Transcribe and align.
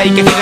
para 0.00 0.10
y 0.10 0.14
que 0.14 0.39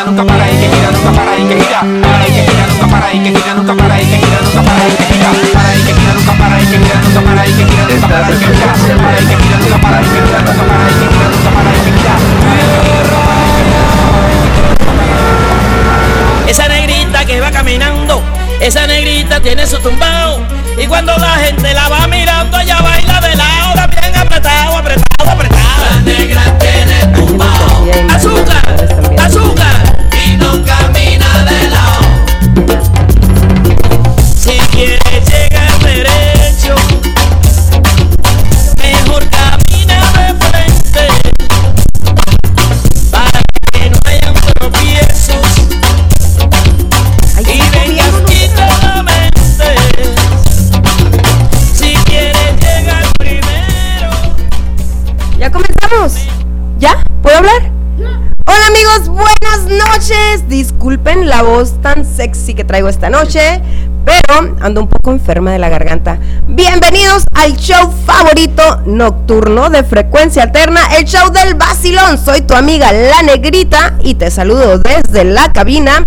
tan 61.66 62.04
sexy 62.04 62.54
que 62.54 62.62
traigo 62.62 62.88
esta 62.88 63.10
noche, 63.10 63.60
pero 64.04 64.54
ando 64.60 64.80
un 64.80 64.88
poco 64.88 65.10
enferma 65.10 65.50
de 65.50 65.58
la 65.58 65.68
garganta. 65.68 66.20
Bienvenidos 66.46 67.24
al 67.34 67.56
show 67.56 67.92
favorito 68.06 68.82
nocturno 68.86 69.68
de 69.68 69.82
frecuencia 69.82 70.44
alterna, 70.44 70.80
el 70.96 71.04
show 71.04 71.30
del 71.32 71.54
vacilón. 71.54 72.16
Soy 72.16 72.42
tu 72.42 72.54
amiga 72.54 72.92
La 72.92 73.22
Negrita 73.22 73.94
y 74.04 74.14
te 74.14 74.30
saludo 74.30 74.78
desde 74.78 75.24
la 75.24 75.52
cabina. 75.52 76.04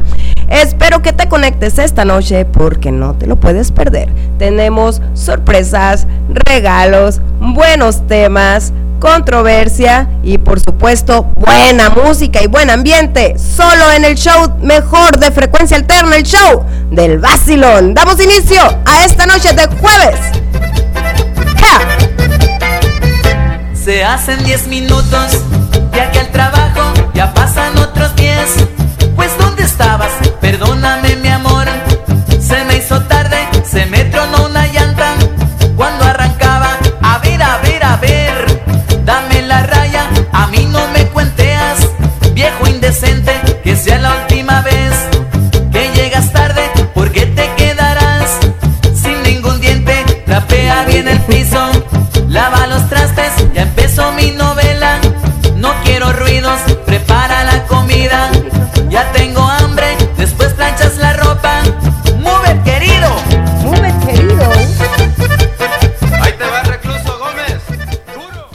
Espero 0.47 1.01
que 1.01 1.11
te 1.11 1.27
conectes 1.27 1.79
esta 1.79 2.05
noche 2.05 2.45
porque 2.45 2.93
no 2.93 3.15
te 3.15 3.27
lo 3.27 3.37
puedes 3.37 3.71
perder. 3.71 4.09
Tenemos 4.37 5.01
sorpresas, 5.13 6.07
regalos, 6.29 7.19
buenos 7.41 8.07
temas, 8.07 8.71
controversia 9.01 10.07
y 10.23 10.37
por 10.37 10.59
supuesto 10.61 11.23
buena 11.35 11.89
música 11.89 12.41
y 12.41 12.47
buen 12.47 12.69
ambiente. 12.69 13.35
Solo 13.37 13.91
en 13.91 14.05
el 14.05 14.15
show 14.15 14.53
mejor 14.61 15.17
de 15.19 15.31
frecuencia 15.31 15.75
alterna, 15.75 16.15
el 16.15 16.23
show 16.23 16.63
del 16.91 17.17
vacilón. 17.17 17.93
Damos 17.93 18.21
inicio 18.21 18.61
a 18.85 19.03
esta 19.03 19.25
noche 19.25 19.51
de 19.53 19.67
jueves. 19.67 20.19
Se 23.73 24.03
hacen 24.03 24.43
10 24.43 24.67
minutos, 24.67 25.41
ya 25.93 26.11
que 26.11 26.19
al 26.19 26.31
trabajo 26.31 26.93
ya 27.15 27.33
pasan 27.33 27.80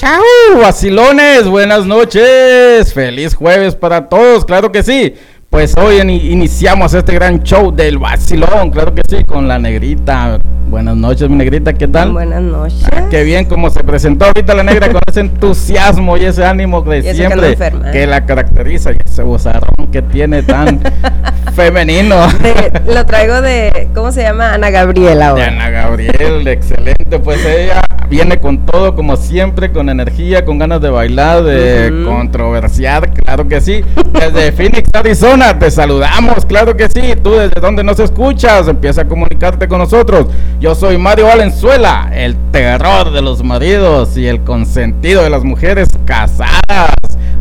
¡Chao! 0.06 0.61
Vacilones, 0.62 1.49
buenas 1.49 1.84
noches. 1.84 2.94
Feliz 2.94 3.34
jueves 3.34 3.75
para 3.75 4.09
todos, 4.09 4.44
claro 4.44 4.71
que 4.71 4.84
sí. 4.84 5.15
Pues 5.50 5.77
hoy 5.77 5.97
in- 6.00 6.11
iniciamos 6.11 6.94
este 6.94 7.12
gran 7.12 7.43
show 7.43 7.75
del 7.75 7.99
vacilón, 7.99 8.71
claro 8.71 8.95
que 8.95 9.03
sí, 9.09 9.25
con 9.25 9.49
la 9.49 9.59
negrita. 9.59 10.39
Buenas 10.69 10.95
noches, 10.95 11.28
mi 11.28 11.34
negrita, 11.34 11.72
¿qué 11.72 11.89
tal? 11.89 12.12
Buenas 12.12 12.41
noches. 12.41 12.84
Ah, 12.93 13.06
qué 13.11 13.25
bien 13.25 13.47
como 13.47 13.69
se 13.69 13.83
presentó 13.83 14.27
ahorita 14.27 14.55
la 14.55 14.62
negra 14.62 14.93
con 14.93 15.00
ese 15.09 15.21
entusiasmo 15.21 16.16
y 16.16 16.25
ese 16.27 16.45
ánimo 16.45 16.83
de 16.83 16.99
Y 17.00 17.03
que 17.03 17.15
siempre 17.15 17.56
que 17.91 18.06
la 18.06 18.25
caracteriza 18.27 18.93
y 18.93 18.97
ese 19.05 19.25
bozarrón 19.25 19.89
que 19.91 20.03
tiene 20.03 20.45
tan 20.45 20.81
femenino. 21.56 22.28
De- 22.43 22.95
lo 22.95 23.05
traigo 23.06 23.41
de, 23.41 23.89
¿cómo 23.93 24.12
se 24.12 24.22
llama? 24.22 24.55
Ana 24.55 24.71
Gabriela 24.71 25.15
De 25.16 25.25
ahora. 25.25 25.47
Ana 25.49 25.71
Gabriel, 25.71 26.47
excelente. 26.47 27.19
Pues 27.19 27.45
ella 27.45 27.83
viene 28.09 28.39
con 28.41 28.65
todo, 28.67 28.94
como 28.94 29.17
siempre, 29.17 29.72
con 29.72 29.89
energía, 29.89 30.44
con 30.44 30.59
ganas 30.59 30.81
de 30.81 30.91
bailar, 30.91 31.43
de 31.43 31.93
Ujú. 31.93 32.11
controversiar, 32.11 33.12
claro 33.12 33.49
que 33.49 33.61
sí. 33.61 33.83
Desde 34.12 34.53
Phoenix, 34.56 34.89
Arizona, 34.93 35.59
te 35.59 35.71
saludamos, 35.71 36.45
claro 36.47 36.77
que 36.77 36.89
sí. 36.89 37.15
Tú 37.22 37.33
desde 37.33 37.61
donde 37.61 37.83
nos 37.84 37.99
escuchas, 38.00 38.69
empieza 38.69 39.03
a 39.03 39.05
comunicarte 39.06 39.69
con 39.69 39.78
nosotros. 39.78 40.27
Yo 40.61 40.75
soy 40.75 40.99
Mario 40.99 41.27
Valenzuela, 41.27 42.11
el 42.15 42.37
terror 42.53 43.11
de 43.12 43.22
los 43.22 43.43
maridos 43.43 44.16
y 44.16 44.27
el 44.27 44.41
consentido 44.43 45.22
de 45.22 45.31
las 45.31 45.45
mujeres 45.45 45.89
casadas. 46.05 46.95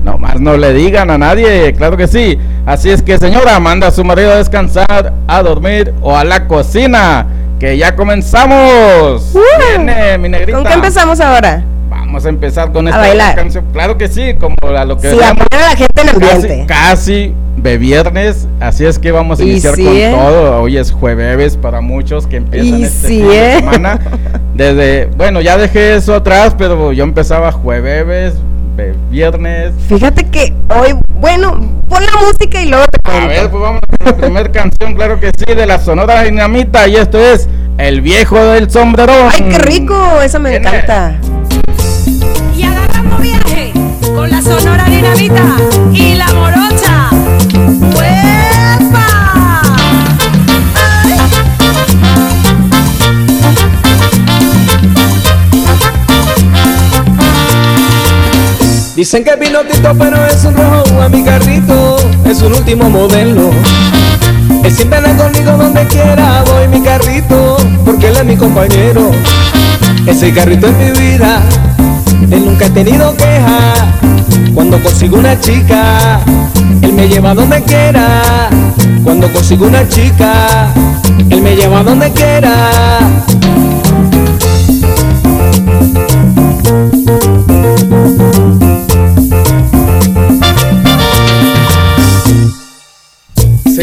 Nomás 0.03 0.39
no 0.39 0.55
le 0.55 0.71
digan 0.73 1.09
a 1.09 1.17
nadie, 1.17 1.73
claro 1.73 1.97
que 1.97 2.07
sí. 2.07 2.37
Así 2.65 2.89
es 2.91 3.01
que 3.01 3.17
señora, 3.17 3.59
manda 3.59 3.87
a 3.87 3.91
su 3.91 4.03
marido 4.03 4.31
a 4.33 4.35
descansar, 4.35 5.13
a 5.27 5.41
dormir 5.43 5.93
o 6.01 6.15
a 6.15 6.23
la 6.23 6.47
cocina. 6.47 7.25
Que 7.65 7.75
ya 7.79 7.95
comenzamos. 7.95 9.33
Viene, 9.75 10.19
mi 10.19 10.29
negrita. 10.29 10.59
¿Con 10.59 10.67
qué 10.67 10.73
empezamos 10.73 11.19
ahora? 11.19 11.63
Vamos 11.89 12.23
a 12.23 12.29
empezar 12.29 12.71
con 12.71 12.85
A 12.85 12.91
esta 12.91 13.01
bailar. 13.01 13.35
canción. 13.35 13.65
Claro 13.73 13.97
que 13.97 14.07
sí, 14.07 14.35
como 14.39 14.55
a 14.77 14.85
lo 14.85 14.97
que 14.99 15.09
Sí, 15.09 15.15
a 15.15 15.19
veamos. 15.19 15.47
poner 15.47 15.65
a 15.65 15.69
la 15.71 15.75
gente 15.75 16.01
en 16.03 16.09
ambiente. 16.09 16.65
casi 16.67 17.33
de 17.57 17.77
viernes, 17.79 18.47
así 18.59 18.85
es 18.85 18.99
que 18.99 19.11
vamos 19.11 19.39
a 19.39 19.43
Y 19.43 19.49
iniciar 19.49 19.73
sí, 19.73 19.83
con 19.83 19.95
¿eh? 19.95 20.11
todo. 20.15 20.61
Hoy 20.61 20.77
es 20.77 20.91
jueves 20.91 21.57
para 21.57 21.81
muchos 21.81 22.27
que 22.27 22.35
empiezan 22.37 22.81
Y 22.81 22.83
este 22.83 23.07
sí, 23.07 23.17
fin 23.21 23.29
de 23.29 23.53
¿eh? 23.53 23.55
semana. 23.57 23.99
Desde, 24.53 25.07
bueno, 25.17 25.41
ya 25.41 25.57
dejé 25.57 25.95
eso 25.95 26.13
atrás, 26.13 26.53
pero 26.55 26.91
yo 26.93 27.03
empezaba 27.03 27.51
jueves, 27.51 28.05
ve- 28.05 28.31
viernes. 29.09 29.73
Fíjate 29.87 30.25
que 30.29 30.53
hoy, 30.69 30.97
bueno, 31.19 31.59
pon 31.87 32.05
la 32.05 32.21
música 32.21 32.61
y 32.61 32.69
luego 32.69 32.85
te 32.87 33.11
A 33.11 33.27
ver, 33.27 33.49
pues 33.49 33.61
vamos 33.61 33.81
con 33.97 34.05
la 34.05 34.17
primera 34.17 34.51
canción, 34.51 34.95
claro 34.95 35.19
que 35.19 35.31
sí, 35.37 35.53
de 35.53 35.65
la 35.65 35.79
Sonora 35.79 36.23
Dinamita, 36.23 36.87
y 36.87 36.95
esto 36.95 37.19
es 37.19 37.47
El 37.77 38.01
Viejo 38.01 38.37
del 38.37 38.69
Sombrerón. 38.69 39.29
¡Ay, 39.31 39.45
qué 39.49 39.57
rico! 39.59 40.21
Esa 40.21 40.39
me 40.39 40.55
encanta. 40.55 41.15
Y 42.55 42.63
agarrando 42.63 43.17
viaje 43.17 43.73
con 44.15 44.29
la 44.29 44.41
sonora 44.41 44.85
dinamita 44.85 45.43
y 45.93 46.15
la 46.15 46.33
morocha. 46.33 46.84
Dicen 58.95 59.25
que 59.25 59.31
es 59.31 59.35
pinotito, 59.37 59.93
pero 59.97 60.25
es 60.25 60.45
un 60.45 60.55
rojo 60.55 61.01
a 61.01 61.09
mi 61.09 61.21
carrito, 61.21 61.97
es 62.23 62.41
un 62.41 62.53
último 62.53 62.89
modelo. 62.89 63.51
Él 64.63 64.71
siempre 64.71 64.99
anda 64.99 65.21
conmigo 65.21 65.51
donde 65.51 65.85
quiera, 65.87 66.45
voy 66.45 66.69
mi 66.69 66.81
carrito, 66.81 67.57
porque 67.83 68.07
él 68.07 68.15
es 68.15 68.23
mi 68.23 68.37
compañero. 68.37 69.11
Ese 70.07 70.31
carrito 70.33 70.67
es 70.67 70.77
mi 70.77 70.91
vida, 70.97 71.41
él 72.31 72.45
nunca 72.45 72.67
ha 72.67 72.69
tenido 72.69 73.13
queja. 73.17 73.73
Cuando 74.53 74.81
consigo 74.81 75.17
una 75.17 75.37
chica, 75.41 76.21
él 76.81 76.93
me 76.93 77.09
lleva 77.09 77.35
donde 77.35 77.61
quiera. 77.63 78.49
Cuando 79.03 79.29
consigo 79.33 79.67
una 79.67 79.85
chica, 79.89 80.73
él 81.29 81.41
me 81.41 81.53
lleva 81.57 81.83
donde 81.83 82.09
quiera. 82.13 82.69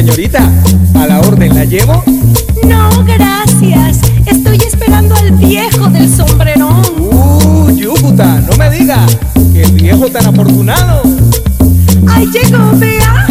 Señorita, 0.02 0.50
¿a 0.96 1.06
la 1.06 1.20
orden 1.20 1.54
la 1.54 1.64
llevo? 1.64 2.02
No, 2.66 3.04
gracias. 3.04 4.00
Estoy 4.26 4.56
esperando 4.56 5.14
al 5.14 5.30
viejo 5.30 5.88
del 5.90 6.12
sombrerón. 6.12 6.82
Uh, 6.98 7.70
Yucuta, 7.70 8.40
no 8.40 8.56
me 8.56 8.68
diga. 8.70 9.06
que 9.52 9.62
el 9.62 9.70
viejo 9.70 10.08
tan 10.10 10.26
afortunado! 10.26 11.02
¡Ahí 12.08 12.28
llegó, 12.32 12.72
vea! 12.78 13.26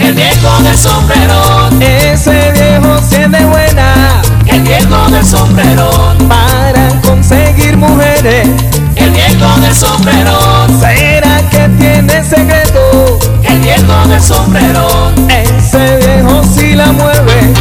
El 0.00 0.14
viejo 0.14 0.62
del 0.62 0.76
sombrerón. 0.76 1.80
Ese 1.80 2.52
viejo 2.52 2.98
se 2.98 3.26
de 3.26 3.46
buena. 3.46 4.20
El 4.46 4.60
viejo 4.60 5.10
del 5.10 5.24
sombrerón. 5.24 6.18
Para 6.28 7.00
conseguir 7.00 7.78
mujeres. 7.78 8.46
El 8.96 9.10
viejo 9.10 9.60
del 9.60 9.74
sombrerón. 9.74 10.80
¿Será 10.80 11.40
que 11.48 11.66
tiene 11.78 12.22
secreto? 12.22 12.63
el 14.14 14.22
sombrero. 14.22 14.86
Ese 15.28 15.96
viejo 15.96 16.42
sí 16.44 16.74
la 16.74 16.92
mueve. 16.92 17.52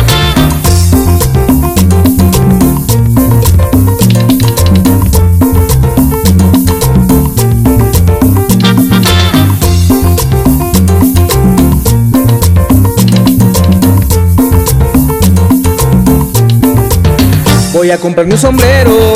Voy 17.74 17.92
a 17.92 17.98
comprarme 17.98 18.34
un 18.34 18.40
sombrero, 18.40 19.14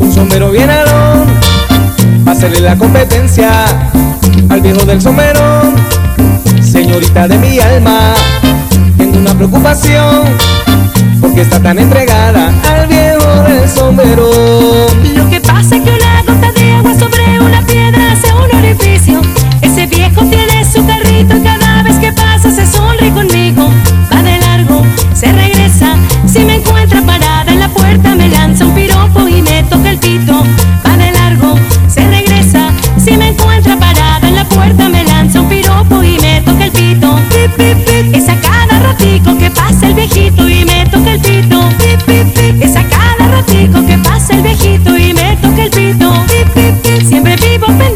un 0.00 0.12
sombrero 0.12 0.50
bien 0.50 0.70
alón, 0.70 1.28
hacerle 2.26 2.60
la 2.60 2.76
competencia 2.76 3.64
al 4.48 4.60
viejo 4.60 4.84
del 4.84 5.00
sombrero 5.00 5.95
señorita 6.76 7.26
de 7.26 7.38
mi 7.38 7.58
alma. 7.58 8.14
Tengo 8.98 9.18
una 9.18 9.34
preocupación, 9.34 10.24
porque 11.22 11.40
está 11.40 11.58
tan 11.60 11.78
entregada 11.78 12.52
al 12.70 12.86
viejo 12.86 13.30
del 13.48 13.68
sombrero. 13.68 14.30
Lo 15.14 15.30
que 15.30 15.40
pasa 15.40 15.76
es 15.76 15.82
que 15.82 15.90
una 15.90 16.22
gota 16.26 16.52
de 16.52 16.72
agua 16.72 16.94
sobre 16.94 17.40
una 17.40 17.62
piedra 17.66 18.12
hace 18.12 18.28
un 18.34 18.58
orificio. 18.58 19.22
Ese 19.62 19.86
viejo 19.86 20.20
tiene 20.26 20.64
su 20.70 20.86
carrito 20.86 21.34
cada 21.42 21.65
Siempre 47.08 47.34
vivo. 47.36 47.95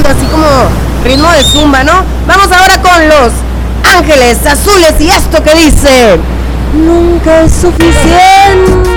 así 0.00 0.26
como 0.26 0.46
ritmo 1.04 1.30
de 1.32 1.42
zumba, 1.42 1.84
¿no? 1.84 2.04
Vamos 2.26 2.50
ahora 2.50 2.80
con 2.80 3.08
los 3.08 3.32
ángeles 3.96 4.38
azules 4.46 4.94
y 5.00 5.10
esto 5.10 5.42
que 5.42 5.54
dice, 5.54 6.18
nunca 6.74 7.42
es 7.42 7.52
suficiente. 7.52 8.91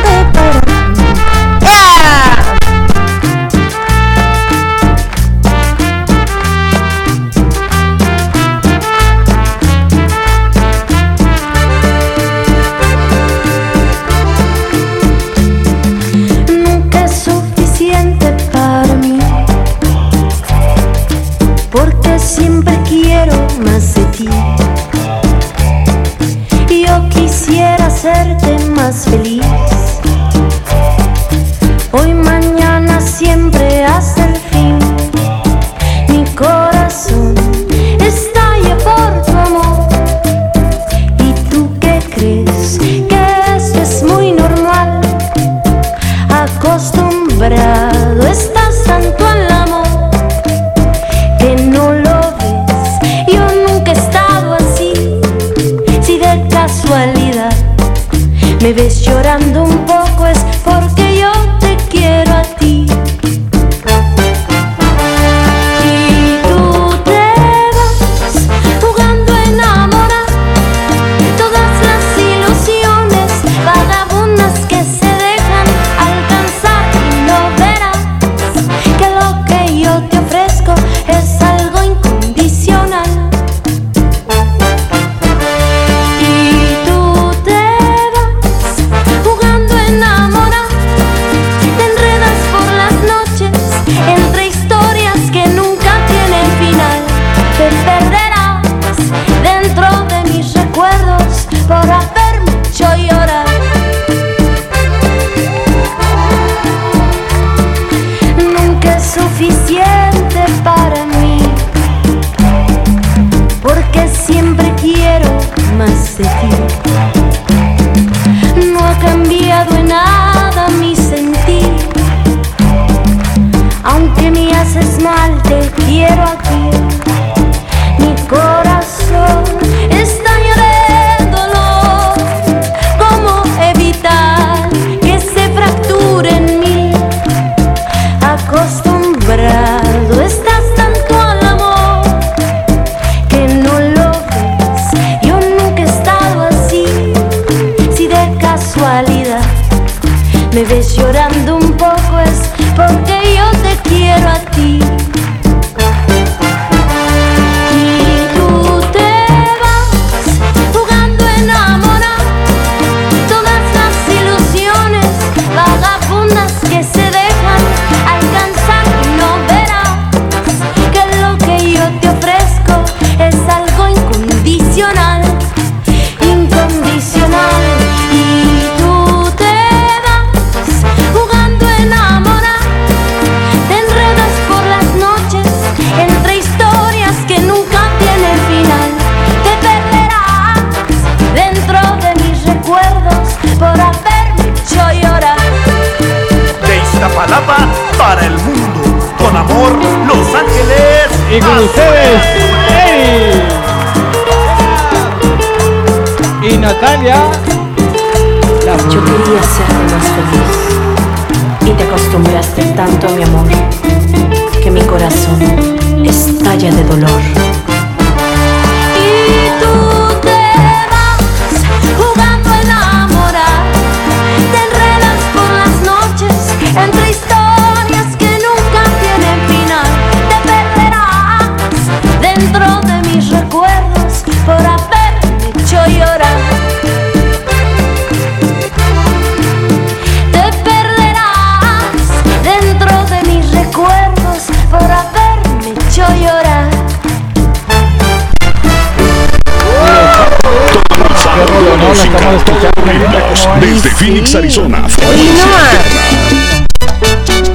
Phoenix, 254.06 254.30
sí. 254.30 254.38
Arizona. 254.38 254.88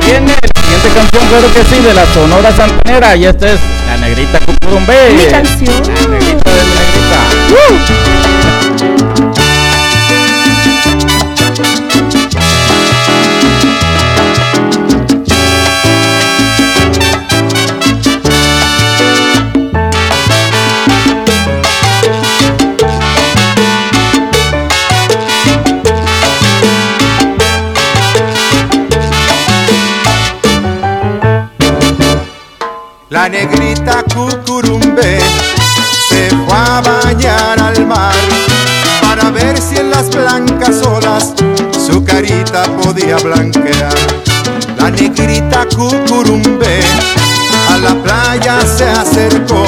Tiene 0.05 0.33
la 0.33 0.61
siguiente 0.61 0.89
canción, 0.97 1.29
claro 1.29 1.55
que 1.55 1.65
sí, 1.65 1.81
de 1.81 1.95
la 1.95 2.05
Sonora 2.07 2.51
Santanera. 2.51 3.15
Y 3.15 3.27
esta 3.27 3.53
es 3.53 3.61
La 3.87 3.97
Negrita 3.99 4.41
Cucurumbé. 4.41 5.13
Mi 5.17 5.27
canción. 5.27 5.81
La 5.87 6.09
Negrita 6.09 6.51
de 6.51 6.57
la 6.57 6.75
Negrita. 6.75 8.17
Uh. 8.17 8.20
a. 43.13 43.91
La 44.77 44.91
negrita 44.91 45.67
cucurumbe 45.67 46.81
a 47.69 47.79
la 47.79 47.95
playa 48.03 48.61
se 48.65 48.85
acercó, 48.85 49.65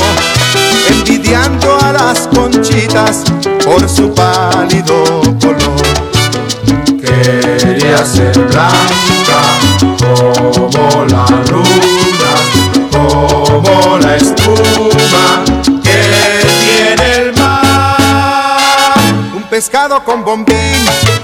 envidiando 0.89 1.77
a 1.81 1.93
las 1.93 2.29
conchitas 2.29 3.25
por 3.65 3.89
su 3.89 4.15
pálido 4.15 5.23
color. 5.41 5.83
Quería 7.01 8.05
ser 8.05 8.39
blanca 8.39 9.41
como 9.99 11.05
la 11.07 11.27
luna, 11.51 12.33
como 12.93 13.99
la 13.99 14.17
espuma 14.17 15.45
que 15.83 16.47
tiene 16.65 17.15
el 17.17 17.33
mar. 17.35 18.97
Un 19.35 19.43
pescado 19.51 20.03
con 20.05 20.25
bombín 20.25 21.22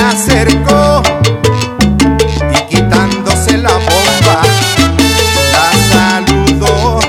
acercó 0.00 1.02
y 2.50 2.74
quitándose 2.74 3.58
la 3.58 3.72
bomba 3.72 4.42
la 5.52 5.70
saludó. 5.92 7.00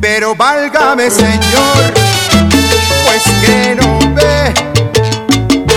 Pero 0.00 0.34
válgame 0.34 1.10
Señor, 1.10 1.94
pues 3.04 3.22
que 3.44 3.74
no 3.74 3.98
ve 4.14 4.54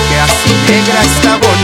que 0.10 0.20
así 0.20 0.52
negra 0.68 1.04
está 1.04 1.38
bonita. 1.38 1.59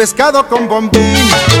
pescado 0.00 0.48
con 0.48 0.66
bombín. 0.66 1.59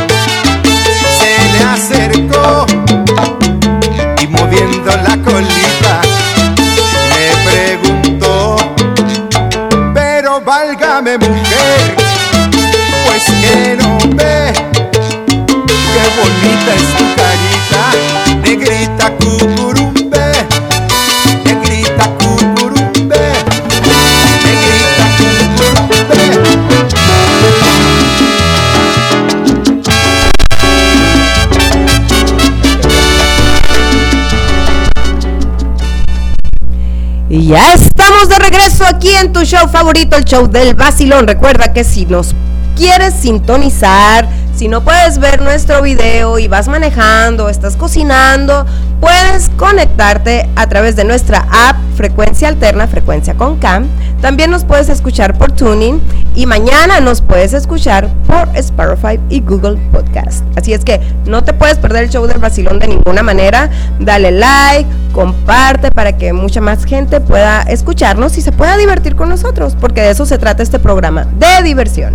Y 37.40 37.46
ya 37.46 37.72
estamos 37.72 38.28
de 38.28 38.38
regreso 38.38 38.84
aquí 38.84 39.08
en 39.08 39.32
tu 39.32 39.44
show 39.44 39.66
favorito, 39.66 40.14
el 40.14 40.26
show 40.26 40.46
del 40.46 40.74
vacilón. 40.74 41.26
Recuerda 41.26 41.72
que 41.72 41.84
si 41.84 42.04
nos 42.04 42.34
quieres 42.76 43.14
sintonizar, 43.14 44.28
si 44.54 44.68
no 44.68 44.84
puedes 44.84 45.18
ver 45.18 45.40
nuestro 45.40 45.80
video 45.80 46.38
y 46.38 46.48
vas 46.48 46.68
manejando, 46.68 47.48
estás 47.48 47.76
cocinando, 47.76 48.66
puedes 49.00 49.48
conectarte 49.56 50.50
a 50.54 50.66
través 50.66 50.96
de 50.96 51.04
nuestra 51.04 51.46
app 51.50 51.76
Frecuencia 51.96 52.46
Alterna, 52.48 52.86
Frecuencia 52.86 53.32
con 53.32 53.58
Cam. 53.58 53.86
También 54.20 54.50
nos 54.50 54.66
puedes 54.66 54.90
escuchar 54.90 55.38
por 55.38 55.52
Tuning 55.52 55.98
y 56.34 56.44
mañana 56.44 57.00
nos 57.00 57.22
puedes 57.22 57.54
escuchar 57.54 58.10
por 58.26 58.54
Spotify 58.54 59.18
y 59.30 59.40
Google 59.40 59.78
Podcast. 59.92 60.44
Así 60.56 60.74
es 60.74 60.84
que 60.84 61.00
no 61.24 61.42
te 61.42 61.54
puedes 61.54 61.78
perder 61.78 62.04
el 62.04 62.10
show 62.10 62.26
del 62.26 62.38
vacilón 62.38 62.78
de 62.80 62.88
ninguna 62.88 63.22
manera. 63.22 63.70
Dale 63.98 64.30
like, 64.30 64.86
comparte 65.20 65.90
para 65.90 66.16
que 66.16 66.32
mucha 66.32 66.62
más 66.62 66.86
gente 66.86 67.20
pueda 67.20 67.60
escucharnos 67.64 68.38
y 68.38 68.40
se 68.40 68.52
pueda 68.52 68.78
divertir 68.78 69.16
con 69.16 69.28
nosotros, 69.28 69.76
porque 69.78 70.00
de 70.00 70.10
eso 70.12 70.24
se 70.24 70.38
trata 70.38 70.62
este 70.62 70.78
programa, 70.78 71.26
de 71.38 71.62
diversión. 71.62 72.14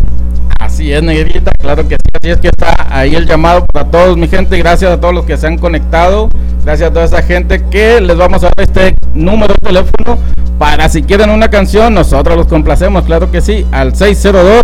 Así 0.58 0.92
es, 0.92 1.04
negrita, 1.04 1.52
claro 1.52 1.88
que 1.88 1.98
sí, 2.04 2.10
así 2.20 2.30
es 2.32 2.40
que 2.40 2.48
está 2.48 2.88
ahí 2.90 3.14
el 3.14 3.28
llamado 3.28 3.64
para 3.68 3.86
todos, 3.92 4.18
mi 4.18 4.28
gente, 4.28 4.58
gracias 4.58 4.92
a 4.92 5.00
todos 5.00 5.14
los 5.14 5.24
que 5.24 5.38
se 5.38 5.46
han 5.46 5.60
conectado, 5.60 6.30
gracias 6.64 6.90
a 6.90 6.94
toda 6.94 7.06
esa 7.06 7.22
gente 7.22 7.64
que 7.70 8.02
les 8.02 8.18
vamos 8.18 8.44
a 8.44 8.48
dar 8.48 8.66
este 8.66 8.96
número 9.14 9.54
de 9.54 9.68
teléfono 9.68 10.18
para 10.58 10.90
si 10.90 11.04
quieren 11.04 11.30
una 11.30 11.50
canción, 11.52 11.94
nosotros 11.94 12.36
los 12.36 12.48
complacemos, 12.48 13.06
claro 13.06 13.30
que 13.30 13.40
sí, 13.40 13.68
al 13.72 13.96
602 13.96 14.62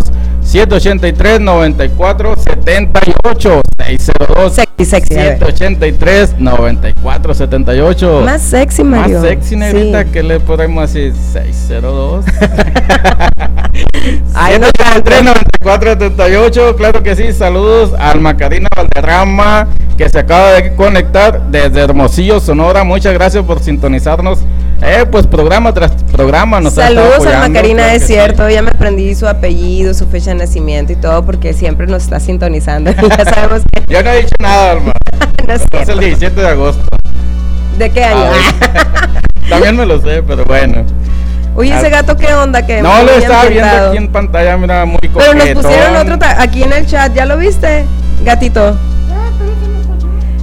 783 0.52 1.40
9478 1.40 3.62
602 3.78 4.52
Sexy, 4.52 4.84
sexy, 4.84 5.14
a 5.14 5.16
ver. 5.16 5.38
783 5.38 6.34
9478 6.38 8.20
Más 8.22 8.42
sexy, 8.42 8.84
Mario. 8.84 9.20
Más 9.20 9.28
sexy, 9.28 9.56
negrita, 9.56 10.02
Sí. 10.04 10.10
que 10.10 10.22
le 10.22 10.40
podemos 10.40 10.92
decir 10.92 11.14
602 11.32 12.26
Ay, 14.34 14.58
no 14.58 14.66
9478, 14.82 16.76
claro 16.76 17.02
que 17.02 17.16
sí. 17.16 17.32
Saludos 17.32 17.92
al 17.98 18.20
Macarina 18.20 18.68
Valderrama 18.76 19.68
que 19.96 20.06
se 20.08 20.18
acaba 20.18 20.52
de 20.52 20.74
conectar 20.74 21.40
desde 21.50 21.80
Hermosillo, 21.80 22.40
Sonora. 22.40 22.82
Muchas 22.84 23.14
gracias 23.14 23.44
por 23.44 23.60
sintonizarnos. 23.62 24.40
Eh, 24.84 25.06
pues 25.10 25.26
programa 25.28 25.72
tras 25.72 25.92
programa 26.10 26.60
nos 26.60 26.74
Saludos 26.74 27.24
a 27.24 27.38
Macarina, 27.38 27.84
claro 27.84 27.96
es 27.96 28.02
sí. 28.02 28.08
cierto, 28.14 28.50
ya 28.50 28.62
me 28.62 28.70
aprendí 28.70 29.14
su 29.14 29.28
apellido, 29.28 29.94
su 29.94 30.08
fecha 30.08 30.30
de 30.30 30.36
nacimiento 30.42 30.92
y 30.92 30.96
todo 30.96 31.24
porque 31.24 31.52
siempre 31.52 31.86
nos 31.86 32.04
está 32.04 32.20
sintonizando. 32.20 32.90
ya 33.18 33.24
sabemos 33.24 33.62
que 33.72 33.92
Yo 33.92 34.02
no 34.02 34.10
he 34.10 34.16
dicho 34.18 34.34
nada, 34.40 34.72
hermano. 34.72 34.92
no 35.46 35.54
es 35.54 35.88
el 35.88 35.98
17 36.00 36.40
de 36.40 36.48
agosto. 36.48 36.84
¿De 37.78 37.90
qué 37.90 38.04
año? 38.04 38.30
Ah, 38.30 39.08
También 39.48 39.76
me 39.76 39.86
lo 39.86 40.00
sé, 40.00 40.22
pero 40.22 40.44
bueno. 40.44 40.84
Oye, 41.54 41.76
ese 41.76 41.90
gato, 41.90 42.16
¿qué 42.16 42.32
onda? 42.32 42.64
Que 42.64 42.80
No, 42.80 43.02
lo 43.02 43.10
estaba 43.12 43.44
viendo 43.46 43.88
aquí 43.88 43.96
en 43.98 44.08
pantalla, 44.08 44.56
mira, 44.56 44.84
muy 44.86 44.98
Pero 45.00 45.34
nos 45.34 45.42
coquetón. 45.42 45.62
pusieron 45.62 45.96
otro 45.96 46.18
aquí 46.38 46.62
en 46.62 46.72
el 46.72 46.86
chat, 46.86 47.12
¿ya 47.14 47.26
lo 47.26 47.36
viste? 47.36 47.84
Gatito. 48.24 48.78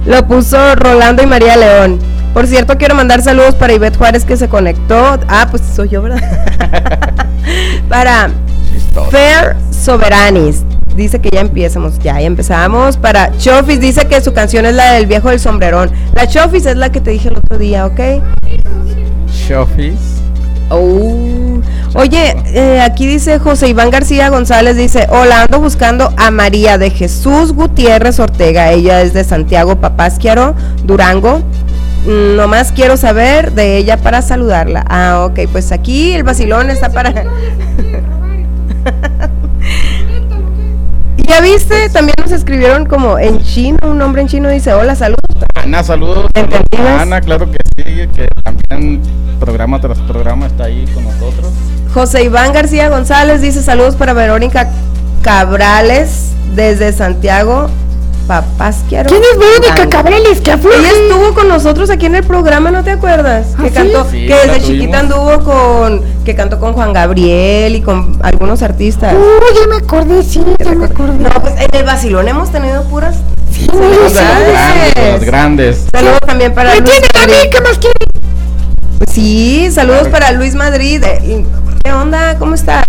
Lo 0.06 0.26
puso 0.26 0.76
Rolando 0.76 1.22
y 1.22 1.26
María 1.26 1.56
León. 1.56 1.98
Por 2.32 2.46
cierto, 2.46 2.78
quiero 2.78 2.94
mandar 2.94 3.22
saludos 3.22 3.56
para 3.56 3.72
Ivette 3.72 3.96
Juárez 3.96 4.24
que 4.24 4.36
se 4.36 4.48
conectó. 4.48 5.18
Ah, 5.28 5.48
pues 5.50 5.62
soy 5.74 5.88
yo, 5.88 6.02
¿verdad? 6.02 6.22
para 7.88 8.30
Fair 9.10 9.56
Soberanis. 9.70 10.62
Dice 10.96 11.20
que 11.20 11.30
ya 11.32 11.40
empiezamos, 11.40 11.98
ya, 11.98 12.20
ya 12.20 12.26
empezamos. 12.26 12.96
Para 12.96 13.36
Chofis, 13.38 13.80
dice 13.80 14.06
que 14.06 14.20
su 14.20 14.32
canción 14.32 14.66
es 14.66 14.74
la 14.74 14.92
del 14.92 15.06
viejo 15.06 15.30
del 15.30 15.40
sombrerón. 15.40 15.90
La 16.14 16.26
Chofis 16.26 16.66
es 16.66 16.76
la 16.76 16.90
que 16.90 17.00
te 17.00 17.10
dije 17.10 17.28
el 17.28 17.36
otro 17.38 17.58
día, 17.58 17.86
¿ok? 17.86 18.00
Shofis. 19.28 20.20
Oh. 20.68 21.60
Oye, 21.94 22.36
eh, 22.46 22.80
aquí 22.80 23.06
dice 23.06 23.40
José 23.40 23.68
Iván 23.68 23.90
García 23.90 24.28
González, 24.28 24.76
dice, 24.76 25.08
hola, 25.10 25.42
ando 25.42 25.58
buscando 25.58 26.12
a 26.16 26.30
María 26.30 26.78
de 26.78 26.90
Jesús 26.90 27.52
Gutiérrez 27.52 28.20
Ortega, 28.20 28.70
ella 28.70 29.02
es 29.02 29.12
de 29.12 29.24
Santiago 29.24 29.80
Papásquiaro, 29.80 30.54
Durango. 30.84 31.42
Mm, 32.06 32.36
Nomás 32.36 32.70
quiero 32.72 32.96
saber 32.96 33.52
de 33.52 33.76
ella 33.76 33.96
para 33.96 34.22
saludarla. 34.22 34.84
Ah, 34.88 35.26
ok, 35.28 35.40
pues 35.50 35.72
aquí 35.72 36.12
el 36.12 36.22
vacilón 36.22 36.70
está 36.70 36.90
para... 36.90 37.24
¿Ya 41.30 41.40
viste? 41.40 41.88
También 41.90 42.16
nos 42.20 42.32
escribieron 42.32 42.86
como 42.86 43.16
en 43.16 43.40
chino, 43.40 43.78
un 43.84 43.98
nombre 43.98 44.20
en 44.20 44.26
chino 44.26 44.48
dice, 44.48 44.74
hola, 44.74 44.96
saludos. 44.96 45.20
Ana, 45.54 45.84
saludos. 45.84 46.28
¿Entendidas? 46.34 47.02
Ana, 47.02 47.20
claro 47.20 47.48
que 47.48 47.58
sí, 47.76 47.84
que 48.12 48.26
también 48.42 49.00
programa 49.38 49.80
tras 49.80 50.00
programa 50.00 50.48
está 50.48 50.64
ahí 50.64 50.84
con 50.92 51.04
nosotros. 51.04 51.52
José 51.94 52.24
Iván 52.24 52.52
García 52.52 52.88
González 52.88 53.42
dice 53.42 53.62
saludos 53.62 53.94
para 53.94 54.12
Verónica 54.12 54.70
Cabrales 55.22 56.32
desde 56.56 56.92
Santiago 56.92 57.70
Papásquiaro. 58.30 59.10
¿Quién 59.10 59.22
es 59.24 59.36
Verónica. 59.40 59.88
Cabrales? 59.88 60.40
Que 60.40 60.52
afloje. 60.52 60.78
Ella 60.78 60.90
estuvo 60.92 61.34
con 61.34 61.48
nosotros 61.48 61.90
aquí 61.90 62.06
en 62.06 62.14
el 62.14 62.22
programa, 62.22 62.70
¿no 62.70 62.84
te 62.84 62.92
acuerdas? 62.92 63.56
¿Ah, 63.58 63.62
que 63.64 63.70
sí? 63.70 63.74
cantó, 63.74 64.06
Sí, 64.08 64.26
que 64.28 64.34
desde 64.46 64.62
chiquita 64.62 65.00
anduvo 65.00 65.40
con, 65.42 66.04
que 66.24 66.36
cantó 66.36 66.60
con 66.60 66.72
Juan 66.74 66.92
Gabriel 66.92 67.74
y 67.74 67.80
con 67.80 68.20
algunos 68.22 68.62
artistas. 68.62 69.14
Uh, 69.14 69.60
ya 69.60 69.66
me 69.66 69.84
acordé, 69.84 70.22
sí, 70.22 70.44
ya 70.64 70.70
me 70.76 70.84
acordé. 70.84 71.18
No, 71.18 71.30
pues 71.40 71.54
en 71.58 71.74
el 71.74 71.84
vacilón 71.84 72.28
hemos 72.28 72.52
tenido 72.52 72.84
puras. 72.84 73.16
Sí, 73.50 73.66
grandes, 73.66 75.12
los 75.12 75.24
grandes. 75.24 75.86
Saludos 75.92 76.20
también 76.24 76.54
para 76.54 76.70
Me 76.70 76.82
Luis 76.82 77.00
tienen 77.00 77.10
a 77.16 77.26
mí, 77.26 77.32
Madrid. 77.32 77.50
¿qué 77.50 77.60
más 77.62 77.78
quieren? 77.78 79.10
Sí, 79.12 79.70
saludos 79.72 80.06
para 80.06 80.30
Luis 80.30 80.54
Madrid. 80.54 81.02
Eh, 81.02 81.44
¿Qué 81.82 81.92
onda? 81.92 82.38
¿Cómo 82.38 82.54
estás? 82.54 82.84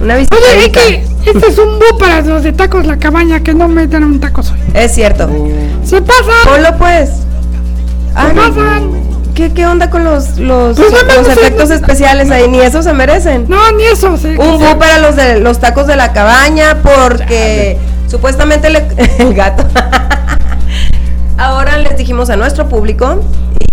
Una 0.00 0.16
visita. 0.16 0.36
Oye, 0.36 0.66
es 0.66 0.68
que 0.70 1.04
este 1.30 1.46
es 1.48 1.58
un 1.58 1.78
bu 1.78 1.98
para 1.98 2.20
los 2.20 2.42
de 2.42 2.52
tacos 2.52 2.86
la 2.86 2.98
cabaña 2.98 3.40
que 3.42 3.54
no 3.54 3.68
meten 3.68 4.04
un 4.04 4.20
taco 4.20 4.42
soy. 4.42 4.58
Es 4.74 4.92
cierto. 4.94 5.28
Se 5.84 6.00
pasan. 6.02 6.24
Ponlo 6.44 6.76
pues. 6.78 7.10
Se 7.10 8.34
pasan. 8.34 9.06
¿Qué, 9.34 9.52
¿Qué 9.52 9.66
onda 9.66 9.90
con 9.90 10.02
los, 10.04 10.38
los, 10.38 10.76
Pues 10.78 10.90
los 10.92 11.28
efectos 11.28 11.70
especiales 11.70 12.30
ahí? 12.30 12.48
Ni 12.48 12.60
eso 12.60 12.82
se 12.82 12.92
merecen. 12.94 13.44
No, 13.48 13.70
ni 13.72 13.84
eso. 13.84 14.16
Se, 14.16 14.38
Un 14.38 14.58
bu 14.58 14.78
para 14.78 14.98
los 14.98 15.14
de 15.16 15.40
los 15.40 15.58
tacos 15.58 15.86
de 15.86 15.96
la 15.96 16.12
cabaña 16.12 16.78
porque 16.82 17.76
supuestamente 18.08 18.70
le- 18.70 18.86
el 19.18 19.34
gato. 19.34 19.64
Ahora 21.38 21.76
les 21.78 21.96
dijimos 21.98 22.30
a 22.30 22.36
nuestro 22.36 22.66
público 22.68 23.20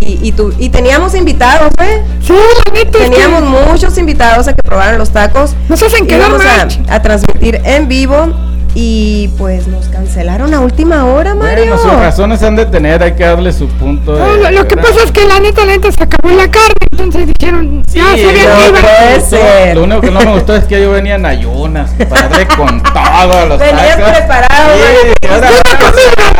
y, 0.04 0.28
y, 0.28 0.32
tu- 0.32 0.54
y 0.60 0.70
teníamos 0.70 1.16
invitados, 1.16 1.72
¿eh? 1.82 2.02
Sí, 2.26 2.34
la 2.34 2.74
neta. 2.74 2.98
es 2.98 3.04
que 3.06 3.10
Teníamos 3.10 3.44
muchos 3.44 3.98
invitados 3.98 4.48
a 4.48 4.54
que 4.54 4.62
probaran 4.64 4.98
los 4.98 5.12
tacos. 5.12 5.56
Nos 5.70 5.82
hacen 5.82 6.06
quedar 6.08 6.32
mal. 6.32 6.68
a, 6.90 6.96
a 6.96 7.02
transmitir 7.02 7.62
en 7.64 7.88
vivo 7.88 8.28
y 8.76 9.30
pues 9.38 9.68
nos 9.68 9.88
cancelaron 9.90 10.54
a 10.54 10.60
última 10.60 11.06
hora, 11.06 11.36
Mario. 11.36 11.66
Bueno, 11.66 11.78
sus 11.82 11.92
razones 11.94 12.42
han 12.44 12.56
de 12.56 12.66
tener, 12.66 13.04
hay 13.04 13.14
que 13.14 13.24
darle 13.24 13.54
su 13.54 13.68
punto 13.68 14.16
de. 14.16 14.20
No, 14.20 14.36
lo, 14.38 14.52
lo 14.52 14.68
que 14.68 14.78
pasa 14.78 15.04
es 15.06 15.12
que 15.12 15.26
la 15.26 15.40
neta, 15.40 15.62
la 15.66 15.74
neta 15.74 15.92
se 15.92 16.04
acabó 16.04 16.34
la 16.36 16.50
carne, 16.50 16.74
entonces 16.92 17.28
dijeron, 17.38 17.84
ya 17.94 18.04
Sí, 18.16 18.24
que 18.24 18.44
iba. 18.44 18.56
puede 18.82 19.16
Lo- 19.20 19.26
ser. 19.26 19.76
Lo 19.76 19.84
único 19.84 20.02
que 20.02 20.12
no 20.12 20.20
me 20.22 20.32
gustó 20.34 20.56
es 20.56 20.64
que 20.66 20.82
yo 20.82 20.92
venía 20.92 21.16
en 21.16 21.26
ayunas 21.26 21.92
para 22.10 22.28
darle 22.30 22.48
con 22.48 22.82
todo 22.82 22.94
a 23.40 23.46
los 23.46 23.60
Venías 23.60 23.98
tacos. 23.98 24.12
preparado, 24.18 24.70
Sí, 25.22 25.28
ahora- 25.28 25.50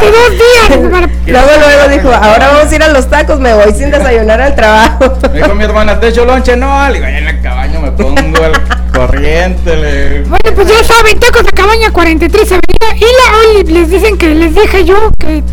no 0.02 0.08
dos 0.08 0.32
días. 0.32 0.90
para- 0.92 1.10
Luego, 1.26 1.48
luego 1.60 1.88
dijo, 1.90 2.10
ahora 2.14 2.48
vamos 2.50 2.72
a 2.72 2.76
ir 2.76 2.84
a 2.84 2.88
los 2.90 3.10
tacos, 3.10 3.40
me 3.40 3.54
voy 3.54 3.72
sin 3.74 3.92
desayunar 3.92 4.42
al 4.42 4.56
trabajo. 4.56 5.14
Me 5.32 5.40
dijo 5.40 5.56
mi 5.56 5.64
hermana, 5.64 6.00
¿te 6.00 6.08
echo 6.10 6.26
lonche? 6.26 6.56
No, 6.58 6.88
le 6.90 6.96
digo, 6.96 7.06
allá 7.06 7.18
en 7.20 7.26
la 7.26 7.42
cabaña 7.42 7.80
me 7.80 7.92
pongo 7.92 8.44
al 8.44 8.52
corriente. 8.94 9.76
Le... 9.76 10.22
Bueno, 10.24 10.52
pues 10.56 10.68
ya 10.68 10.84
saben, 10.84 11.20
tacos 11.20 11.44
de 11.46 11.52
cabaña 11.52 11.92
43 12.30 12.52
Avenida 12.54 12.96
y 12.96 13.02
la 13.02 13.60
Oli, 13.60 13.74
les 13.74 13.90
dicen 13.90 14.18
que 14.18 14.34
les 14.34 14.56
dije 14.56 14.86
yo 14.86 15.12
que 15.20 15.44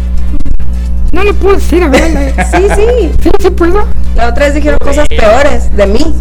no 1.11 1.25
le 1.25 1.35
puedo 1.35 1.57
decir 1.57 1.83
a 1.83 1.89
ver. 1.89 2.11
la- 2.13 2.45
Sí, 2.51 2.63
sí. 2.77 3.11
Sí, 3.23 3.31
sí 3.41 3.51
puedo. 3.51 3.85
La 4.15 4.29
otra 4.29 4.47
vez 4.47 4.55
dijeron 4.55 4.79
cosas 4.79 5.09
peores 5.09 5.75
de 5.77 5.87
mí. 5.89 6.15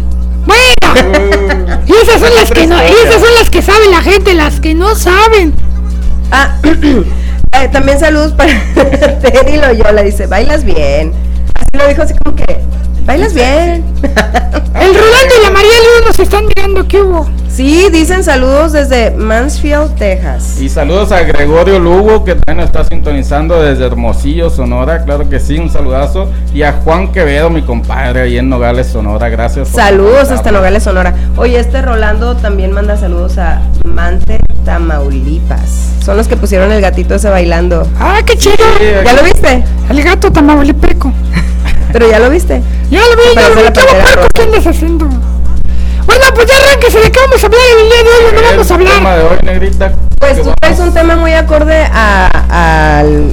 Bueno, 0.46 1.80
y 1.86 1.92
esas 1.92 2.20
son 2.20 2.34
las 2.34 2.50
que 2.50 2.66
no, 2.66 2.76
y 2.82 2.90
esas 3.06 3.20
son 3.20 3.32
las 3.38 3.48
que 3.50 3.62
saben 3.62 3.90
la 3.92 4.00
gente, 4.02 4.34
las 4.34 4.58
que 4.58 4.74
no 4.74 4.96
saben. 4.96 5.54
Ah, 6.32 6.56
eh, 7.52 7.68
también 7.70 8.00
saludos 8.00 8.32
para 8.32 8.52
Terry 9.22 9.56
Loyola, 9.58 10.02
dice, 10.02 10.26
bailas 10.26 10.64
bien. 10.64 11.12
Así 11.54 11.68
lo 11.78 11.86
dijo 11.86 12.02
así 12.02 12.14
como 12.24 12.34
que, 12.34 12.58
bailas 13.04 13.34
bien. 13.34 13.84
El 14.02 14.94
Rolando 14.94 15.34
y 15.38 15.42
la 15.42 15.50
María 15.50 15.70
Luz 15.70 16.06
nos 16.06 16.18
están 16.18 16.46
mirando, 16.46 16.86
¿qué 16.86 17.02
hubo? 17.02 17.28
Sí, 17.48 17.88
dicen 17.90 18.22
saludos 18.24 18.72
desde 18.72 19.10
Mansfield, 19.10 19.96
Texas. 19.96 20.60
Y 20.60 20.68
saludos 20.68 21.12
a 21.12 21.20
Gregorio 21.22 21.78
Lugo, 21.78 22.24
que 22.24 22.36
también 22.36 22.58
nos 22.58 22.66
está 22.66 22.84
sintonizando 22.84 23.60
desde 23.60 23.84
Hermosillo, 23.86 24.48
Sonora. 24.48 25.04
Claro 25.04 25.28
que 25.28 25.40
sí, 25.40 25.58
un 25.58 25.68
saludazo. 25.68 26.30
Y 26.54 26.62
a 26.62 26.72
Juan 26.72 27.12
Quevedo, 27.12 27.50
mi 27.50 27.62
compadre, 27.62 28.22
ahí 28.22 28.38
en 28.38 28.48
Nogales, 28.48 28.86
Sonora. 28.86 29.28
Gracias. 29.28 29.68
Saludos 29.68 30.30
hasta. 30.30 30.52
Nogales, 30.52 30.82
Sonora. 30.84 31.14
Oye, 31.36 31.58
este 31.58 31.82
Rolando 31.82 32.36
también 32.36 32.72
manda 32.72 32.96
saludos 32.96 33.36
a 33.38 33.60
Mante, 33.84 34.38
Tamaulipas. 34.64 35.90
Son 36.04 36.16
los 36.16 36.28
que 36.28 36.36
pusieron 36.36 36.72
el 36.72 36.80
gatito 36.80 37.16
ese 37.16 37.28
bailando. 37.28 37.86
Ah, 37.98 38.20
qué 38.24 38.38
chido. 38.38 38.54
Sí, 38.78 38.86
¿Ya 39.04 39.12
lo 39.12 39.22
viste? 39.22 39.64
El 39.90 40.02
gato 40.02 40.32
tamaulipeco. 40.32 41.12
Pero 41.92 42.08
ya 42.08 42.18
lo 42.18 42.30
viste. 42.30 42.62
Ya 42.90 43.00
lo 43.00 43.16
vi, 43.16 43.22
ya 43.34 43.40
Parece 43.42 43.50
lo 43.50 43.56
vi, 43.56 43.62
la 44.18 44.28
qué 44.34 44.42
andas 44.42 44.66
haciendo. 44.66 45.06
Bueno, 45.06 46.24
pues 46.34 46.46
ya 46.48 46.56
arránquese 46.56 46.98
de 47.00 47.12
qué 47.12 47.20
vamos 47.20 47.42
a 47.42 47.46
hablar 47.46 47.60
el 47.80 47.88
día 47.88 48.02
de 48.02 48.08
hoy, 48.10 48.34
no 48.34 48.42
vamos 48.50 48.70
a 48.70 48.78
tema 48.78 48.94
hablar. 48.94 49.18
de 49.18 49.24
hoy, 49.24 49.38
negrita. 49.44 49.92
Pues 50.18 50.42
tú 50.42 50.52
traes 50.60 50.78
un 50.80 50.92
tema 50.92 51.16
muy 51.16 51.32
acorde 51.32 51.84
a- 51.92 52.98
al 52.98 53.30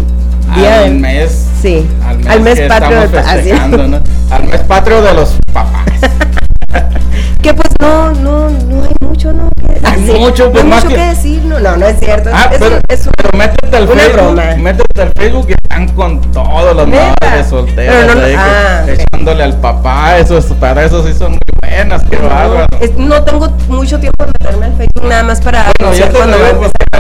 día 0.56 0.78
al 0.80 0.84
del- 0.86 0.93
mes. 1.00 1.46
Sí, 1.62 1.88
al 2.28 2.41
mes, 2.41 2.60
que 2.60 2.67
patrio 2.67 3.10
festejando, 3.10 3.88
¿no? 3.88 4.00
Al 4.30 4.43
mes 4.43 4.62
patrio 4.62 5.02
de 5.02 5.13
los 5.15 5.30
papás. 5.52 5.86
Que 7.41 7.54
pues 7.54 7.69
no, 7.80 8.12
no, 8.13 8.50
no 8.50 8.84
hay 8.84 8.93
mucho, 9.00 9.32
¿no? 9.32 9.50
Que, 9.56 9.80
así, 9.88 10.12
mucho, 10.19 10.45
no 10.45 10.52
pues, 10.52 10.63
hay 10.63 10.69
más 10.69 10.84
mucho 10.84 10.95
que- 10.95 11.02
que 11.02 11.10
decir, 11.10 11.45
no, 11.45 11.60
no, 11.60 11.78
no 11.78 11.86
es 11.86 12.00
cierto. 12.00 12.30
Ah, 12.34 12.50
es, 12.52 12.60
pero, 12.60 12.80
es 12.89 13.06
un- 13.06 13.12
pero 13.15 13.30
métete 13.38 13.78
al 13.78 13.84
una 13.84 13.93
Facebook, 14.02 14.21
broma. 14.21 14.56
métete 14.58 15.02
al 15.02 15.12
Facebook 15.17 15.45
y 15.50 15.52
están 15.54 15.88
con 15.89 16.21
todos 16.32 16.76
los 16.76 16.88
madres 16.88 17.47
solteras 17.50 18.15
no- 18.15 18.21
ahí, 18.21 18.32
que- 18.32 18.38
ah, 18.38 18.82
ok. 18.84 18.89
echándole 19.00 19.43
al 19.43 19.56
papá, 19.58 20.17
esos, 20.17 20.45
para 20.60 20.84
eso 20.86 21.06
sí 21.06 21.13
son 21.13 21.32
muy 21.32 21.39
buenas, 21.62 22.04
qué 22.10 22.17
bárbaro. 22.17 22.65
es- 22.82 22.97
no 22.97 23.23
tengo 23.23 23.50
mucho 23.69 24.00
tiempo 24.00 24.26
de 24.26 24.32
meterme 24.39 24.65
al 24.65 24.73
Facebook 24.73 25.06
nada 25.08 25.23
más 25.23 25.39
para 25.41 25.65
Bueno, 25.80 25.93
ya 25.95 26.10
te 26.10 26.19
lo 26.19 26.26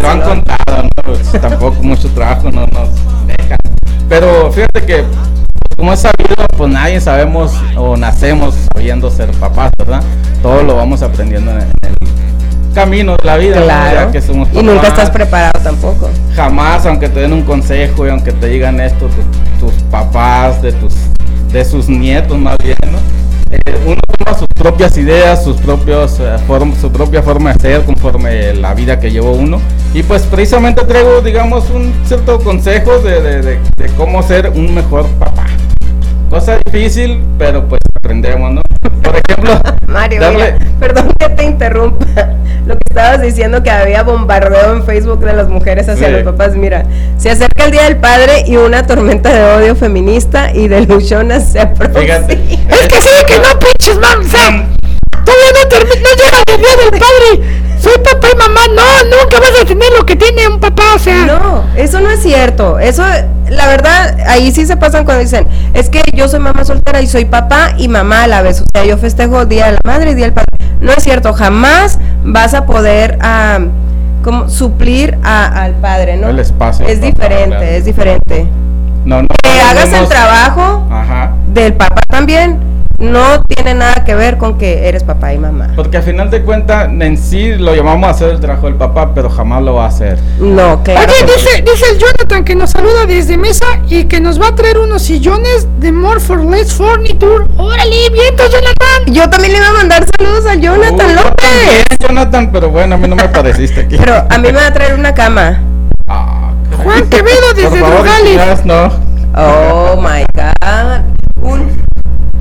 lo 0.01 0.09
han 0.09 0.21
contado, 0.21 0.83
¿no? 0.83 0.89
Pues, 1.03 1.41
tampoco 1.41 1.81
mucho 1.83 2.09
trabajo 2.11 2.51
no 2.51 2.67
nos 2.67 2.89
dejan. 3.27 3.57
Pero 4.09 4.51
fíjate 4.51 4.85
que, 4.85 5.03
como 5.75 5.93
es 5.93 5.99
sabido, 5.99 6.35
pues 6.57 6.71
nadie 6.71 6.99
sabemos 7.01 7.51
o 7.75 7.97
nacemos 7.97 8.55
sabiendo 8.73 9.09
ser 9.11 9.29
papás, 9.31 9.69
¿verdad? 9.77 10.01
Todo 10.41 10.63
lo 10.63 10.75
vamos 10.75 11.01
aprendiendo 11.01 11.51
en 11.51 11.57
el 11.57 11.95
camino 12.73 13.15
de 13.17 13.25
la 13.25 13.37
vida. 13.37 13.61
Claro. 13.61 14.11
Que 14.11 14.21
somos 14.21 14.47
Y 14.53 14.57
nunca 14.57 14.75
papás. 14.83 14.89
estás 14.89 15.09
preparado 15.09 15.59
tampoco. 15.63 16.09
jamás, 16.35 16.85
aunque 16.85 17.09
te 17.09 17.19
den 17.21 17.33
un 17.33 17.41
consejo 17.43 18.05
y 18.05 18.09
aunque 18.09 18.31
te 18.31 18.47
digan 18.47 18.79
esto 18.79 19.07
tu- 19.07 19.65
tus 19.67 19.73
papás, 19.83 20.61
de 20.61 20.71
tus 20.73 20.93
de 21.51 21.63
sus 21.65 21.87
nietos 21.89 22.37
más 22.37 22.57
bien, 22.61 22.75
¿no? 22.91 22.97
Eh, 23.51 23.59
uno 23.85 23.99
toma 24.17 24.37
sus 24.37 24.47
propias 24.55 24.97
ideas, 24.97 25.43
sus 25.43 25.57
propios 25.57 26.19
eh, 26.19 26.35
su 26.81 26.91
propia 26.91 27.21
forma 27.23 27.53
de 27.53 27.59
ser 27.59 27.83
conforme 27.85 28.53
la 28.55 28.73
vida 28.73 28.99
que 28.99 29.09
llevó 29.11 29.31
uno 29.31 29.59
y 29.93 30.03
pues 30.03 30.23
precisamente 30.23 30.83
traigo 30.85 31.21
digamos 31.21 31.69
un 31.69 31.93
cierto 32.05 32.39
consejo 32.39 32.99
de, 32.99 33.21
de- 33.21 33.41
de- 33.41 33.59
de 33.77 33.87
cómo 33.95 34.21
ser 34.23 34.49
un 34.49 34.73
mejor 34.75 35.05
papá. 35.19 35.45
Cosa 36.29 36.57
difícil, 36.65 37.21
pero 37.37 37.65
pues 37.69 37.79
aprendemos, 38.07 38.53
¿no? 38.53 38.61
Por 39.03 39.15
ejemplo, 39.17 39.61
Mario, 39.87 40.21
mira, 40.31 40.57
perdón 40.79 41.11
que 41.19 41.27
te 41.29 41.43
interrumpa. 41.43 42.05
Lo 42.65 42.75
que 42.75 42.81
estabas 42.89 43.21
diciendo 43.21 43.61
que 43.63 43.69
había 43.69 44.03
bombardeo 44.03 44.73
en 44.73 44.83
Facebook 44.83 45.19
de 45.19 45.33
las 45.33 45.49
mujeres 45.49 45.89
hacia 45.89 46.07
Sí. 46.07 46.13
los 46.13 46.23
papás. 46.23 46.55
Mira, 46.55 46.85
se 47.17 47.29
acerca 47.31 47.65
el 47.65 47.71
Día 47.71 47.83
del 47.83 47.97
Padre 47.97 48.43
y 48.47 48.55
una 48.55 48.85
tormenta 48.87 49.33
de 49.33 49.43
odio 49.57 49.75
feminista 49.75 50.53
y 50.53 50.69
de 50.69 50.81
luchonas 50.85 51.51
se 51.51 51.59
aproxima. 51.59 52.01
Fíjate. 52.01 52.33
Es 52.69 52.87
que 52.87 53.01
sí, 53.01 53.09
que 53.27 53.37
no 53.39 53.59
pinches, 53.59 53.97
man. 53.99 54.76
Todavía 55.27 55.51
no, 55.53 55.69
termi- 55.69 56.01
no 56.01 56.09
llega 56.23 56.43
el 56.55 56.57
día 56.61 56.75
del 56.83 56.99
padre. 56.99 57.57
Soy 57.81 57.93
papá 58.03 58.27
y 58.33 58.37
mamá. 58.37 58.61
No, 58.73 59.03
nunca 59.17 59.39
vas 59.39 59.61
a 59.61 59.65
tener 59.65 59.87
lo 59.97 60.05
que 60.05 60.15
tiene 60.15 60.47
un 60.47 60.59
papá. 60.59 60.83
O 60.95 60.99
sea, 60.99 61.25
No, 61.25 61.63
eso 61.75 61.99
no 61.99 62.09
es 62.09 62.21
cierto. 62.21 62.79
Eso, 62.79 63.03
la 63.49 63.67
verdad, 63.67 64.17
ahí 64.27 64.51
sí 64.51 64.65
se 64.65 64.77
pasan 64.77 65.05
cuando 65.05 65.21
dicen, 65.23 65.47
es 65.73 65.89
que 65.89 66.01
yo 66.13 66.27
soy 66.27 66.39
mamá 66.39 66.63
soltera 66.65 67.01
y 67.01 67.07
soy 67.07 67.25
papá 67.25 67.73
y 67.77 67.87
mamá 67.87 68.23
a 68.23 68.27
la 68.27 68.41
vez. 68.41 68.61
O 68.61 68.65
sea, 68.73 68.85
yo 68.85 68.97
festejo 68.97 69.45
Día 69.45 69.67
de 69.67 69.71
la 69.73 69.79
Madre 69.85 70.11
y 70.11 70.15
Día 70.15 70.25
del 70.25 70.33
Padre. 70.33 70.47
No 70.81 70.91
es 70.91 71.03
cierto, 71.03 71.33
jamás 71.33 71.99
vas 72.23 72.53
a 72.53 72.65
poder 72.65 73.17
ah, 73.21 73.59
como 74.23 74.49
suplir 74.49 75.17
a- 75.23 75.63
al 75.63 75.73
padre, 75.75 76.17
¿no? 76.17 76.29
El 76.29 76.39
espacio, 76.39 76.85
Es 76.87 76.99
diferente, 77.01 77.77
es 77.77 77.85
diferente. 77.85 78.47
No, 79.07 79.21
no, 79.21 79.27
Que 79.41 79.61
hagas 79.61 79.91
el 79.93 80.07
trabajo 80.07 80.85
Ajá. 80.91 81.31
del 81.53 81.73
papá 81.73 82.01
también 82.09 82.59
no 82.99 83.43
tiene 83.43 83.75
nada 83.75 84.03
que 84.03 84.15
ver 84.15 84.39
con 84.39 84.57
que 84.57 84.87
eres 84.87 85.03
papá 85.03 85.31
y 85.31 85.37
mamá. 85.37 85.69
Porque 85.75 85.97
al 85.97 86.03
final 86.03 86.31
de 86.31 86.41
cuentas, 86.41 86.89
en 86.89 87.15
sí 87.15 87.53
lo 87.53 87.75
llamamos 87.75 88.07
a 88.07 88.09
hacer 88.09 88.29
el 88.31 88.39
trabajo 88.39 88.65
del 88.65 88.73
papá, 88.75 89.13
pero 89.13 89.29
jamás 89.29 89.61
lo 89.61 89.75
va 89.75 89.85
a 89.85 89.87
hacer. 89.89 90.17
No, 90.39 90.81
claro. 90.81 91.01
Oye, 91.01 91.13
que 91.27 91.31
dice, 91.31 91.61
dice 91.61 91.85
el 91.93 91.99
Jonathan 91.99 92.43
que 92.43 92.55
nos 92.55 92.71
saluda 92.71 93.05
desde 93.05 93.37
mesa 93.37 93.65
y 93.87 94.05
que 94.05 94.19
nos 94.19 94.41
va 94.41 94.47
a 94.47 94.55
traer 94.55 94.79
unos 94.79 95.03
sillones 95.03 95.67
de 95.79 95.91
More 95.91 96.19
for 96.19 96.43
Less 96.43 96.73
Furniture. 96.73 97.45
Órale, 97.57 98.09
vientos, 98.11 98.49
Jonathan. 98.51 99.13
Yo 99.13 99.29
también 99.29 99.51
le 99.53 99.59
iba 99.59 99.67
a 99.69 99.73
mandar 99.73 100.03
saludos 100.17 100.45
a 100.47 100.55
Jonathan 100.55 101.11
Uh, 101.11 101.15
López. 101.23 101.35
también, 101.35 101.83
Jonathan, 101.99 102.49
pero 102.51 102.69
bueno, 102.71 102.95
a 102.95 102.97
mí 102.97 103.07
no 103.07 103.15
me 103.15 103.29
pareciste 103.29 103.81
aquí. 103.81 103.95
Pero 103.95 104.15
a 104.27 104.37
mí 104.39 104.47
me 104.51 104.53
va 104.53 104.65
a 104.67 104.73
traer 104.73 104.95
una 104.95 105.13
cama. 105.13 105.61
Ah. 106.07 106.51
Juan 106.83 107.09
Quevedo 107.09 107.53
desde 107.55 107.79
Nogales. 107.79 108.65
no. 108.65 108.91
Oh 109.35 109.95
my 110.01 110.23
god. 110.33 111.01
Un, 111.41 111.81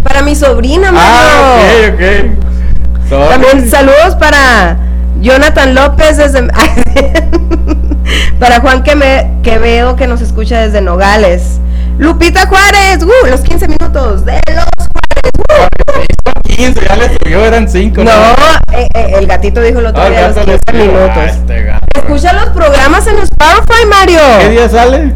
para 0.03 0.23
mi 0.23 0.35
sobrina, 0.35 0.91
Ah, 0.95 1.59
Mario. 1.59 1.95
ok, 1.95 1.95
ok. 1.95 3.09
Sorry. 3.09 3.29
También 3.29 3.71
saludos 3.71 4.15
para 4.19 4.77
Jonathan 5.21 5.75
López 5.75 6.17
desde 6.17 6.47
para 8.41 8.61
Juan 8.61 8.83
que 8.83 8.95
me 8.97 9.31
que 9.43 9.59
veo 9.59 9.97
que 9.97 10.07
nos 10.07 10.21
escucha 10.21 10.61
desde 10.61 10.81
Nogales. 10.81 11.61
Lupita 11.99 12.47
Juárez, 12.47 13.03
uh, 13.03 13.27
los 13.31 13.41
15 13.41 13.69
minutos 13.69 14.25
de 14.25 14.41
los 14.55 14.67
15, 16.45 16.81
ya 16.89 16.97
le 16.97 17.17
subió, 17.19 17.45
eran 17.45 17.69
5. 17.69 18.01
uh. 18.01 18.05
No, 18.05 18.11
eh, 18.73 18.89
eh, 18.95 19.13
el 19.19 19.27
gatito 19.27 19.61
dijo 19.61 19.79
el 19.81 19.87
otro 19.87 20.03
Ah, 20.03 20.09
día 20.09 20.27
los 20.29 20.37
gato 20.37 20.47
le 20.51 20.59
15 20.59 20.85
subió. 20.87 20.99
Ah, 20.99 21.15
minutos. 21.15 21.37
este 21.37 21.63
gato. 21.65 21.87
Escucha 21.95 22.33
los 22.33 22.47
programas 22.51 23.07
en 23.07 23.19
Spotify, 23.19 23.87
Mario. 23.89 24.21
¿Qué 24.41 24.49
día 24.51 24.69
sale? 24.69 25.13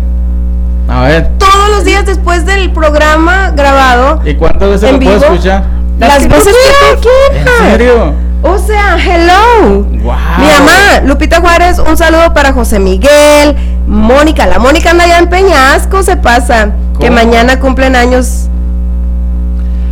A 0.88 1.02
ver. 1.02 1.28
Todos 1.38 1.70
los 1.70 1.84
días 1.84 2.04
después 2.04 2.44
del 2.46 2.72
programa 2.72 3.52
grabado. 3.54 4.20
¿Y 4.24 4.34
cuántas 4.34 4.68
veces 4.70 4.88
¿En 4.90 4.94
lo 4.96 5.00
puedo 5.00 5.16
escuchar? 5.16 5.64
Las 5.98 6.22
tú 6.22 6.28
veces 6.28 6.54
que 6.54 6.96
tú 7.00 7.08
¿En 7.34 7.70
serio? 7.70 8.14
O 8.42 8.58
sea, 8.58 8.96
hello. 8.98 9.82
Wow. 9.82 10.14
Mi 10.38 10.46
mamá, 10.46 11.00
Lupita 11.04 11.40
Juárez, 11.40 11.78
un 11.78 11.96
saludo 11.96 12.32
para 12.32 12.52
José 12.54 12.78
Miguel, 12.78 13.54
Mónica, 13.86 14.46
la 14.46 14.58
Mónica 14.58 14.90
anda 14.92 15.04
allá 15.04 15.18
en 15.18 15.28
Peñasco, 15.28 16.02
se 16.02 16.16
pasa, 16.16 16.70
que 16.98 17.10
mañana 17.10 17.60
cumplen 17.60 17.94
años. 17.96 18.48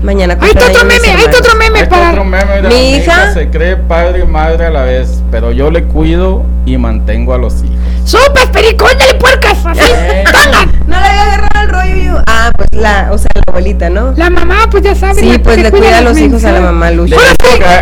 Mañana 0.03 0.37
Ahí 0.41 0.51
está 0.51 0.67
otro 0.67 0.85
meme, 0.85 1.09
ahí 1.11 1.25
está 1.25 1.39
otro 1.39 1.55
meme 1.57 1.79
Ahí 1.79 1.83
está 1.85 1.97
para. 1.97 2.11
otro 2.11 2.25
meme, 2.25 2.57
mira, 2.57 2.69
Mi 2.69 2.75
mi 2.75 2.91
hija- 2.97 3.01
hija 3.03 3.33
se 3.35 3.49
cree 3.51 3.77
padre 3.77 4.21
y 4.21 4.27
madre 4.27 4.67
a 4.67 4.71
la 4.71 4.83
vez, 4.83 5.23
pero 5.31 5.51
yo 5.53 5.71
le 5.71 5.85
cuido 5.85 6.45
y 6.67 6.77
mantengo 6.77 7.35
a 7.35 7.39
los 7.39 7.55
hijos. 7.65 7.77
¡Sopas, 8.05 8.47
pericón, 8.47 8.91
dale 8.99 9.15
puercas! 9.15 9.59
Así. 9.67 9.81
No 10.87 10.99
le 11.01 11.07
había 11.07 11.23
agarrado 11.25 11.63
el 11.65 11.69
rollo 11.69 11.97
yo. 12.15 12.23
Ah, 12.27 12.51
pues 12.57 12.69
la, 12.73 13.09
o 13.13 13.19
sea, 13.19 13.29
la 13.35 13.43
abuelita, 13.49 13.91
¿no? 13.91 14.13
La 14.17 14.31
mamá, 14.31 14.69
pues 14.71 14.83
ya 14.85 14.95
sabe. 14.95 15.15
Sí, 15.21 15.39
pues 15.43 15.57
que 15.57 15.63
le 15.65 15.71
cuida 15.71 15.99
a 15.99 16.01
los 16.01 16.17
hijos 16.19 16.45
a 16.45 16.53
la 16.53 16.61
mamá 16.61 16.91
Lucha. 16.91 17.17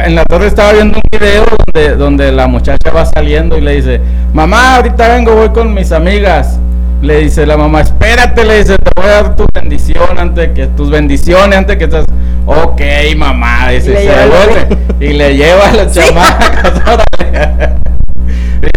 en 0.04 0.14
la 0.14 0.24
tarde 0.24 0.46
estaba 0.48 0.72
viendo 0.72 0.96
un 0.98 1.02
video 1.20 1.44
donde, 1.74 1.96
donde 1.96 2.32
la 2.32 2.46
muchacha 2.46 2.90
va 2.90 3.06
saliendo 3.06 3.56
y 3.58 3.60
le 3.60 3.72
dice, 3.76 4.00
mamá, 4.32 4.76
ahorita 4.76 5.08
vengo, 5.08 5.34
voy 5.34 5.50
con 5.50 5.72
mis 5.74 5.92
amigas. 5.92 6.58
Le 7.02 7.18
dice 7.20 7.46
la 7.46 7.56
mamá, 7.56 7.82
espérate, 7.82 8.44
le 8.44 8.58
dice, 8.58 8.76
te 8.76 8.90
voy 9.00 9.10
a 9.10 9.22
dar 9.22 9.36
tu 9.36 9.46
bendición 9.54 10.18
antes 10.18 10.50
que 10.50 10.66
tus 10.68 10.90
bendiciones 10.90 11.56
antes 11.58 11.76
que 11.76 11.84
estás. 11.84 12.04
Ok, 12.46 12.80
mamá, 13.16 13.68
dice, 13.70 13.90
Y 13.90 13.94
le 13.94 14.00
se 14.00 14.16
devuelve 14.18 14.68
y 15.00 15.12
le 15.12 15.36
lleva 15.36 15.68
a 15.68 15.72
los 15.74 15.92
chamacos. 15.94 16.72
órale. 16.86 17.72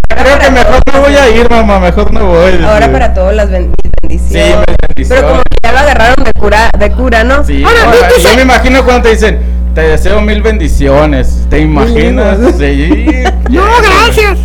Creo 0.08 0.38
que 0.38 0.50
mejor 0.50 0.80
no 0.92 1.00
voy 1.00 1.14
a 1.14 1.28
ir, 1.30 1.48
mamá, 1.50 1.80
mejor 1.80 2.12
no 2.12 2.26
voy. 2.26 2.52
dice. 2.52 2.64
Ahora 2.66 2.92
para 2.92 3.14
todos 3.14 3.34
las 3.34 3.50
bendiciones. 3.50 4.20
Sí, 4.28 4.38
bendiciones. 4.38 5.08
Pero 5.08 5.22
como 5.28 5.40
que 5.42 5.56
ya 5.62 5.72
lo 5.72 5.78
agarraron 5.78 6.24
de 6.24 6.32
cura, 6.32 6.70
de 6.78 6.90
cura, 6.92 7.24
¿no? 7.24 7.44
Sí, 7.44 7.64
Ahora, 7.64 7.92
yo 8.22 8.36
me 8.36 8.42
imagino 8.42 8.84
cuando 8.84 9.02
te 9.04 9.10
dicen, 9.14 9.38
te 9.74 9.80
deseo 9.82 10.20
mil 10.20 10.42
bendiciones. 10.42 11.46
¿Te 11.48 11.60
imaginas? 11.60 12.38
Sí, 12.58 13.24
No, 13.50 13.62
gracias. 13.82 14.38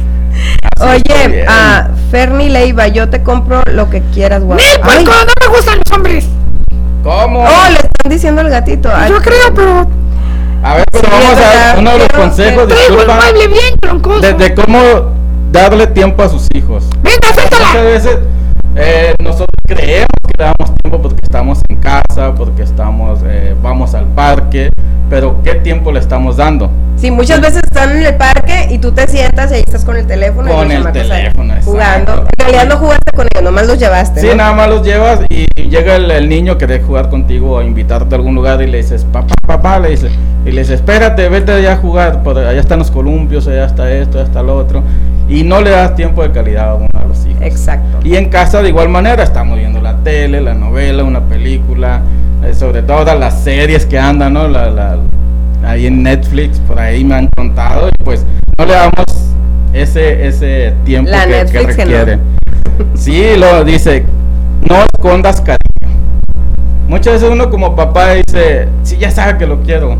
está 0.64 0.92
Oye, 0.92 1.28
bien. 1.28 1.46
Ferni 2.15 2.47
Leiva, 2.47 2.88
yo 2.88 3.10
te 3.10 3.21
compro 3.23 3.62
lo 3.73 3.89
que 3.89 4.01
quieras, 4.13 4.41
pues 4.47 4.63
Ay, 4.84 5.04
no 5.04 5.12
me 5.41 5.47
gustan 5.54 5.80
los 5.84 5.97
hombres. 5.97 6.25
¿Cómo? 7.04 7.41
Oh, 7.43 7.69
le 7.69 7.75
están 7.75 8.10
diciendo 8.10 8.39
al 8.39 8.49
gatito. 8.49 8.89
Ay, 8.89 9.10
Yo 9.12 9.21
creo, 9.21 9.54
pero 9.54 9.86
A 10.63 10.75
ver, 10.75 10.86
pero 10.93 11.04
Sí, 11.04 11.12
vamos 11.12 11.38
a 11.38 11.49
ver 11.73 11.80
uno 11.80 11.91
de 11.91 11.97
los 11.99 12.08
consejos, 12.08 12.67
disculpa, 12.69 13.15
mueble 13.17 13.47
bien 13.49 13.78
troncoso. 13.82 14.21
de, 14.21 14.32
de 14.34 14.56
cómo 14.56 14.80
darle 15.51 15.88
tiempo 15.88 16.23
a 16.23 16.30
sus 16.30 16.47
hijos. 16.54 16.86
Venga, 17.04 17.17
Muchas 17.17 17.36
suéltala. 17.49 17.82
veces 17.84 18.17
eh, 18.76 19.14
nosotros 19.24 19.48
creemos 19.66 20.08
que 20.28 20.34
le 20.38 20.44
damos 20.46 20.76
tiempo 20.82 21.02
porque 21.02 21.22
estamos 21.24 21.62
en 21.70 21.78
casa, 21.78 22.34
porque 22.36 22.64
estamos, 22.64 23.20
eh, 23.26 23.56
vamos 23.62 23.94
al 23.96 24.06
parque, 24.08 24.70
pero 25.10 25.42
¿qué 25.44 25.56
tiempo 25.56 25.92
le 25.92 26.00
estamos 26.00 26.38
dando? 26.38 26.70
Sí, 26.98 27.12
muchas 27.12 27.42
veces 27.42 27.62
están 27.64 27.98
en 27.98 28.04
el 28.04 28.16
parque 28.16 28.68
y 28.72 28.78
tú 28.78 28.92
te 28.92 29.08
sientas 29.08 29.52
y 29.52 29.56
ahí 29.56 29.64
estás 29.66 29.84
con 29.84 29.98
el 29.98 30.08
teléfono. 30.08 30.50
y 30.50 30.56
Con 30.56 30.70
los 30.70 30.86
el 30.86 30.92
teléfono, 30.92 31.54
exacto. 31.54 31.72
Jugando. 31.72 32.14
En 32.38 32.46
realidad 32.46 32.68
no 32.68 32.78
jugaste 32.78 33.12
con 33.12 33.28
ellos, 33.34 33.44
nomás 33.44 33.68
los 33.68 33.80
llevaste. 33.80 34.22
Sí, 34.22 34.28
¿no? 34.28 34.36
nada 34.36 34.54
más 34.54 34.70
los 34.70 34.84
llevas 34.84 35.20
y 35.30 35.46
llega 35.70 35.96
el, 35.96 36.10
el 36.10 36.30
niño 36.30 36.58
que 36.58 36.66
quiere 36.66 36.84
jugar 36.84 37.10
contigo 37.10 37.56
o 37.56 37.62
invitarte 37.62 38.16
a 38.16 38.18
algún 38.18 38.36
lugar 38.36 38.62
y 38.62 38.68
le 38.68 38.78
dices, 38.78 39.06
papá, 39.12 39.36
papá, 39.46 39.80
le 39.80 39.90
dice, 39.90 40.10
y 40.46 40.52
le 40.52 40.62
dice, 40.62 40.76
espérate, 40.76 41.28
vete 41.30 41.52
allá 41.52 41.74
a 41.74 41.78
jugar, 41.78 42.24
por 42.24 42.38
allá 42.38 42.60
están 42.60 42.80
los 42.80 42.92
columpios, 42.92 43.48
allá 43.48 43.66
está 43.66 43.92
esto, 43.92 44.18
allá 44.18 44.28
está 44.28 44.42
lo 44.42 44.56
otro, 44.56 44.84
y 45.28 45.44
no 45.44 45.62
le 45.62 45.72
das 45.72 45.96
tiempo 45.96 46.22
de 46.24 46.32
calidad 46.32 46.70
a 46.70 46.74
uno 46.76 46.88
a 46.94 47.06
los 47.06 47.26
hijos. 47.26 47.42
Exacto. 47.42 48.00
Y 48.04 48.16
en 48.16 48.30
casa 48.30 48.62
de 48.62 48.70
igual 48.70 48.90
manera, 48.90 49.24
estamos 49.24 49.58
viendo 49.58 49.82
la 49.82 49.98
tele, 49.98 50.42
la 50.42 50.54
novela, 50.54 51.04
una 51.04 51.22
película, 51.22 52.02
eh, 52.44 52.54
sobre 52.54 52.82
todo 52.84 53.14
las 53.16 53.42
series 53.44 53.86
que 53.86 53.98
andan, 53.98 54.34
¿no? 54.34 54.48
La, 54.48 54.70
la- 54.70 54.98
ahí 55.66 55.88
en 55.88 56.04
Netflix, 56.04 56.60
por 56.60 56.80
ahí 56.80 57.04
me 57.04 57.16
han 57.16 57.28
contado 57.36 57.90
y 57.90 58.04
pues 58.04 58.24
no 58.58 58.66
le 58.66 58.74
damos 58.74 59.06
ese, 59.74 60.28
ese 60.28 60.74
tiempo 60.86 61.10
La 61.10 61.24
que, 61.26 61.32
que 61.32 61.38
Netflix 61.44 61.76
que 61.76 61.86
no. 61.86 61.92
requiere. 61.92 62.20
Sí, 62.94 63.24
lo 63.38 63.64
dice, 63.66 64.06
no 64.70 64.84
escondas 64.94 65.42
cariño. 65.42 65.98
Muchas 66.88 67.14
veces 67.16 67.30
uno 67.32 67.50
como 67.50 67.76
papá 67.76 68.14
dice, 68.14 68.68
sí, 68.84 68.98
ya 68.98 69.10
sabe 69.10 69.38
que 69.40 69.48
lo 69.48 69.62
quiero. 69.62 69.98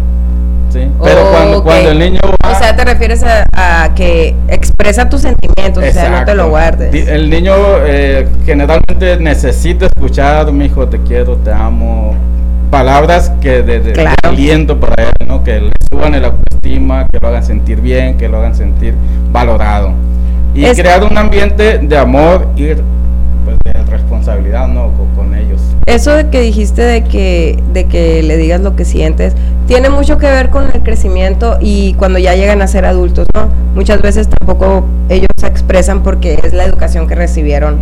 Sí, 0.76 0.90
pero 1.02 1.32
cuando, 1.32 1.58
Ok. 1.60 1.64
cuando 1.64 1.92
el 1.92 2.00
niño 2.00 2.20
va... 2.44 2.52
O 2.52 2.56
sea, 2.60 2.76
te 2.76 2.84
refieres 2.84 3.24
a, 3.24 3.46
a 3.54 3.96
que 3.96 4.36
expresa 4.50 5.08
tus 5.08 5.22
sentimientos, 5.22 5.82
o 5.82 5.92
sea, 5.94 6.10
no 6.10 6.26
te 6.26 6.36
lo 6.36 6.50
guardes. 6.50 7.08
El 7.08 7.30
niño 7.30 7.54
eh, 7.86 8.28
generalmente 8.46 9.16
necesita 9.18 9.86
escuchar, 9.86 10.52
mi 10.52 10.66
hijo, 10.66 10.86
te 10.90 11.00
quiero, 11.00 11.38
te 11.38 11.52
amo. 11.54 12.14
Palabras 12.70 13.32
que 13.40 13.62
de, 13.64 13.80
de- 13.80 14.10
aliento 14.24 14.78
para 14.78 15.04
él, 15.06 15.28
¿no? 15.28 15.44
Que 15.46 15.62
le 15.62 15.72
suban 15.90 16.14
el 16.14 16.26
autoestima, 16.26 17.06
que 17.10 17.20
lo 17.22 17.28
hagan 17.30 17.46
sentir 17.46 17.80
bien, 17.80 18.18
que 18.18 18.28
lo 18.28 18.40
hagan 18.40 18.54
sentir 18.56 18.96
valorado. 19.32 19.92
Y 20.54 20.66
Es- 20.66 20.78
crear 20.78 21.04
un 21.06 21.18
ambiente 21.18 21.78
de 21.78 21.98
amor 21.98 22.48
y 22.58 22.66
pues, 23.46 23.58
de 23.64 23.74
responsabilidad, 23.90 24.68
¿no? 24.68 24.92
Con, 24.92 25.08
con 25.16 25.36
ellos. 25.36 25.55
Eso 25.86 26.12
de 26.16 26.30
que 26.30 26.42
dijiste 26.42 26.82
de 26.82 27.04
que, 27.04 27.62
de 27.74 27.86
que 27.86 28.24
le 28.24 28.38
digas 28.38 28.60
lo 28.62 28.76
que 28.76 28.86
sientes, 28.86 29.34
tiene 29.68 29.90
mucho 29.90 30.18
que 30.18 30.26
ver 30.26 30.50
con 30.50 30.66
el 30.74 30.82
crecimiento 30.82 31.58
y 31.62 31.94
cuando 31.94 32.18
ya 32.18 32.34
llegan 32.34 32.64
a 32.64 32.68
ser 32.68 32.86
adultos, 32.86 33.28
¿no? 33.36 33.50
Muchas 33.76 34.02
veces 34.02 34.28
tampoco 34.28 34.86
ellos 35.10 35.28
se 35.38 35.46
expresan 35.46 36.02
porque 36.02 36.40
es 36.44 36.54
la 36.54 36.64
educación 36.64 37.08
que 37.08 37.14
recibieron 37.14 37.78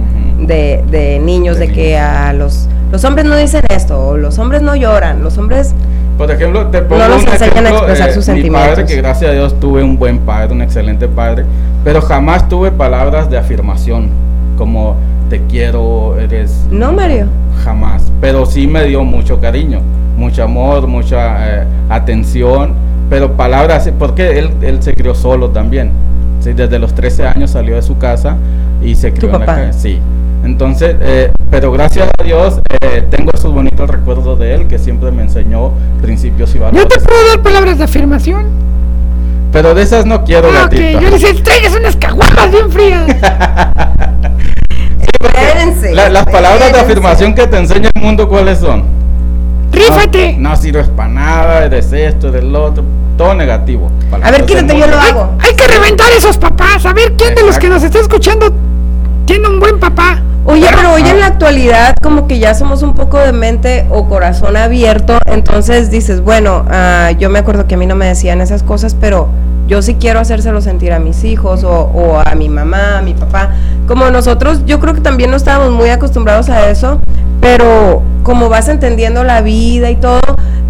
de, 0.46 0.84
de 0.92 1.20
niños, 1.20 1.58
de, 1.58 1.68
De 1.68 1.74
que 1.74 1.98
a 1.98 2.34
los, 2.34 2.68
los 2.92 3.06
hombres 3.06 3.26
no 3.26 3.38
dicen 3.38 3.62
esto, 3.70 4.06
o 4.06 4.18
los 4.18 4.38
hombres 4.38 4.62
no 4.62 4.76
lloran, 4.76 5.24
los 5.24 5.38
hombres... 5.38 5.74
Por 6.18 6.30
ejemplo, 6.30 6.68
te 6.68 6.82
pongo 6.82 7.08
nos 7.08 7.24
un 7.24 7.30
enseñan 7.30 7.66
a 7.66 7.70
ejemplo, 7.70 7.78
expresar 7.78 8.12
sus 8.12 8.28
mi 8.28 8.34
padre, 8.34 8.42
sentimientos. 8.42 8.84
que 8.86 8.96
gracias 8.98 9.32
a 9.32 9.34
Dios 9.34 9.60
tuve 9.62 9.82
un 9.82 9.98
buen 9.98 10.20
padre, 10.20 10.54
un 10.54 10.62
excelente 10.62 11.08
padre, 11.08 11.46
pero 11.86 12.02
jamás 12.02 12.50
tuve 12.50 12.70
palabras 12.70 13.30
de 13.30 13.38
afirmación, 13.38 14.10
como 14.58 14.98
te 15.30 15.42
quiero, 15.50 16.20
eres... 16.20 16.66
No, 16.70 16.92
Mario. 16.92 17.28
Jamás, 17.64 18.12
pero 18.22 18.46
sí 18.46 18.68
me 18.68 18.84
dio 18.86 19.04
mucho 19.04 19.40
cariño, 19.40 19.80
mucho 20.18 20.44
amor, 20.44 20.88
mucha 20.88 21.62
eh, 21.62 21.64
atención, 21.90 22.74
pero 23.10 23.34
palabras, 23.34 23.90
porque 23.98 24.38
él, 24.40 24.50
él 24.62 24.82
se 24.84 24.94
crió 24.96 25.14
solo 25.16 25.50
también, 25.50 25.92
¿sí? 26.42 26.54
desde 26.54 26.80
los 26.80 26.94
13 26.94 27.28
años 27.28 27.52
salió 27.52 27.76
de 27.76 27.82
su 27.82 27.98
casa 27.98 28.36
y 28.84 28.96
se 28.96 29.14
crió 29.14 29.28
en 29.28 29.34
la 29.34 29.40
papá? 29.40 29.56
calle, 29.56 29.74
sí. 29.74 30.00
Entonces, 30.44 30.96
eh, 31.00 31.32
pero 31.50 31.72
gracias 31.72 32.10
a 32.20 32.24
Dios 32.24 32.60
eh, 32.82 33.02
tengo 33.10 33.32
esos 33.34 33.54
bonitos 33.54 33.90
recuerdos 33.90 34.38
de 34.40 34.54
él 34.56 34.68
que 34.68 34.78
siempre 34.78 35.10
me 35.12 35.24
enseñó 35.24 35.72
principios 36.02 36.50
y 36.56 36.60
Yo 36.60 36.66
te 36.66 36.72
valores. 36.72 37.04
puedo 37.08 37.28
dar 37.30 37.42
palabras 37.42 37.78
de 37.78 37.84
afirmación. 37.86 38.48
Pero 39.54 39.74
de 39.74 39.84
esas 39.84 40.06
no 40.06 40.24
quiero, 40.26 40.50
Ah, 40.50 40.66
ok, 40.66 40.72
gatito. 40.74 41.00
yo 41.00 41.10
les 41.12 41.44
traigas 41.44 41.76
unas 41.80 41.96
caguamas 41.96 42.52
bien 42.52 42.70
frías. 42.72 43.06
Espérense, 45.28 45.94
La- 45.94 46.10
las 46.10 46.26
palabras 46.26 46.72
de 46.74 46.80
afirmación 46.80 47.34
que 47.34 47.48
te 47.48 47.58
enseña 47.58 47.90
el 47.94 48.02
mundo, 48.02 48.28
¿cuáles 48.28 48.60
son? 48.60 48.84
Rífate. 49.72 50.34
No, 50.38 50.50
no 50.50 50.56
sirves 50.56 50.88
para 50.90 51.10
nada, 51.10 51.66
eres 51.66 51.92
esto, 51.92 52.28
eres 52.30 52.44
lo 52.44 52.66
otro, 52.66 52.84
todo 53.18 53.34
negativo. 53.34 53.92
A 54.22 54.32
ver, 54.32 54.46
quítate, 54.46 54.78
yo 54.78 54.86
lo 54.88 55.00
hago. 55.00 55.32
Hay 55.40 55.56
que 55.56 55.68
reventar 55.68 56.12
esos 56.16 56.38
papás. 56.38 56.86
A 56.86 56.94
ver 56.94 57.14
quién 57.18 57.34
de 57.36 57.44
los 57.44 57.58
que 57.58 57.70
nos 57.70 57.82
está 57.84 58.00
escuchando 58.00 58.54
tiene 59.26 59.48
un 59.48 59.60
buen 59.60 59.80
papá. 59.80 60.22
Oye, 60.46 60.68
pero 60.76 60.94
hoy 60.94 61.04
Ah. 61.06 61.12
en 61.12 61.20
la 61.20 61.28
actualidad 61.28 61.96
como 62.02 62.28
que 62.28 62.38
ya 62.40 62.54
somos 62.54 62.84
un 62.84 62.94
poco 62.96 63.18
de 63.18 63.32
mente 63.32 63.86
o 63.90 64.10
corazón 64.10 64.58
abierto, 64.58 65.18
entonces 65.26 65.90
dices, 65.90 66.20
bueno, 66.22 66.66
ah, 66.70 67.12
yo 67.18 67.30
me 67.30 67.40
acuerdo 67.40 67.66
que 67.66 67.76
a 67.76 67.78
mí 67.78 67.86
no 67.86 67.96
me 67.96 68.06
decían 68.08 68.42
esas 68.42 68.62
cosas, 68.62 68.94
pero 69.00 69.30
yo 69.68 69.82
sí 69.82 69.96
quiero 69.96 70.20
hacérselo 70.20 70.60
sentir 70.60 70.92
a 70.92 71.00
mis 71.00 71.24
hijos 71.24 71.64
o, 71.64 71.72
o 71.72 72.20
a 72.20 72.36
mi 72.36 72.50
mamá, 72.50 72.98
a 72.98 73.02
mi 73.02 73.14
papá. 73.14 73.52
Como 73.88 74.10
nosotros, 74.12 74.66
yo 74.66 74.82
creo 74.82 74.94
que 74.94 75.00
también 75.02 75.32
no 75.32 75.38
estábamos 75.38 75.72
muy 75.72 75.90
acostumbrados 75.90 76.50
a 76.50 76.70
eso, 76.70 77.00
pero 77.40 78.02
como 78.24 78.50
vas 78.50 78.68
entendiendo 78.68 79.24
la 79.24 79.42
vida 79.42 79.90
y 79.90 79.96
todo, 79.96 80.20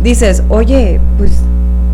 dices, 0.03 0.43
oye, 0.49 0.99
pues, 1.17 1.39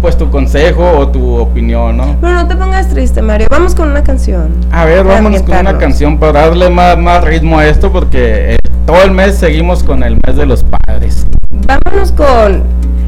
pues 0.02 0.18
tu 0.18 0.30
consejo 0.30 0.98
o 0.98 1.08
tu 1.08 1.36
opinión, 1.36 1.98
¿no? 1.98 2.18
Pero 2.22 2.34
no 2.34 2.48
te 2.48 2.56
pongas 2.56 2.88
triste, 2.90 3.22
Mario. 3.22 3.48
Vamos 3.50 3.76
con 3.76 3.90
una 3.90 4.04
canción. 4.04 4.52
A 4.72 4.86
ver, 4.86 5.04
vámonos 5.04 5.44
con 5.44 5.58
una 5.58 5.78
canción 5.78 6.18
para 6.18 6.48
darle 6.48 6.70
más, 6.70 6.98
más 6.98 7.24
ritmo 7.24 7.60
a 7.60 7.68
esto 7.68 7.92
porque 7.92 8.54
eh, 8.54 8.58
todo 8.86 9.02
el 9.04 9.12
mes 9.12 9.38
seguimos 9.38 9.84
con 9.84 10.04
el 10.04 10.18
mes 10.26 10.36
de 10.36 10.46
los 10.46 10.64
padres. 10.64 11.26
Vámonos 11.50 12.12
con 12.12 12.64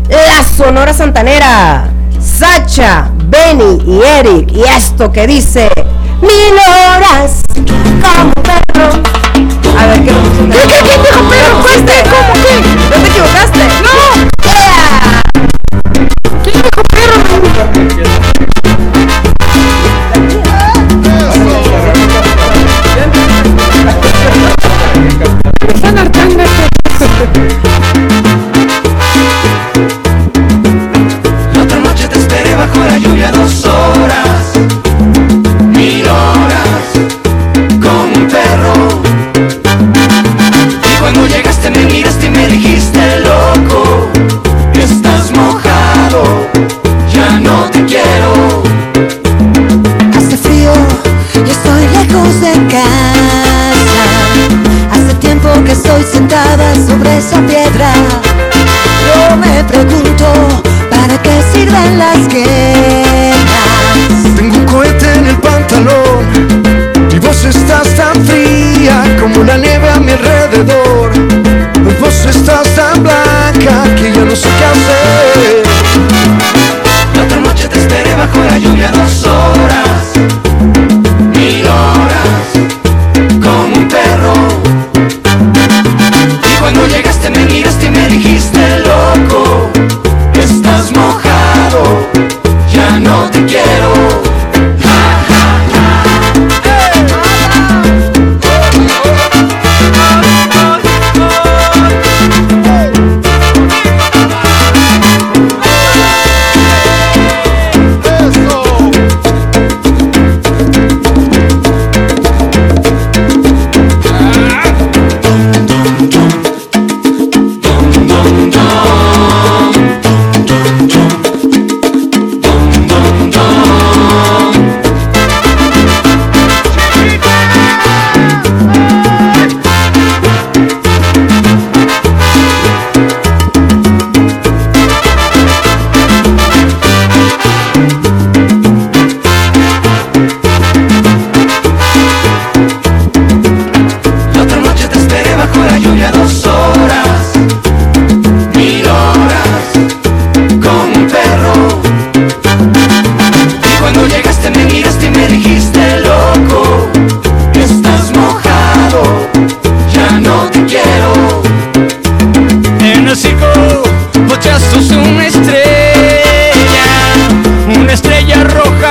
la 0.09 0.43
Sonora 0.43 0.93
Santanera. 0.93 1.89
Sacha, 2.19 3.09
Benny 3.25 3.81
y 3.85 4.01
Eric. 4.01 4.51
Y 4.51 4.63
esto 4.63 5.11
que 5.11 5.27
dice 5.27 5.69
mil 6.21 6.53
horas 6.67 7.41
como 8.01 8.33
perro. 8.43 9.01
A 9.77 9.85
ver 9.85 10.03
qué 10.03 10.11
¿Qué, 10.11 10.61
qué, 10.67 10.83
qué 10.83 10.97
dijo 10.97 11.21
perro? 11.29 11.57
¿cómo 11.57 12.33
qué? 12.33 12.53
¿No 12.89 13.01
te 13.01 13.07
equivocaste? 13.07 13.59
¡No! 13.83 14.08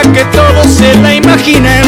que 0.02 0.24
todos 0.26 0.66
se 0.66 0.94
la 0.96 1.14
imaginen. 1.14 1.87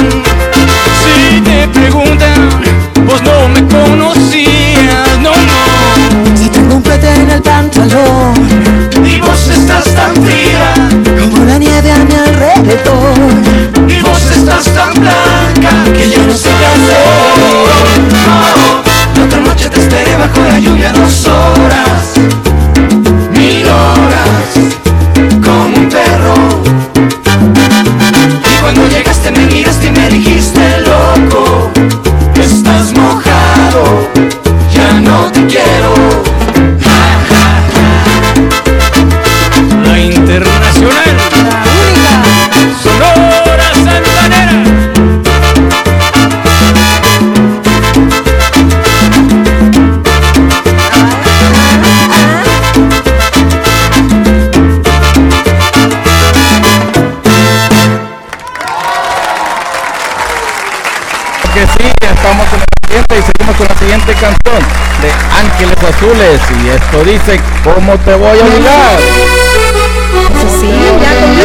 Azules. 66.11 66.40
Y 66.64 66.68
esto 66.70 67.05
dice, 67.05 67.40
¿cómo 67.62 67.96
te 67.99 68.14
voy 68.14 68.38
a 68.38 68.44
olvidar? 68.44 68.99
Sí, 70.59 70.68
ya 71.01 71.11
con 71.20 71.37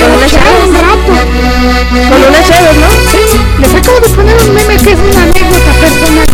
Con 0.00 0.12
una 0.14 0.26
chave 0.26 0.58
un 0.66 0.74
rato. 0.74 1.12
Con 2.08 2.22
una 2.28 2.42
chave, 2.42 2.70
¿no? 2.74 2.88
Sí, 3.10 3.22
les 3.58 3.74
acabo 3.74 4.00
de 4.00 4.08
poner 4.10 4.36
un 4.40 4.54
meme 4.54 4.76
que 4.76 4.92
es 4.92 4.98
una 4.98 5.22
anécdota 5.22 5.72
personal. 5.80 6.26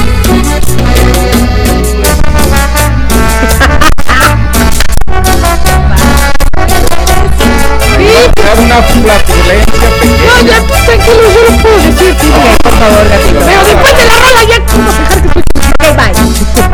Es 7.98 8.58
una 8.60 8.82
flatulencia 8.82 9.88
pequeña. 10.00 10.24
No, 10.26 10.46
ya 10.46 10.60
tú 10.60 10.74
tranquilo, 10.86 11.22
yo 11.34 11.42
lo 11.50 11.62
puedo 11.62 11.76
decir. 11.76 12.14
sí, 12.20 12.28
Ok, 12.28 12.62
por 12.62 12.72
favor, 12.78 13.08
gatito. 13.08 13.40
Pero 13.46 13.64
después 13.64 13.96
de 13.96 14.04
la 14.06 14.14
rola 14.18 14.44
ya 14.44 14.58
vamos 14.66 14.94
a 14.94 15.00
dejar 15.00 15.22
que 15.22 15.40
Ok, 15.40 15.96
bye. 15.96 16.64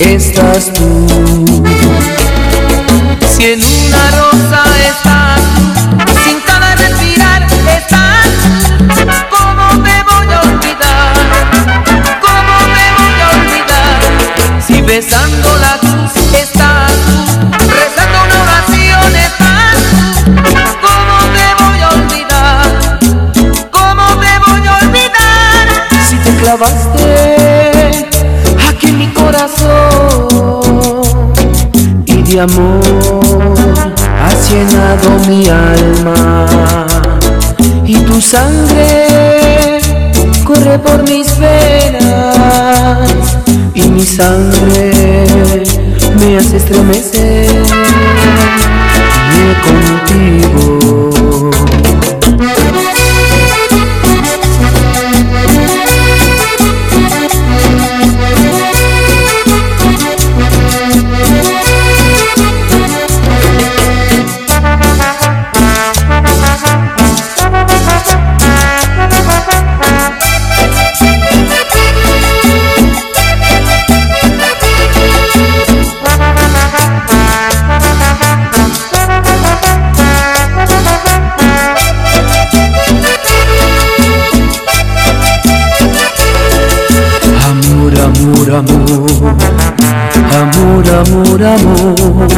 estás 0.00 0.72
tú. 0.72 1.06
Si 3.36 3.44
en 3.44 3.60
amor 32.40 32.80
has 34.22 34.50
llenado 34.50 35.10
mi 35.28 35.46
alma 35.46 36.46
y 37.84 37.94
tu 37.96 38.20
sangre 38.20 39.78
corre 40.44 40.78
por 40.78 41.02
mis 41.02 41.38
venas 41.38 43.08
y 43.74 43.82
mi 43.82 44.04
sangre 44.04 45.64
me 46.18 46.38
hace 46.38 46.56
estremecer 46.56 47.62
contigo. 49.64 50.49
Amor, 88.60 89.10
amor, 90.34 90.88
amor, 90.88 91.42
amor. 91.42 92.28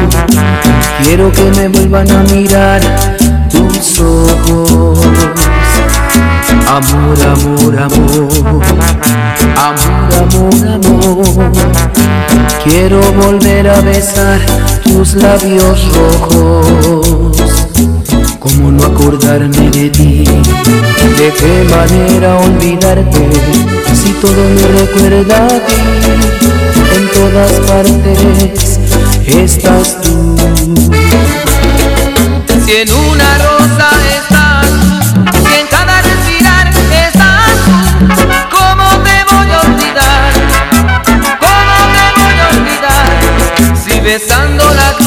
Quiero 1.03 1.33
que 1.33 1.51
me 1.57 1.68
vuelvan 1.68 2.11
a 2.11 2.23
mirar 2.33 2.81
tus 3.51 4.01
ojos. 4.01 5.01
Amor, 6.68 7.18
amor, 7.35 7.79
amor, 7.79 8.29
amor, 9.57 10.12
amor, 10.20 10.68
amor. 10.68 11.53
Quiero 12.64 13.01
volver 13.14 13.68
a 13.68 13.81
besar 13.81 14.39
tus 14.85 15.14
labios 15.14 15.81
rojos. 15.95 17.37
¿Cómo 18.39 18.70
no 18.70 18.85
acordarme 18.85 19.70
de 19.70 19.91
ti? 19.91 20.25
¿De 20.25 21.33
qué 21.39 21.66
manera 21.68 22.37
olvidarte? 22.37 23.82
Si 24.03 24.13
todo 24.15 24.43
me 24.49 24.67
recuerda 24.81 25.47
a 25.47 25.49
ti, 25.49 25.75
en 26.97 27.05
todas 27.13 27.53
partes 27.71 28.81
estás 29.27 30.01
tú. 30.03 30.35
Si 32.67 32.73
en 32.73 32.93
una 32.93 33.39
rosa 33.39 33.91
estás, 34.19 34.71
si 35.47 35.61
en 35.61 35.67
cada 35.69 36.03
respirar 36.03 36.67
estás, 37.07 37.57
¿cómo 38.51 38.99
me 39.05 39.25
voy 39.25 39.49
a 39.53 39.61
olvidar? 39.61 40.33
¿Cómo 41.39 41.77
me 41.95 42.07
voy 42.19 42.37
a 42.41 42.49
olvidar? 42.57 43.11
Si 43.85 44.01
besando 44.01 44.65
la 44.75 45.02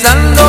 olvidar? 0.00 0.39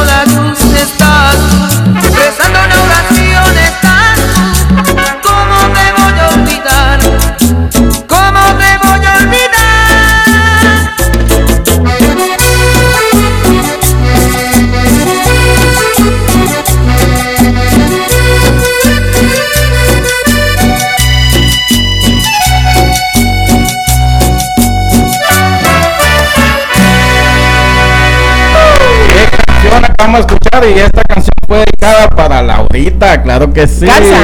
Acabamos 30.02 30.26
de 30.28 30.34
escuchar? 30.34 30.64
Y 30.66 30.80
esta 30.80 31.02
canción 31.04 31.32
fue 31.48 31.58
dedicada 31.58 32.10
para 32.10 32.42
Laurita, 32.42 33.22
claro 33.22 33.54
que 33.54 33.68
sí. 33.68 33.86
Garza. 33.86 34.18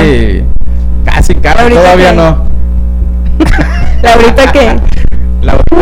Casi, 1.06 1.36
casi, 1.36 1.58
¿Laurita 1.58 1.82
todavía 1.82 2.10
qué? 2.10 2.16
no. 2.16 2.48
¿Laurita 4.02 4.52
qué? 4.52 4.80
Laurita. 5.42 5.76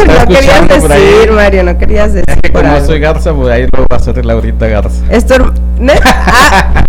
está 0.00 0.20
No 0.20 0.26
querías 0.28 0.60
por 0.80 0.88
decir, 0.88 1.32
Mario, 1.32 1.64
no 1.64 1.78
querías 1.78 2.12
decir. 2.14 2.24
Es 2.28 2.36
que 2.40 2.50
por 2.50 2.62
como 2.62 2.74
algo. 2.74 2.86
soy 2.86 3.00
Garza, 3.00 3.34
pues 3.34 3.48
ahí 3.52 3.62
lo 3.62 3.80
va 3.80 3.86
a 3.90 3.96
hacer 3.96 4.24
Laurita 4.24 4.66
Garza. 4.66 5.04
Esto. 5.10 5.52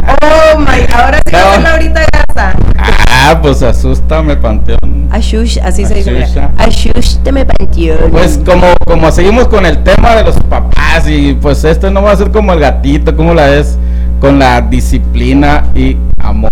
Ah, 0.10 0.54
oh 0.56 0.60
my, 0.60 0.88
ahora 0.94 1.20
sí 1.26 1.34
va 1.34 1.40
a 1.40 1.52
ser 1.52 1.62
No. 1.62 1.70
Laurita 1.70 2.02
Garza. 2.14 2.67
Ah, 3.30 3.40
pues 3.42 3.62
asústame, 3.64 4.36
Panteón. 4.38 5.08
Ashush, 5.12 5.60
así 5.62 5.86
se 5.86 5.96
dice. 5.96 6.12
Ashusha. 6.24 6.52
Ashush, 6.58 7.18
panteón. 7.18 8.12
Pues 8.12 8.40
como, 8.46 8.68
como 8.86 9.12
seguimos 9.12 9.48
con 9.48 9.66
el 9.66 9.84
tema 9.84 10.16
de 10.16 10.24
los 10.24 10.36
papás 10.42 11.08
y 11.08 11.34
pues 11.34 11.64
este 11.64 11.90
no 11.92 12.02
va 12.04 12.12
a 12.12 12.16
ser 12.16 12.32
como 12.32 12.54
el 12.54 12.60
gatito, 12.60 13.16
como 13.16 13.34
la 13.34 13.54
es 13.56 13.78
con 14.22 14.40
la 14.40 14.62
disciplina 14.62 15.66
y 15.76 15.98
amor 16.20 16.50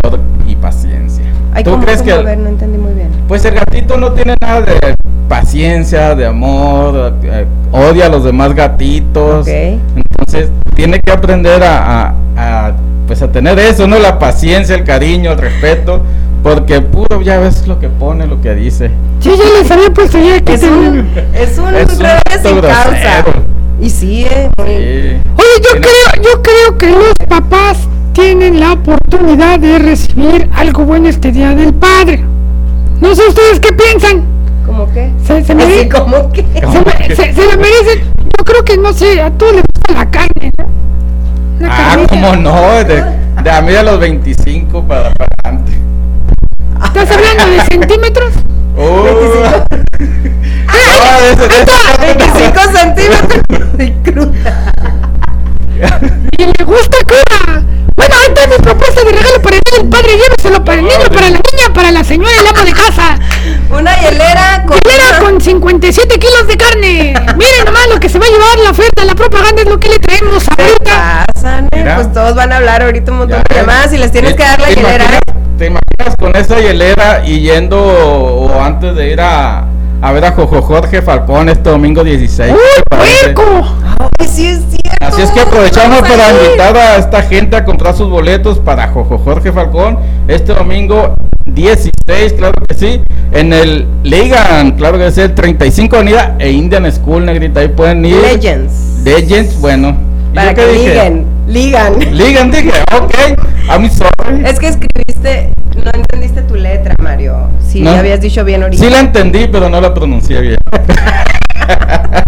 paciencia. 0.61 1.23
Ay, 1.53 1.63
¿Tú 1.63 1.71
¿cómo, 1.71 1.83
crees 1.83 2.01
que 2.01 2.11
A 2.11 2.21
ver, 2.21 2.37
no 2.39 2.49
entendí 2.49 2.77
muy 2.77 2.93
bien. 2.93 3.09
pues 3.27 3.45
el 3.45 3.53
gatito 3.55 3.97
no 3.97 4.11
tiene 4.13 4.35
nada 4.41 4.61
de 4.61 4.95
paciencia, 5.29 6.15
de 6.15 6.25
amor, 6.25 7.13
eh, 7.23 7.45
odia 7.71 8.07
a 8.07 8.09
los 8.09 8.23
demás 8.23 8.53
gatitos. 8.53 9.41
Ok. 9.47 9.53
Entonces 9.95 10.49
tiene 10.75 10.99
que 10.99 11.11
aprender 11.11 11.63
a, 11.63 12.07
a- 12.07 12.13
a, 12.37 12.73
pues 13.07 13.21
a 13.21 13.31
tener 13.31 13.57
eso, 13.59 13.87
¿no? 13.87 13.99
La 13.99 14.17
paciencia, 14.19 14.75
el 14.75 14.83
cariño, 14.83 15.31
el 15.33 15.37
respeto, 15.37 16.01
porque 16.45 16.79
puro 16.79 17.21
ya 17.23 17.39
ves 17.39 17.65
lo 17.67 17.79
que 17.79 17.89
pone, 17.89 18.27
lo 18.27 18.39
que 18.39 18.53
dice. 18.53 18.91
Sí, 19.19 19.31
ya 19.35 19.59
les 19.59 19.71
había 19.71 19.89
puesto 19.91 20.19
ya 20.19 20.39
que 20.41 20.53
Es 20.53 20.61
un, 20.61 21.07
es 21.33 21.57
un 21.57 21.73
Es 21.75 21.91
un 21.91 21.99
rebelde 21.99 22.21
sin 22.43 22.57
grosero. 22.57 22.67
causa. 22.67 23.25
Y 23.81 23.89
sí, 23.89 24.25
eh. 24.29 24.49
Sí. 24.59 24.63
Oye, 24.63 25.55
yo 25.63 25.71
Tiene- 25.71 25.87
creo, 25.87 26.23
yo 26.23 26.41
creo 26.43 26.77
que 26.77 26.89
los 26.91 27.13
papás 27.27 27.77
tienen 28.13 28.59
la 28.59 28.73
oportunidad 28.73 29.57
de 29.59 29.79
recibir 29.79 30.47
algo 30.55 30.85
bueno 30.85 31.07
este 31.09 31.31
día 31.31 31.55
del 31.55 31.73
padre. 31.73 32.23
No 33.01 33.15
sé 33.15 33.23
ustedes 33.27 33.59
qué 33.59 33.73
piensan. 33.73 34.23
¿Cómo 34.67 34.87
qué? 34.93 35.09
Se, 35.25 35.43
se 35.43 35.53
Así 35.53 35.55
mere- 35.55 35.89
como 35.89 36.31
que. 36.31 36.43
se 36.43 37.15
se- 37.15 37.33
se 37.33 37.41
lo 37.43 37.57
merecen. 37.57 38.03
Yo 38.37 38.45
creo 38.45 38.63
que 38.63 38.77
no 38.77 38.93
sé, 38.93 39.19
a 39.19 39.31
todos 39.31 39.53
les 39.55 39.63
gusta 39.73 39.93
la 39.93 40.11
carne, 40.11 40.51
¿no? 40.59 40.65
Una 41.59 41.69
Ah, 41.71 41.87
carnita. 41.89 42.09
cómo 42.09 42.35
no, 42.35 42.61
de, 42.83 43.03
de 43.43 43.49
a 43.51 43.61
mí 43.63 43.73
a 43.73 43.81
los 43.81 43.99
25 43.99 44.83
para, 44.83 45.11
para 45.13 45.27
adelante. 45.43 45.64
¿Estás 46.95 47.11
hablando 47.17 47.45
de 47.47 47.59
centímetros? 47.65 48.31
Oh. 48.77 49.03
No, 49.05 49.13
de 49.19 49.25
ese- 51.31 51.47
de 51.47 51.61
ese- 51.61 52.15
25 52.15 52.59
centímetros 52.71 53.41
de 53.77 53.93
cruda. 54.03 54.71
Y 56.37 56.45
le 56.45 56.63
gusta 56.63 56.97
cura. 57.05 57.63
Bueno, 57.95 58.15
ahí 58.15 58.27
está 58.33 58.47
mi 58.47 58.55
propuesta 58.61 59.03
de 59.03 59.11
regalo 59.11 59.41
para 59.41 59.55
el 59.55 59.61
día 59.65 59.77
del 59.79 59.87
padre. 59.89 60.09
Lléveselo 60.17 60.63
para 60.65 60.79
el 60.79 60.85
niño, 60.85 61.05
para 61.09 61.21
la 61.29 61.29
niña, 61.29 61.73
para 61.73 61.91
la 61.91 62.03
señora, 62.03 62.39
el 62.39 62.47
amo 62.47 62.63
de 62.65 62.73
casa. 62.73 63.17
Una 63.69 63.95
hielera 63.99 64.63
con. 64.67 64.77
Hielera 64.85 65.19
con 65.19 65.39
57 65.41 66.19
kilos 66.19 66.47
de 66.47 66.57
carne. 66.57 67.13
Miren 67.37 67.65
nomás 67.65 67.87
lo 67.93 67.99
que 67.99 68.09
se 68.09 68.19
va 68.19 68.25
a 68.25 68.29
llevar 68.29 68.57
la 68.63 68.69
oferta, 68.71 69.03
la 69.05 69.15
propaganda 69.15 69.61
es 69.63 69.67
lo 69.67 69.79
que 69.79 69.89
le 69.89 69.99
traemos 69.99 70.43
¿Qué 70.55 70.63
ahorita. 70.63 71.25
pasa, 71.33 71.61
ne? 71.61 71.67
Mira. 71.73 71.95
Pues 71.95 72.13
todos 72.13 72.35
van 72.35 72.51
a 72.51 72.57
hablar 72.57 72.81
ahorita 72.83 73.11
un 73.11 73.17
montón 73.19 73.41
Ya 73.49 73.55
de 73.55 73.61
llamadas 73.61 73.93
y 73.93 73.97
les 73.97 74.11
tienes 74.11 74.31
¿Te- 74.31 74.37
que 74.37 74.43
dar 74.43 74.59
la 74.61 74.69
hielera. 74.69 75.05
¿Te 75.57 75.67
imaginas 75.67 76.17
con 76.19 76.35
esa 76.35 76.59
hielera 76.59 77.23
y 77.25 77.39
yendo 77.39 77.79
o 77.81 78.61
antes 78.61 78.93
de 78.93 79.11
ir 79.11 79.21
a, 79.21 79.65
a 80.01 80.11
ver 80.11 80.25
a 80.25 80.31
Jojo 80.33 80.61
Jorge 80.61 81.01
Falcón 81.01 81.47
este 81.47 81.69
domingo 81.69 82.03
16? 82.03 82.51
¿qué 82.51 82.57
te 82.75 82.83
parece? 82.89 83.29
¡Puerco! 83.29 83.65
Ay, 84.19 84.27
sí 84.27 84.47
es 84.47 84.59
cierto. 84.69 85.05
Así 85.05 85.21
es 85.21 85.31
que 85.31 85.39
aprovechamos 85.39 86.01
para 86.01 86.31
invitar 86.31 86.75
a 86.75 86.97
esta 86.97 87.21
gente 87.21 87.55
a 87.55 87.63
comprar 87.63 87.95
sus 87.95 88.09
boletos 88.09 88.59
para 88.59 88.89
Jojo 88.89 89.17
Jorge 89.17 89.53
Falcón 89.53 89.97
este 90.27 90.53
domingo 90.53 91.13
16, 91.45 92.33
claro 92.33 92.53
que 92.67 92.75
sí, 92.75 93.01
en 93.31 93.53
el 93.53 93.87
Ligan, 94.03 94.73
claro 94.73 94.97
que 94.97 95.07
es 95.07 95.17
el 95.17 95.33
35 95.33 95.95
Avenida 95.95 96.35
e 96.37 96.51
Indian 96.51 96.91
School, 96.91 97.23
negrita, 97.23 97.61
ahí 97.61 97.69
pueden 97.69 98.03
ir. 98.03 98.17
Legends. 98.17 99.03
Legends, 99.05 99.61
bueno. 99.61 99.95
¿Y 100.35 100.37
Para 100.37 100.53
que 100.53 100.65
dije? 100.67 100.89
ligan. 100.89 101.25
Ligan. 101.47 101.93
Ligan, 102.17 102.51
dije, 102.51 102.71
ok, 102.93 103.13
I'm 103.69 103.89
sorry. 103.89 104.43
Es 104.45 104.59
que 104.59 104.67
escribiste, 104.67 105.53
no 105.81 105.91
entendiste 105.93 106.41
tu 106.41 106.55
letra, 106.55 106.93
Mario. 107.01 107.47
Si 107.65 107.79
No. 107.79 107.91
habías 107.91 108.19
dicho 108.19 108.43
bien 108.43 108.61
ahorita. 108.63 108.83
Sí 108.83 108.89
la 108.89 108.99
entendí, 108.99 109.47
pero 109.49 109.69
no 109.69 109.79
la 109.79 109.93
pronuncié 109.93 110.41
bien. 110.41 110.57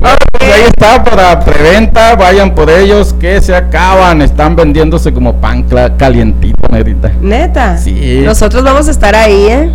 Bueno, 0.00 0.16
pues 0.32 0.52
ahí 0.52 0.62
está 0.62 1.04
para 1.04 1.38
preventa, 1.40 2.16
vayan 2.16 2.54
por 2.54 2.70
ellos 2.70 3.14
que 3.20 3.40
se 3.40 3.54
acaban, 3.54 4.20
están 4.22 4.56
vendiéndose 4.56 5.12
como 5.12 5.34
pan 5.40 5.64
calientito, 5.96 6.68
negrita. 6.70 7.12
Neta. 7.20 7.76
Sí. 7.78 8.22
Nosotros 8.24 8.64
vamos 8.64 8.88
a 8.88 8.90
estar 8.90 9.14
ahí, 9.14 9.46
¿eh? 9.48 9.70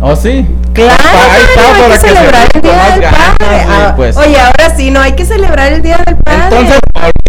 ¿Oh 0.00 0.14
sí? 0.16 0.46
Claro, 0.74 0.92
hay 1.02 1.42
para 1.54 1.88
que 1.88 1.98
celebrar 2.08 2.48
el 2.54 2.60
Día 2.62 2.72
del 2.92 3.00
ganas, 3.00 3.36
Padre. 3.38 3.66
Ah, 3.68 3.92
pues. 3.96 4.16
Oye, 4.16 4.38
ahora 4.38 4.74
sí, 4.76 4.90
no, 4.90 5.00
hay 5.00 5.12
que 5.12 5.24
celebrar 5.24 5.72
el 5.72 5.82
Día 5.82 5.98
del 6.04 6.16
Padre. 6.16 6.42
Entonces, 6.44 6.78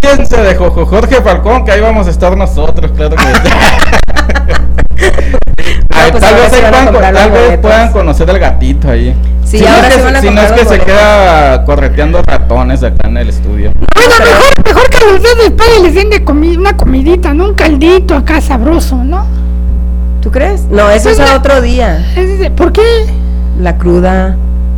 olvídense 0.03 0.37
de 0.41 0.55
Jojo 0.55 0.85
Jorge 0.85 1.21
Falcón, 1.21 1.63
que 1.63 1.71
ahí 1.71 1.79
vamos 1.79 2.07
a 2.07 2.09
estar 2.09 2.35
nosotros, 2.35 2.91
claro 2.95 3.15
que 3.15 3.23
sí. 3.23 3.29
Ay, 5.97 6.11
pues 6.11 6.23
tal 6.23 6.35
vez, 6.35 6.49
puedan, 6.49 6.93
tal 7.13 7.31
vez 7.31 7.57
puedan 7.59 7.91
conocer 7.91 8.29
al 8.29 8.39
gatito 8.39 8.89
ahí. 8.89 9.15
Sí, 9.45 9.59
si 9.59 9.63
no 9.63 9.69
ahora 9.75 9.87
es 9.87 10.03
van 10.03 10.15
a 10.17 10.21
si 10.21 10.29
no 10.29 10.41
es 10.41 10.51
que 10.51 10.65
se 10.65 10.79
queda 10.79 11.63
correteando 11.65 12.21
ratones 12.25 12.83
acá 12.83 13.07
en 13.07 13.17
el 13.17 13.29
estudio. 13.29 13.71
Oiga, 13.97 14.19
mejor, 14.19 14.65
mejor 14.65 14.89
que 14.89 15.05
los 15.05 15.21
días 15.21 15.37
del 15.37 15.53
padre 15.53 15.79
les 15.83 15.93
den 15.95 16.09
de 16.09 16.25
comi- 16.25 16.57
una 16.57 16.75
comidita, 16.75 17.33
¿no? 17.33 17.45
Un 17.45 17.53
caldito 17.53 18.15
acá 18.15 18.41
sabroso, 18.41 18.97
¿no? 19.03 19.25
¿Tú 20.25 20.31
crees? 20.31 20.63
No, 20.71 20.89
eso 20.89 21.11
es 21.11 21.17
Pues 21.17 21.29
a 21.29 21.33
no. 21.33 21.37
otro 21.37 21.61
día. 21.61 22.03
Es 22.15 22.49
¿Por 22.53 22.71
qué? 22.71 22.81
La 23.61 23.77
cruda. 23.77 24.35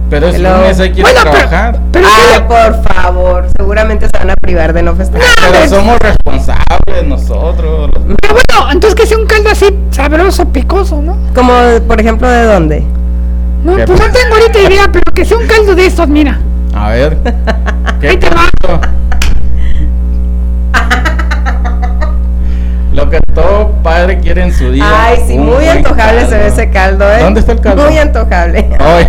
Pero 0.09 0.27
es 0.27 0.37
lunes, 0.41 0.77
hay 0.77 0.91
que 0.91 0.99
ir 0.99 1.03
Bueno, 1.05 1.21
a 1.21 1.23
trabajar. 1.23 1.79
Pero 1.93 2.05
Ay, 2.05 2.21
¿qué? 2.33 2.41
por 2.41 2.83
favor. 2.83 3.47
Seguramente 3.57 4.07
se 4.11 4.17
van 4.19 4.31
a 4.31 4.33
privar 4.41 4.73
de 4.73 4.83
no 4.83 4.93
festejar. 4.93 5.29
Pero 5.49 5.69
somos 5.69 5.97
responsables 5.99 7.05
nosotros. 7.05 7.91
Pero 8.21 8.33
bueno, 8.33 8.71
entonces 8.73 8.93
que 8.99 9.07
sea 9.07 9.17
un 9.17 9.25
caldo 9.25 9.49
así 9.49 9.67
sabroso, 9.91 10.49
picoso, 10.49 11.01
¿no? 11.01 11.15
Como, 11.33 11.53
por 11.87 12.01
ejemplo, 12.01 12.27
¿de 12.27 12.43
dónde? 12.43 12.83
No, 13.63 13.77
¿Qué 13.77 13.85
pues 13.85 14.01
no 14.01 14.05
tengo 14.11 14.35
ahorita 14.35 14.59
idea, 14.59 14.89
pero 14.91 15.13
que 15.13 15.23
sea 15.23 15.37
un 15.37 15.47
caldo 15.47 15.75
de 15.75 15.85
estos, 15.85 16.09
mira. 16.09 16.39
A 16.75 16.89
ver. 16.89 17.17
¿Qué 18.01 18.09
Ahí 18.09 18.17
te 18.17 18.29
va. 18.29 18.81
Lo 22.97 23.09
que 23.11 23.19
todo 23.35 23.71
padre 23.83 24.19
quiere 24.19 24.41
en 24.43 24.51
su 24.51 24.71
día. 24.71 24.83
Ay, 24.87 25.19
sí, 25.27 25.37
muy 25.37 25.67
antojable 25.67 26.25
se 26.27 26.35
ve 26.35 26.47
ese 26.47 26.71
caldo, 26.71 27.05
¿eh? 27.11 27.19
¿Dónde 27.21 27.41
está 27.41 27.51
el 27.51 27.61
caldo? 27.61 27.85
Muy 27.85 27.95
antojable. 27.99 28.67
Ay. 28.79 29.07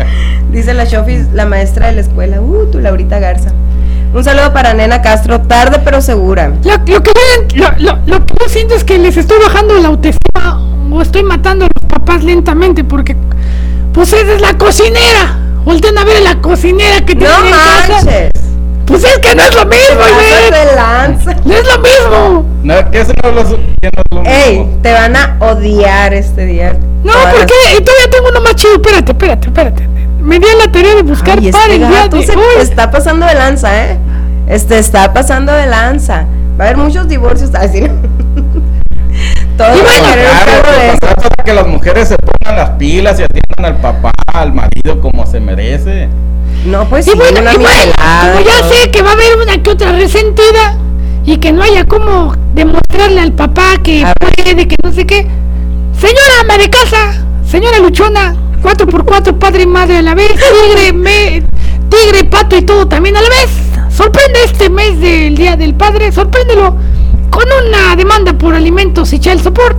Dice 0.50 0.72
la 0.72 0.84
Shofis, 0.84 1.26
la 1.34 1.44
maestra 1.44 1.88
de 1.88 1.92
la 1.92 2.00
escuela. 2.00 2.40
Uh, 2.40 2.64
tu 2.70 2.80
Laurita 2.80 3.18
Garza. 3.18 3.50
Un 4.14 4.24
saludo 4.24 4.54
para 4.54 4.72
Nena 4.72 5.02
Castro, 5.02 5.42
tarde 5.42 5.82
pero 5.84 6.00
segura. 6.00 6.50
Lo, 6.64 6.72
lo 6.78 7.02
que 7.02 7.10
yo, 7.54 7.64
lo, 7.78 7.78
lo- 7.78 7.98
lo 8.06 8.24
que 8.24 8.34
yo 8.40 8.48
siento 8.48 8.74
es 8.74 8.84
que 8.84 8.96
les 8.98 9.18
estoy 9.18 9.36
bajando 9.44 9.74
la 9.74 9.88
autoestima 9.88 10.62
o 10.90 11.02
estoy 11.02 11.22
matando 11.22 11.66
a 11.66 11.68
los 11.78 11.90
papás 11.90 12.24
lentamente 12.24 12.84
porque, 12.84 13.14
pues 13.92 14.14
esa 14.14 14.32
es 14.32 14.40
la 14.40 14.56
cocinera. 14.56 15.36
Volten 15.66 15.98
a 15.98 16.04
ver 16.04 16.16
a 16.18 16.20
la 16.20 16.40
cocinera 16.40 17.04
que 17.04 17.14
No 17.16 17.26
tienen 17.26 17.46
en 17.46 17.50
casa. 17.50 18.10
Pues 18.86 19.02
es 19.04 19.18
que 19.18 19.34
no 19.34 19.42
es 19.42 19.54
lo 19.54 19.64
mismo, 19.66 19.98
Pasas 19.98 20.14
güey. 20.14 20.50
de 20.66 20.76
lanza. 20.76 21.34
No 21.44 21.54
es 21.54 21.64
lo 21.66 21.78
mismo. 21.80 22.46
No, 22.62 22.90
que 22.90 23.00
eso 23.00 23.12
no 23.22 23.30
lo 23.32 23.42
no 23.42 23.48
es 23.50 23.90
lo 24.10 24.22
Ey, 24.24 24.58
mismo. 24.60 24.78
te 24.82 24.92
van 24.92 25.16
a 25.16 25.36
odiar 25.40 26.14
este 26.14 26.46
día. 26.46 26.72
No, 27.02 27.12
Todas 27.12 27.26
¿por 27.30 27.38
las- 27.40 27.46
qué? 27.46 27.76
Y 27.78 27.84
todavía 27.84 28.10
tengo 28.10 28.28
uno 28.30 28.40
más 28.42 28.54
chido. 28.56 28.74
Espérate, 28.74 29.12
espérate, 29.12 29.48
espérate. 29.48 29.88
Me 30.20 30.38
di 30.38 30.46
a 30.46 30.66
la 30.66 30.72
tarea 30.72 30.94
de 30.94 31.02
buscar 31.02 31.38
Ay, 31.38 31.50
para 31.52 31.64
este 31.64 31.74
el 31.74 31.88
día 31.88 32.02
gato 32.04 32.16
de 32.16 32.26
se 32.26 32.36
hoy. 32.36 32.44
está 32.60 32.90
pasando 32.90 33.26
de 33.26 33.34
lanza, 33.34 33.84
¿eh? 33.86 33.98
Este 34.48 34.78
está 34.78 35.12
pasando 35.12 35.52
de 35.52 35.66
lanza. 35.66 36.24
Va 36.58 36.64
a 36.64 36.68
haber 36.68 36.76
muchos 36.78 37.06
divorcios 37.08 37.50
así. 37.54 37.80
¿no? 37.82 37.88
Todos 39.56 39.76
Y 39.78 39.80
bueno, 39.80 40.08
Claro, 40.12 41.22
de 41.38 41.44
que 41.44 41.54
las 41.54 41.66
mujeres 41.66 42.08
se 42.08 42.16
pongan 42.16 42.56
las 42.56 42.70
pilas 42.70 43.18
y 43.20 43.22
atiendan 43.22 43.74
al 43.74 43.76
papá, 43.80 44.10
al 44.32 44.52
marido 44.52 45.00
como 45.00 45.26
se 45.26 45.40
merece. 45.40 46.08
No, 46.66 46.84
pues 46.88 47.06
Y 47.06 47.10
sí, 47.10 47.16
bueno, 47.16 47.40
una 47.40 47.52
y 47.52 47.56
bueno, 47.56 47.70
michelada, 47.70 48.32
como 48.32 48.44
ya 48.44 48.68
sé 48.68 48.90
que 48.90 49.02
va 49.02 49.10
a 49.10 49.12
haber 49.12 49.36
una 49.40 49.62
que 49.62 49.70
otra 49.70 49.92
resentida 49.92 50.76
y 51.24 51.36
que 51.38 51.52
no 51.52 51.62
haya 51.62 51.84
como 51.84 52.34
demostrarle 52.54 53.20
al 53.20 53.32
papá 53.32 53.76
que 53.82 54.04
A 54.04 54.12
ver. 54.20 54.34
puede, 54.44 54.68
que 54.68 54.76
no 54.82 54.92
sé 54.92 55.06
qué. 55.06 55.26
Señora 56.00 56.40
ama 56.42 56.58
de 56.58 56.68
casa, 56.68 57.24
señora 57.48 57.78
luchona, 57.78 58.34
cuatro 58.62 58.86
por 58.86 59.04
cuatro, 59.04 59.38
padre 59.38 59.62
y 59.62 59.66
madre 59.66 59.98
a 59.98 60.02
la 60.02 60.14
vez, 60.14 60.32
tigre, 60.32 60.92
me, 60.92 61.42
tigre, 61.88 62.24
pato 62.24 62.56
y 62.56 62.62
todo 62.62 62.86
también 62.86 63.16
a 63.16 63.22
la 63.22 63.28
vez. 63.28 63.50
Sorprende 63.94 64.40
este 64.44 64.68
mes 64.68 65.00
del 65.00 65.36
Día 65.36 65.56
del 65.56 65.74
Padre, 65.74 66.12
sorpréndelo 66.12 66.76
con 67.30 67.44
una 67.66 67.96
demanda 67.96 68.32
por 68.34 68.54
alimentos 68.54 69.12
y 69.12 69.18
child 69.18 69.42
support. 69.42 69.76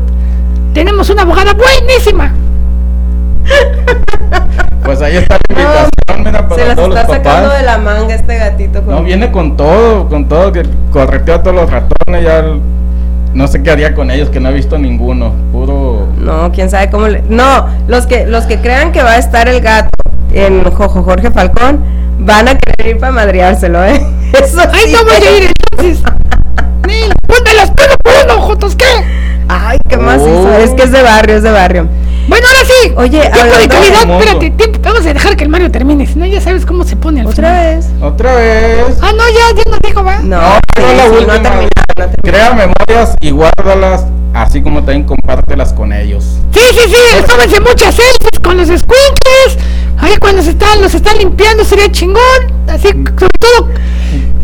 Tenemos 0.73 1.09
una 1.09 1.21
abogada 1.21 1.53
buenísima. 1.53 2.33
Pues 4.83 5.01
ahí 5.01 5.17
está 5.17 5.37
la 5.49 5.53
invitación, 5.53 6.23
mira, 6.23 6.37
Se 6.39 6.43
para 6.47 6.65
las 6.65 6.75
todos 6.75 6.89
los 6.89 6.97
está 6.99 7.13
sacando 7.13 7.49
de 7.49 7.63
la 7.63 7.77
manga 7.77 8.15
este 8.15 8.37
gatito. 8.37 8.81
No, 8.81 8.95
con- 8.97 9.05
viene 9.05 9.31
con 9.31 9.57
todo, 9.57 10.07
con 10.07 10.27
todo, 10.29 10.51
que 10.51 10.63
corretea 10.91 11.35
a 11.35 11.43
todos 11.43 11.55
los 11.55 11.69
ratones, 11.69 12.23
ya 12.23 12.39
el- 12.39 12.61
no 13.33 13.47
sé 13.47 13.61
qué 13.61 13.71
haría 13.71 13.93
con 13.93 14.09
ellos, 14.09 14.29
que 14.29 14.39
no 14.39 14.49
he 14.49 14.53
visto 14.53 14.77
ninguno, 14.77 15.33
puro... 15.51 16.07
No, 16.17 16.51
quién 16.53 16.69
sabe 16.69 16.89
cómo 16.89 17.07
le... 17.07 17.21
No, 17.29 17.67
los 17.87 18.07
que, 18.07 18.25
los 18.25 18.45
que 18.45 18.59
crean 18.61 18.91
que 18.91 19.03
va 19.03 19.11
a 19.11 19.17
estar 19.17 19.47
el 19.49 19.59
gato 19.61 19.89
en 20.33 20.63
Jojo 20.71 21.03
Jorge 21.03 21.29
Falcón 21.31 21.79
van 22.19 22.47
a 22.47 22.57
querer 22.57 22.95
ir 22.95 22.99
para 22.99 23.11
madreárselo, 23.11 23.83
¿eh? 23.83 24.01
Eso 24.33 24.59
Ahí 24.61 24.85
sí. 24.87 24.93
no 24.93 25.03
voy 25.03 25.13
a 25.27 25.37
ir 25.37 25.51
entonces. 25.71 26.03
Ni, 26.87 27.01
¿Dónde 27.27 27.53
las 27.55 27.69
pego 27.71 27.93
por 28.03 28.13
uno, 28.25 28.41
Jotos? 28.47 28.75
¿Qué? 28.75 28.85
Ay, 29.49 29.77
qué 29.89 29.97
más 29.97 30.21
Oh. 30.21 30.27
hizo. 30.27 30.51
Es 30.57 30.71
que 30.71 30.83
es 30.83 30.91
de 30.91 31.01
barrio, 31.03 31.37
es 31.37 31.43
de 31.43 31.51
barrio. 31.51 31.87
Bueno, 32.27 32.45
ahora 32.47 32.59
sí. 32.65 32.91
Oye, 32.97 33.09
tiempo 33.21 33.37
de 33.37 33.41
hablando- 33.41 33.75
calidad. 33.75 34.19
Espérate, 34.19 34.49
tiempo. 34.51 34.79
Vamos 34.83 35.05
a 35.05 35.13
dejar 35.13 35.35
que 35.37 35.43
el 35.45 35.49
Mario 35.49 35.71
termine. 35.71 36.05
Si 36.05 36.15
no, 36.19 36.25
ya 36.25 36.41
sabes 36.41 36.65
cómo 36.65 36.83
se 36.83 36.95
pone 36.97 37.21
al 37.21 37.27
Otra 37.27 37.47
final. 37.49 37.75
vez. 37.77 37.85
Otra 38.01 38.35
vez. 38.35 38.97
Ah, 39.01 39.11
no, 39.15 39.23
ya, 39.29 39.55
ya 39.63 39.71
nos 39.71 39.79
dijo, 39.81 40.03
va. 40.03 40.19
No, 40.19 40.41
No, 40.41 40.53
sí, 40.75 40.81
no 40.81 40.93
la 40.93 41.03
sí, 41.03 41.09
última. 41.09 41.33
no 41.33 41.41
terminado, 41.41 41.69
no 41.97 42.05
terminado. 42.05 42.21
Crea 42.23 42.53
memorias 42.53 43.15
y 43.21 43.31
guárdalas 43.31 44.05
así 44.33 44.61
como 44.61 44.79
también 44.79 45.03
compártelas 45.05 45.71
con 45.73 45.93
ellos. 45.93 46.25
Sí, 46.53 46.59
sí, 46.71 46.79
sí, 46.93 47.23
tómense 47.27 47.59
muchas 47.61 47.95
selfies 47.95 48.39
con 48.43 48.57
los 48.57 48.67
squinkles. 48.67 49.57
Ahí 49.99 50.15
cuando 50.19 50.43
se 50.43 50.49
están, 50.51 50.81
los 50.81 50.93
están 50.93 51.17
limpiando 51.17 51.63
sería 51.63 51.89
chingón. 51.91 52.21
Así, 52.67 52.89
sobre 52.89 53.29
todo, 53.39 53.69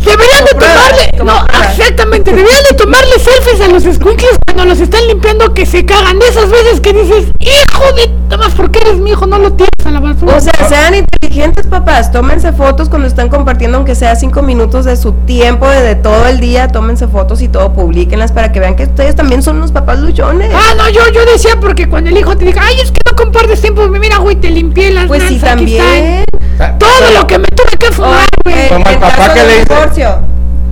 deberían 0.03 0.45
de 0.45 0.51
tomarle, 0.51 1.09
no, 1.23 1.45
exactamente, 1.69 2.31
deberían 2.31 2.63
de 2.69 2.75
tomarle 2.75 3.19
selfies 3.19 3.61
a 3.61 3.67
los 3.67 3.83
squinkles 3.83 4.37
cuando 4.45 4.65
los 4.65 4.79
están 4.79 5.07
limpiando 5.07 5.53
que 5.53 5.65
se 5.65 5.85
cagan. 5.85 6.19
De 6.19 6.27
esas 6.27 6.49
veces 6.49 6.79
que 6.79 6.93
dices, 6.93 7.25
hijo 7.39 7.93
de, 7.93 8.22
más 8.37 8.53
porque 8.53 8.79
eres 8.79 8.95
mi 8.99 9.11
hijo, 9.11 9.25
no 9.25 9.37
lo 9.37 9.53
tienes 9.53 9.69
a 9.85 9.91
la 9.91 9.99
basura. 9.99 10.37
O 10.37 10.39
sea, 10.39 10.53
sean 10.67 10.95
inteligentes, 10.95 11.67
papás. 11.67 12.11
Tómense 12.11 12.51
fotos 12.53 12.89
cuando 12.89 13.07
están 13.07 13.29
compartiendo, 13.29 13.77
aunque 13.77 13.95
sea 13.95 14.15
cinco 14.15 14.41
minutos 14.41 14.85
de 14.85 14.95
su 14.95 15.11
tiempo, 15.11 15.67
de, 15.67 15.81
de 15.81 15.95
todo 15.95 16.27
el 16.27 16.39
día. 16.39 16.67
Tómense 16.69 17.07
fotos 17.07 17.41
y 17.41 17.47
todo, 17.47 17.73
publiquenlas 17.73 18.31
para 18.31 18.51
que 18.51 18.59
vean 18.59 18.75
que 18.75 18.83
ustedes 18.83 19.15
también 19.15 19.41
son 19.43 19.57
unos 19.57 19.71
papás 19.71 19.99
luchones. 19.99 20.51
Ah, 20.53 20.73
no, 20.77 20.89
yo, 20.89 21.01
yo 21.13 21.25
decía 21.25 21.59
porque 21.59 21.87
cuando 21.89 22.09
el 22.09 22.17
hijo 22.17 22.35
te 22.37 22.45
diga, 22.45 22.61
ay, 22.63 22.75
es 22.81 22.91
que 22.91 22.99
no 23.09 23.15
compartes 23.15 23.61
tiempo, 23.61 23.87
mira, 23.87 24.17
güey, 24.17 24.35
te 24.35 24.49
limpié 24.49 24.91
las 24.91 25.07
Pues 25.07 25.23
sí, 25.23 25.37
también. 25.39 26.25
están. 26.51 26.79
Todo 26.79 26.89
lo 27.15 27.27
que 27.27 27.39
me 27.39 27.47
tuve 27.47 27.77
que 27.79 27.91
fumar, 27.91 28.25
güey. 28.43 28.69
Como 28.69 28.85
el 28.85 28.93
En 28.93 28.99
papá 28.99 29.15
caso 29.15 29.33
que 29.33 29.39
de 29.41 29.45
le 29.47 29.53
dice- 29.59 29.73
divorcio, 29.73 30.19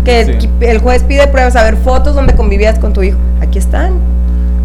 que 0.05 0.25
Sí. 0.25 0.49
el- 0.61 0.69
el 0.69 0.77
juez 0.79 1.03
pide 1.03 1.27
pruebas, 1.27 1.55
a 1.55 1.63
ver, 1.63 1.77
fotos 1.77 2.15
donde 2.15 2.33
convivías 2.35 2.79
con 2.79 2.93
tu 2.93 3.03
hijo. 3.03 3.17
Aquí 3.41 3.57
están. 3.59 3.93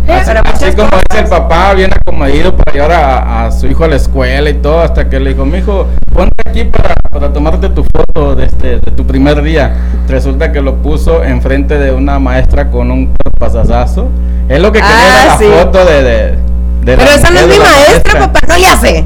Así, 0.09 0.27
Para 0.27 0.41
así 0.41 0.53
muchas 0.65 0.75
como 0.77 0.89
es 1.11 1.19
el 1.19 1.25
papá 1.29 1.75
bien 1.75 1.91
acomodido 1.93 2.55
para 2.57 2.73
llevar 2.73 2.93
a, 2.93 3.47
a 3.47 3.53
su 3.53 3.67
hijo 3.67 3.85
a 3.85 3.89
la 3.89 3.97
escuela 3.97 4.49
y 4.51 4.55
todo, 4.55 4.81
hasta 4.81 5.09
que 5.09 5.19
le 5.21 5.31
dijo, 5.31 5.45
mijo, 5.45 5.87
ponte 6.13 6.35
aquí 6.49 6.65
para, 6.65 6.95
para 7.11 7.33
tomarte 7.33 7.69
tu 7.71 7.85
foto 7.85 8.35
de, 8.37 8.47
este, 8.47 8.79
de 8.79 8.91
tu 8.93 9.07
primer 9.07 9.43
día. 9.43 9.75
Resulta 10.09 10.53
que 10.53 10.61
lo 10.63 10.77
puso 10.77 11.25
enfrente 11.25 11.79
de 11.79 11.93
una 11.93 12.19
maestra 12.19 12.71
con 12.71 12.91
un 12.91 13.15
pasazazo. 13.39 14.09
Es 14.49 14.61
lo 14.61 14.71
que 14.73 14.79
quería 14.81 14.95
Ah, 14.97 15.23
era 15.23 15.33
la 15.33 15.39
sí. 15.39 15.45
foto 15.63 15.85
de... 15.85 16.03
de, 16.03 16.31
de 16.31 16.37
Pero 16.85 17.05
la 17.05 17.15
esa 17.15 17.31
no 17.31 17.39
es 17.41 17.47
mi 17.49 17.59
maestra, 17.59 18.21
papá, 18.21 18.41
no 18.49 18.57
ya 18.59 18.77
sé. 18.77 19.05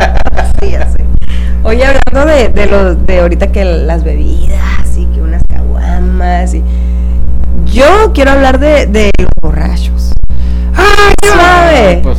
sí, 0.60 0.70
ya 0.70 0.86
sé. 0.86 1.04
Oye, 1.64 1.84
hablando 1.84 2.32
de, 2.32 2.48
de 2.50 2.66
los 2.66 3.04
de 3.06 3.20
ahorita 3.20 3.48
que 3.48 3.64
las 3.64 4.04
bebidas 4.04 4.96
y 4.96 5.06
que 5.06 5.20
unas 5.20 5.42
caguamas 5.48 6.54
y 6.54 6.62
yo 7.72 8.12
quiero 8.14 8.30
hablar 8.30 8.60
de, 8.60 8.86
de 8.86 9.10
los 9.18 9.28
borrachos. 9.42 10.12
Suave. 11.66 12.00
Pues, 12.02 12.18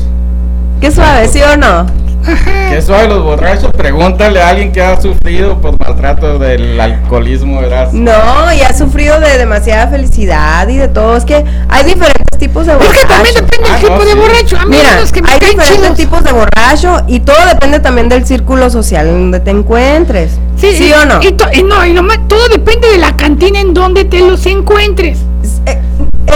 Qué 0.82 0.92
suave, 0.92 1.28
¿sí 1.28 1.42
o 1.42 1.58
no? 1.58 1.86
¿Qué 2.70 2.82
suave 2.82 3.08
los 3.08 3.24
borrachos? 3.24 3.72
Pregúntale 3.72 4.42
a 4.42 4.50
alguien 4.50 4.72
que 4.72 4.82
ha 4.82 5.00
sufrido 5.00 5.60
por 5.62 5.78
maltrato 5.80 6.38
del 6.40 6.80
alcoholismo, 6.80 7.62
¿verdad? 7.62 7.92
No, 7.92 8.54
y 8.54 8.62
ha 8.62 8.74
sufrido 8.76 9.20
de 9.20 9.38
demasiada 9.38 9.88
felicidad 9.88 10.68
y 10.68 10.78
de 10.78 10.88
todo. 10.88 11.16
Es 11.18 11.26
que 11.26 11.44
hay 11.70 11.84
diferentes 11.86 12.38
tipos 12.38 12.66
de 12.66 12.74
Es 12.74 12.78
borrachos. 12.78 13.02
que 13.02 13.08
también 13.08 13.36
depende 13.36 13.68
Ah, 13.70 13.74
del 13.74 13.82
tipo 13.82 13.94
no, 13.96 14.06
de 14.06 14.12
sí. 14.12 14.18
borracho. 14.18 14.58
A 14.58 14.66
mí 14.66 14.78
Mira, 14.78 15.00
los 15.00 15.12
que 15.12 15.22
me 15.22 15.30
hay 15.30 15.40
diferentes 15.40 15.76
chidos. 15.78 15.98
tipos 15.98 16.24
de 16.24 16.32
borracho 16.34 17.04
y 17.08 17.20
todo 17.22 17.38
depende 17.48 17.80
también 17.80 18.10
del 18.10 18.26
círculo 18.26 18.70
social 18.70 19.08
en 19.08 19.14
donde 19.14 19.40
te 19.40 19.52
encuentres. 19.52 20.38
¿Sí, 20.58 20.68
y- 20.80 20.94
o 20.94 21.06
no? 21.06 21.22
Y, 21.22 21.32
to- 21.34 21.50
y 21.54 21.64
no, 21.64 21.86
y 21.86 21.94
lo 21.94 22.04
más- 22.04 22.20
todo 22.28 22.48
depende 22.50 22.90
de 22.90 22.98
la 22.98 23.16
cantina 23.16 23.60
en 23.62 23.74
donde 23.74 24.06
te 24.06 24.20
los 24.20 24.46
encuentres. 24.46 25.20
Eh, 25.66 25.80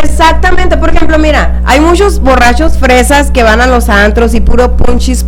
Exactamente, 0.04 0.78
por 0.78 0.90
ejemplo, 0.90 1.20
mira, 1.20 1.62
hay 1.66 1.80
muchos 1.82 2.20
borrachos 2.22 2.78
fresas 2.78 3.30
que 3.30 3.44
van 3.44 3.60
a 3.60 3.68
los 3.68 3.90
antros 3.90 4.34
y 4.34 4.40
puro 4.40 4.78
punchis 4.78 5.24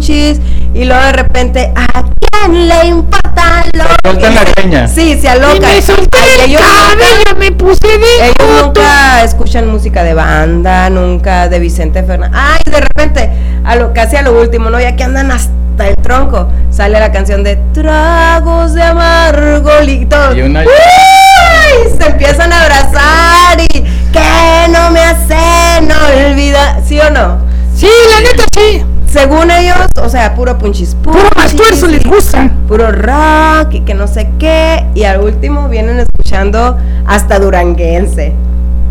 punchis 0.00 0.40
y 0.74 0.84
luego 0.84 1.02
de 1.04 1.12
repente, 1.12 1.72
¿a 1.76 2.02
quién 2.02 2.68
le 2.68 2.86
importa 2.86 3.64
lo 3.74 3.84
Sueltan 4.02 4.34
la 4.34 4.44
greña. 4.44 4.88
Sí, 4.88 5.18
se 5.20 5.26
Y 5.26 5.26
alocan. 5.28 5.60
me 5.60 5.82
solté 5.82 6.18
Ay, 6.18 6.30
el 6.44 6.50
ellos 6.50 6.62
cabello, 6.62 7.38
me 7.38 7.52
puse 7.52 7.86
de 7.86 8.26
Ellos 8.28 8.62
nunca 8.66 9.22
escuchan 9.24 9.68
música 9.68 10.02
de 10.04 10.14
banda, 10.14 10.88
nunca 10.90 11.48
de 11.48 11.58
Vicente 11.58 12.02
Fernández. 12.02 12.38
Ay, 12.40 12.60
de 12.72 12.80
repente, 12.80 13.30
a 13.64 13.76
lo, 13.76 13.92
casi 13.92 14.16
a 14.16 14.22
lo 14.22 14.40
último, 14.40 14.70
¿no? 14.70 14.80
Ya 14.80 14.96
que 14.96 15.04
andan 15.04 15.30
hasta 15.32 15.88
el 15.88 15.94
tronco, 15.96 16.48
sale 16.70 16.98
la 17.00 17.10
canción 17.12 17.42
de 17.42 17.56
Tragos 17.74 18.72
de 18.74 18.82
Amargo 18.82 19.70
y 19.86 20.06
todo. 20.06 20.34
Y 20.34 20.42
una- 20.42 20.62
¡Uy! 20.62 21.98
Se 21.98 22.06
empiezan 22.06 22.52
a 22.52 22.62
abrazar 22.62 23.60
y 23.60 23.82
que 24.12 24.68
no 24.72 24.90
me 24.92 25.00
hacen 25.00 25.90
olvidar. 25.90 26.80
¿Sí 26.86 26.98
o 27.00 27.10
no? 27.10 27.38
Sí, 27.76 27.88
la 28.14 28.20
neta 28.20 28.44
sí. 28.54 28.84
Según 29.10 29.50
ellos, 29.50 29.76
o 30.00 30.08
sea, 30.08 30.36
puro 30.36 30.56
punchis. 30.56 30.94
Puro 30.94 31.18
tuerzo 31.56 31.88
les 31.88 32.04
gusta. 32.04 32.48
Puro 32.68 32.92
rock 32.92 33.74
y 33.74 33.80
que 33.80 33.92
no 33.92 34.06
sé 34.06 34.30
qué. 34.38 34.86
Y 34.94 35.02
al 35.02 35.20
último 35.20 35.68
vienen 35.68 35.98
escuchando 35.98 36.78
hasta 37.06 37.40
duranguense. 37.40 38.32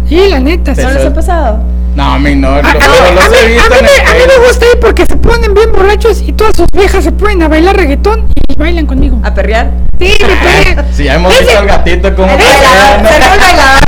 Sí, 0.09 0.27
la 0.29 0.39
neta 0.39 0.73
sí. 0.75 0.81
¿No 0.81 0.91
les 0.91 1.05
ha 1.05 1.13
pasado? 1.13 1.59
No, 1.95 2.03
a 2.13 2.19
mí 2.19 2.35
no, 2.35 2.47
A, 2.49 2.61
lo- 2.61 2.67
a 2.69 2.73
mí, 2.73 2.79
lo- 2.79 3.13
los 3.15 3.25
a 3.25 3.29
mí- 3.29 3.35
he 3.43 3.47
visto 3.47 3.63
a 3.65 3.69
mí 3.69 3.75
en 3.79 3.85
me, 3.85 3.91
el 3.93 3.99
a 4.01 4.03
mí 4.13 4.19
me 4.19 4.25
Facebook. 4.25 4.47
gusta 4.47 4.65
ir 4.73 4.79
porque 4.79 5.05
se 5.05 5.15
ponen 5.17 5.53
bien 5.53 5.71
borrachos 5.71 6.21
y 6.25 6.33
todas 6.33 6.55
sus 6.55 6.67
viejas 6.71 7.03
se 7.03 7.11
ponen 7.11 7.43
a 7.43 7.47
bailar 7.47 7.75
reggaetón 7.75 8.27
y 8.47 8.55
bailan 8.55 8.85
conmigo. 8.85 9.19
¿A 9.23 9.33
perrear? 9.33 9.69
Sí, 9.99 10.13
me 10.21 10.35
pegan. 10.73 10.85
Si 10.93 11.03
ya 11.03 11.15
hemos 11.15 11.31
Ese- 11.33 11.43
visto 11.43 11.59
al 11.59 11.67
gatito 11.67 12.15
como 12.15 12.27
perrea. 12.37 13.01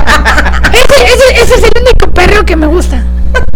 Ese, 0.73 1.03
ese, 1.03 1.43
ese 1.43 1.53
es 1.55 1.63
el 1.63 1.81
único 1.81 2.11
perreo 2.13 2.45
que 2.45 2.55
me 2.55 2.67
gusta. 2.67 3.03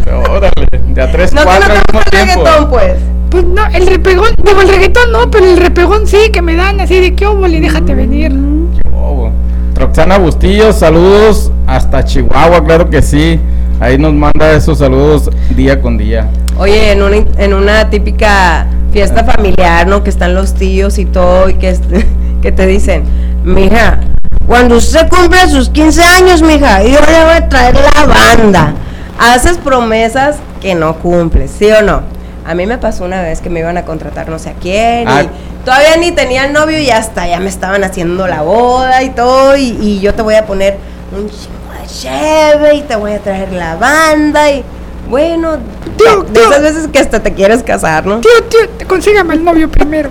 ¿no? 0.05 0.19
Órale, 0.31 0.65
de 0.89 1.01
a 1.01 1.11
tres, 1.11 1.33
No, 1.33 1.41
no 1.41 1.45
cuatro 1.47 1.65
te 1.67 1.71
al 1.73 1.77
mismo 1.85 1.99
gusta 1.99 2.19
el 2.19 2.27
reggaetón, 2.27 2.69
pues. 2.69 2.93
Pues 3.29 3.43
no, 3.45 3.65
el 3.67 3.87
repegón, 3.87 4.29
digo 4.43 4.61
el 4.61 4.69
reggaetón 4.69 5.11
no, 5.11 5.29
pero 5.31 5.45
el 5.45 5.57
repegón 5.57 6.07
sí, 6.07 6.29
que 6.31 6.41
me 6.41 6.55
dan 6.55 6.79
así 6.79 6.99
de 6.99 7.15
que 7.15 7.25
óvole, 7.25 7.59
déjate 7.59 7.93
venir. 7.95 8.31
Qué 8.31 8.89
bobo. 8.89 9.31
Roxana 9.75 10.17
Bustillo, 10.17 10.71
saludos 10.73 11.51
hasta 11.67 12.03
Chihuahua, 12.03 12.63
claro 12.63 12.89
que 12.89 13.01
sí. 13.01 13.39
Ahí 13.79 13.97
nos 13.97 14.13
manda 14.13 14.53
esos 14.53 14.79
saludos 14.79 15.29
día 15.55 15.81
con 15.81 15.97
día. 15.97 16.29
Oye, 16.57 16.91
en 16.93 17.01
una, 17.01 17.17
en 17.37 17.53
una 17.53 17.89
típica 17.89 18.67
fiesta 18.93 19.25
familiar, 19.25 19.85
¿no? 19.87 20.03
Que 20.03 20.09
están 20.09 20.33
los 20.33 20.53
tíos 20.53 20.97
y 20.97 21.05
todo, 21.05 21.49
y 21.49 21.55
que, 21.55 21.77
que 22.41 22.51
te 22.53 22.65
dicen, 22.67 23.03
mija, 23.43 23.99
cuando 24.47 24.77
usted 24.77 25.09
cumple 25.09 25.47
sus 25.49 25.69
15 25.69 26.01
años, 26.03 26.41
mija, 26.41 26.81
yo 26.83 26.91
le 27.01 27.23
voy 27.25 27.33
a 27.35 27.49
traer 27.49 27.75
la 27.75 28.05
banda. 28.05 28.73
Haces 29.19 29.57
promesas 29.57 30.37
que 30.61 30.73
no 30.75 30.95
cumples, 30.99 31.51
¿sí 31.51 31.67
o 31.71 31.81
no? 31.81 32.01
A 32.45 32.53
mí 32.53 32.65
me 32.65 32.77
pasó 32.77 33.03
una 33.03 33.21
vez 33.21 33.41
que 33.41 33.49
me 33.49 33.59
iban 33.59 33.77
a 33.77 33.83
contratar 33.83 34.29
no 34.29 34.39
sé 34.39 34.51
a 34.51 34.53
quién, 34.53 35.07
Ah. 35.07 35.23
y 35.23 35.29
todavía 35.65 35.97
ni 35.97 36.11
tenía 36.11 36.45
el 36.45 36.53
novio 36.53 36.79
y 36.79 36.89
hasta 36.91 37.27
ya 37.27 37.39
me 37.39 37.49
estaban 37.49 37.83
haciendo 37.83 38.27
la 38.27 38.41
boda 38.43 39.03
y 39.03 39.09
todo, 39.09 39.57
y, 39.57 39.77
y 39.81 39.99
yo 39.99 40.13
te 40.13 40.21
voy 40.21 40.35
a 40.35 40.45
poner 40.45 40.77
un 41.11 41.27
chingo 41.29 41.81
de 41.81 41.87
cheve 41.87 42.75
y 42.75 42.81
te 42.83 42.95
voy 42.95 43.13
a 43.13 43.19
traer 43.19 43.51
la 43.51 43.75
banda 43.75 44.49
y 44.51 44.63
bueno, 45.09 45.57
Tío, 45.97 46.23
de 46.23 46.31
tío. 46.31 46.49
esas 46.49 46.61
veces 46.61 46.87
que 46.87 46.99
hasta 46.99 47.21
te 47.21 47.33
quieres 47.33 47.61
casar, 47.63 48.05
¿no? 48.05 48.19
Tío, 48.21 48.31
tío, 48.49 48.87
consígame 48.87 49.33
el 49.35 49.43
novio 49.43 49.69
primero. 49.69 50.09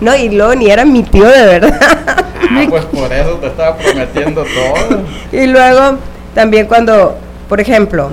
No, 0.00 0.14
y 0.16 0.28
luego 0.30 0.54
ni 0.54 0.70
era 0.70 0.84
mi 0.84 1.02
tío 1.02 1.26
de 1.26 1.44
verdad. 1.46 1.78
Ah, 2.52 2.66
pues 2.68 2.84
por 2.86 3.12
eso 3.12 3.34
te 3.34 3.46
estaba 3.46 3.76
prometiendo 3.76 4.42
todo. 4.44 5.02
y 5.32 5.46
luego 5.46 5.98
también 6.34 6.66
cuando, 6.66 7.16
por 7.48 7.60
ejemplo, 7.60 8.10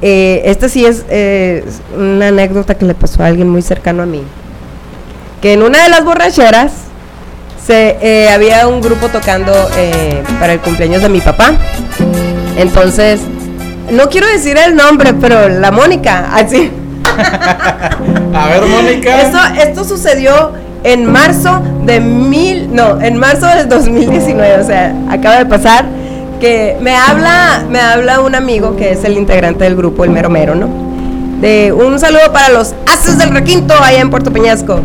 eh, 0.00 0.42
esta 0.44 0.68
sí 0.68 0.84
es 0.86 1.04
eh, 1.10 1.64
una 1.96 2.28
anécdota 2.28 2.74
que 2.76 2.84
le 2.86 2.94
pasó 2.94 3.22
a 3.22 3.26
alguien 3.26 3.48
muy 3.48 3.62
cercano 3.62 4.02
a 4.04 4.06
mí. 4.06 4.22
Que 5.40 5.52
en 5.52 5.62
una 5.62 5.82
de 5.82 5.88
las 5.88 6.04
borracheras 6.04 6.72
se, 7.64 7.98
eh, 8.00 8.30
había 8.30 8.68
un 8.68 8.80
grupo 8.80 9.08
tocando 9.08 9.52
eh, 9.76 10.22
para 10.40 10.54
el 10.54 10.60
cumpleaños 10.60 11.02
de 11.02 11.08
mi 11.08 11.20
papá. 11.20 11.52
Entonces, 12.56 13.20
no 13.90 14.08
quiero 14.08 14.26
decir 14.28 14.56
el 14.58 14.74
nombre, 14.74 15.14
pero 15.14 15.48
la 15.48 15.70
Mónica, 15.70 16.34
así. 16.34 16.70
A 18.34 18.48
ver, 18.48 18.62
Mónica. 18.66 19.22
Esto, 19.22 19.38
esto 19.60 19.84
sucedió 19.84 20.52
en 20.84 21.10
marzo 21.10 21.62
de 21.84 22.00
mil, 22.00 22.74
no, 22.74 23.00
en 23.00 23.16
marzo 23.16 23.46
del 23.46 23.68
2019, 23.68 24.60
o 24.60 24.66
sea, 24.66 24.94
acaba 25.10 25.38
de 25.38 25.46
pasar 25.46 25.84
que 26.40 26.76
me 26.80 26.94
habla, 26.94 27.64
me 27.68 27.80
habla 27.80 28.20
un 28.20 28.34
amigo 28.34 28.76
que 28.76 28.92
es 28.92 29.04
el 29.04 29.16
integrante 29.16 29.64
del 29.64 29.74
grupo, 29.74 30.04
el 30.04 30.10
mero 30.10 30.30
mero, 30.30 30.54
¿no? 30.54 30.68
De 31.40 31.72
un 31.72 31.98
saludo 31.98 32.32
para 32.32 32.50
los 32.50 32.74
Haces 32.86 33.18
del 33.18 33.30
Requinto 33.30 33.74
allá 33.74 34.00
en 34.00 34.10
Puerto 34.10 34.32
Peñasco. 34.32 34.80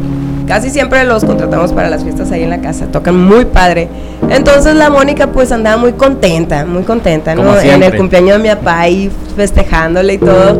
Casi 0.47 0.69
siempre 0.69 1.03
los 1.03 1.23
contratamos 1.23 1.73
para 1.73 1.89
las 1.89 2.03
fiestas 2.03 2.31
ahí 2.31 2.43
en 2.43 2.49
la 2.49 2.61
casa, 2.61 2.87
tocan 2.87 3.17
muy 3.17 3.45
padre. 3.45 3.89
Entonces 4.29 4.75
la 4.75 4.89
Mónica 4.89 5.27
pues 5.27 5.51
andaba 5.51 5.77
muy 5.77 5.93
contenta, 5.93 6.65
muy 6.65 6.83
contenta, 6.83 7.35
¿no? 7.35 7.59
En 7.59 7.83
el 7.83 7.95
cumpleaños 7.95 8.37
de 8.37 8.43
mi 8.43 8.49
papá 8.49 8.81
ahí 8.81 9.11
festejándole 9.35 10.13
y 10.13 10.17
todo. 10.17 10.59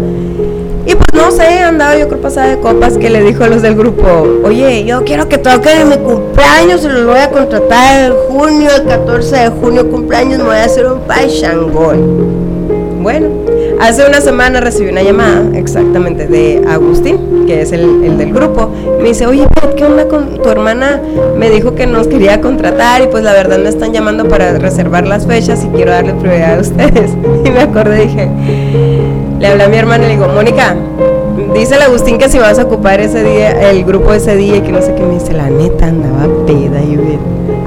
Y 0.86 0.96
pues 0.96 1.08
no 1.14 1.32
sé, 1.32 1.60
andaba 1.60 1.96
yo 1.96 2.08
creo 2.08 2.22
pasada 2.22 2.56
de 2.56 2.60
copas 2.60 2.98
que 2.98 3.10
le 3.10 3.22
dijo 3.22 3.44
a 3.44 3.48
los 3.48 3.62
del 3.62 3.76
grupo, 3.76 4.28
oye, 4.44 4.84
yo 4.84 5.04
quiero 5.04 5.30
que 5.30 5.38
toquen 5.38 5.82
en 5.82 5.90
mi 5.90 5.98
cumpleaños 5.98 6.84
y 6.84 6.88
los 6.88 7.06
voy 7.06 7.20
a 7.20 7.30
contratar 7.30 8.06
en 8.06 8.14
junio, 8.30 8.70
el 8.76 8.88
14 8.88 9.36
de 9.36 9.50
junio 9.50 9.90
cumpleaños, 9.90 10.40
me 10.40 10.46
voy 10.46 10.56
a 10.56 10.64
hacer 10.64 10.88
un 10.88 11.02
paisangón. 11.02 13.04
Bueno, 13.04 13.28
Hace 13.82 14.06
una 14.06 14.22
semana 14.22 14.60
recibí 14.60 14.92
una 14.92 15.02
llamada, 15.02 15.42
exactamente, 15.56 16.28
de 16.28 16.64
Agustín, 16.70 17.46
que 17.48 17.62
es 17.62 17.72
el, 17.72 18.04
el 18.04 18.16
del 18.16 18.32
grupo. 18.32 18.70
Me 19.02 19.08
dice, 19.10 19.26
oye, 19.26 19.48
¿qué 19.76 19.84
onda 19.84 20.08
con 20.08 20.38
tu 20.38 20.50
hermana? 20.50 21.02
Me 21.36 21.50
dijo 21.50 21.74
que 21.74 21.88
nos 21.88 22.06
quería 22.06 22.42
contratar 22.42 23.02
y 23.02 23.08
pues 23.08 23.24
la 23.24 23.34
verdad 23.34 23.58
me 23.58 23.70
están 23.70 23.92
llamando 23.92 24.28
para 24.28 24.56
reservar 24.60 25.08
las 25.08 25.26
fechas 25.26 25.66
y 25.66 25.70
quiero 25.70 25.90
darle 25.90 26.14
prioridad 26.14 26.60
a 26.60 26.62
ustedes. 26.62 27.12
Y 27.44 27.50
me 27.50 27.62
acordé, 27.62 28.06
dije, 28.06 28.30
le 29.40 29.48
hablé 29.48 29.64
a 29.64 29.68
mi 29.68 29.78
hermana 29.78 30.04
y 30.04 30.08
le 30.10 30.14
digo, 30.14 30.28
Mónica, 30.28 30.76
dice 31.56 31.74
el 31.74 31.82
Agustín 31.82 32.20
que 32.20 32.30
si 32.30 32.38
vas 32.38 32.60
a 32.60 32.66
ocupar 32.66 33.00
ese 33.00 33.24
día, 33.24 33.72
el 33.72 33.84
grupo 33.84 34.14
ese 34.14 34.36
día 34.36 34.58
y 34.58 34.62
que 34.62 34.72
no 34.72 34.80
sé 34.80 34.94
qué, 34.94 35.02
me 35.02 35.16
dice, 35.16 35.34
la 35.34 35.50
neta 35.50 35.88
andaba 35.88 36.28
peda 36.46 36.80
y 36.84 36.94
yo, 36.94 37.02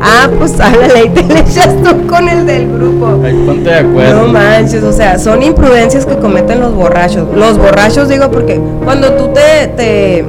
ah, 0.03 0.29
pues 0.39 0.59
háblale 0.61 1.07
y 1.07 1.09
te 1.11 1.23
le 1.23 1.41
echas 1.41 1.75
tú 1.83 2.07
con 2.07 2.29
el 2.29 2.47
del 2.47 2.73
grupo. 2.73 3.21
Ay, 3.25 3.43
ponte 3.47 3.71
de 3.71 3.77
acuerdo. 3.77 4.27
No 4.27 4.33
manches, 4.33 4.83
o 4.83 4.93
sea, 4.93 5.19
son 5.19 5.43
imprudencias 5.43 6.07
que 6.07 6.17
cometen 6.17 6.61
los 6.61 6.75
borrachos. 6.75 7.27
Los 7.35 7.59
borrachos 7.59 8.09
digo 8.09 8.31
porque 8.31 8.61
cuando 8.85 9.13
tú 9.13 9.29
te, 9.29 9.69
te, 9.77 10.25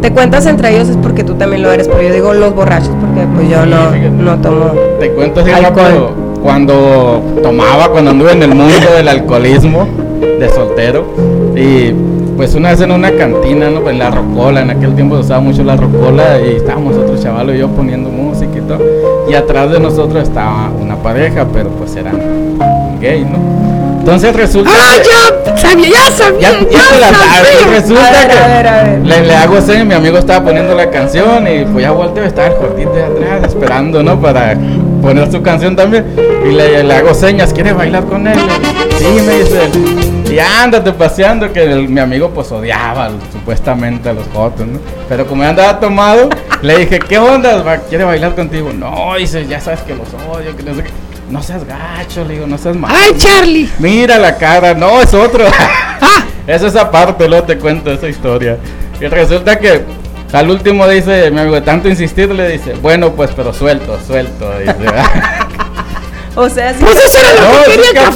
te 0.00 0.12
cuentas 0.12 0.46
entre 0.46 0.74
ellos 0.74 0.88
es 0.88 0.96
porque 0.96 1.24
tú 1.24 1.34
también 1.34 1.62
lo 1.62 1.72
eres, 1.72 1.88
pero 1.88 2.02
yo 2.02 2.12
digo 2.12 2.34
los 2.34 2.54
borrachos 2.54 2.90
porque 3.00 3.26
pues 3.34 3.48
yo 3.48 3.64
no, 3.66 3.90
no 4.22 4.36
tomo. 4.40 4.72
Te 4.98 5.10
cuento 5.12 5.40
Alcohol. 5.40 6.10
cuando 6.42 7.22
tomaba, 7.42 7.88
cuando 7.88 8.10
anduve 8.10 8.32
en 8.32 8.42
el 8.42 8.54
mundo 8.54 8.92
del 8.96 9.08
alcoholismo, 9.08 9.86
de 10.20 10.48
soltero, 10.48 11.06
y 11.54 11.92
pues 12.36 12.54
una 12.54 12.70
vez 12.70 12.80
en 12.80 12.90
una 12.90 13.12
cantina, 13.12 13.70
¿no? 13.70 13.88
En 13.88 13.98
la 13.98 14.10
rocola, 14.10 14.62
en 14.62 14.70
aquel 14.70 14.94
tiempo 14.94 15.14
se 15.16 15.22
usaba 15.22 15.40
mucho 15.40 15.62
la 15.62 15.76
rocola 15.76 16.40
y 16.40 16.56
estábamos 16.56 16.96
otros 16.96 17.22
chavalos 17.22 17.54
y 17.54 17.58
yo 17.58 17.68
poniendo 17.68 18.10
música 18.10 18.58
y 18.58 18.60
todo, 18.62 18.80
y 19.32 19.34
atrás 19.34 19.70
de 19.70 19.80
nosotros 19.80 20.22
estaba 20.24 20.68
una 20.78 20.94
pareja, 20.96 21.46
pero 21.50 21.70
pues 21.70 21.96
eran 21.96 22.18
gay, 23.00 23.24
¿no? 23.24 23.38
Entonces 24.00 24.36
resulta 24.36 24.70
¡Ah, 24.70 24.96
que... 24.98 25.08
ya! 25.08 25.56
Sabía, 25.56 25.88
ya 25.88 26.10
sabía, 26.10 26.50
Ya, 26.50 26.60
ya, 26.70 26.98
la 27.00 27.06
sabía. 27.08 27.66
resulta 27.74 28.06
A 28.08 28.10
ver, 28.12 28.28
que 28.28 28.38
a 28.38 28.46
ver, 28.48 28.66
a 28.68 28.82
ver. 28.82 28.98
Le, 29.06 29.26
le 29.26 29.34
hago 29.34 29.60
señas, 29.62 29.86
mi 29.86 29.94
amigo 29.94 30.18
estaba 30.18 30.44
poniendo 30.44 30.74
la 30.74 30.90
canción 30.90 31.46
y 31.46 31.64
pues 31.64 31.82
ya 31.82 31.92
volteo, 31.92 32.24
estaba 32.24 32.48
el 32.48 32.54
gordito 32.56 32.92
de 32.92 33.04
atrás 33.04 33.44
esperando, 33.48 34.02
¿no? 34.02 34.20
Para 34.20 34.54
poner 35.00 35.32
su 35.32 35.40
canción 35.40 35.74
también. 35.76 36.04
Y 36.46 36.52
le, 36.52 36.82
le 36.84 36.94
hago 36.94 37.14
señas, 37.14 37.54
¿quiere 37.54 37.72
bailar 37.72 38.04
con 38.04 38.26
él? 38.26 38.38
Sí, 38.98 39.06
me 39.26 39.38
dice 39.38 39.64
él. 39.64 40.11
Y 40.32 40.38
ándate 40.38 40.92
paseando, 40.92 41.52
que 41.52 41.62
el- 41.62 41.88
mi 41.88 42.00
amigo 42.00 42.30
pues 42.30 42.50
odiaba 42.52 43.10
supuestamente 43.32 44.08
a 44.08 44.12
los 44.12 44.26
jotos, 44.32 44.66
¿no? 44.66 44.78
Pero 45.08 45.26
como 45.26 45.42
ya 45.42 45.50
andaba 45.50 45.78
tomado, 45.80 46.28
le 46.62 46.78
dije, 46.78 46.98
¿qué 46.98 47.18
onda? 47.18 47.62
Va- 47.62 47.78
¿Quiere 47.78 48.04
bailar 48.04 48.34
contigo? 48.34 48.72
No, 48.72 49.14
dice, 49.18 49.46
ya 49.46 49.60
sabes 49.60 49.80
que 49.80 49.94
los 49.94 50.08
odio, 50.30 50.56
que 50.56 50.62
no 50.62 50.74
sé 50.74 50.84
qué. 50.84 50.90
No 51.30 51.42
seas 51.42 51.64
gacho, 51.64 52.24
le 52.24 52.34
digo, 52.34 52.46
no 52.46 52.58
seas 52.58 52.76
malo. 52.76 52.94
¡Ay, 52.96 53.12
Charlie! 53.16 53.68
Mira 53.78 54.18
la 54.18 54.36
cara, 54.36 54.74
no, 54.74 55.00
es 55.00 55.12
otro. 55.14 55.44
Ah. 56.04 56.24
es 56.48 56.62
esa 56.62 56.90
parte, 56.90 57.28
luego 57.28 57.46
te 57.46 57.56
cuento 57.58 57.92
esa 57.92 58.08
historia. 58.08 58.58
Y 59.00 59.06
resulta 59.06 59.56
que 59.58 59.82
al 60.32 60.50
último 60.50 60.88
dice, 60.88 61.30
mi 61.30 61.38
amigo, 61.40 61.54
de 61.54 61.60
tanto 61.62 61.88
insistir, 61.88 62.28
le 62.30 62.48
dice, 62.48 62.74
bueno, 62.82 63.12
pues, 63.12 63.30
pero 63.36 63.52
suelto, 63.54 63.98
suelto. 64.06 64.50
Dice, 64.58 64.74
O 66.34 66.48
sea, 66.48 66.72
sí. 66.72 66.78
Pues 66.80 66.96
eso 66.96 67.18
era 67.18 67.34
lo 67.34 67.40
No, 67.40 67.64
que 67.64 67.70
sí 67.70 67.76
querían 67.76 67.92
que 67.92 68.00
que 68.00 68.06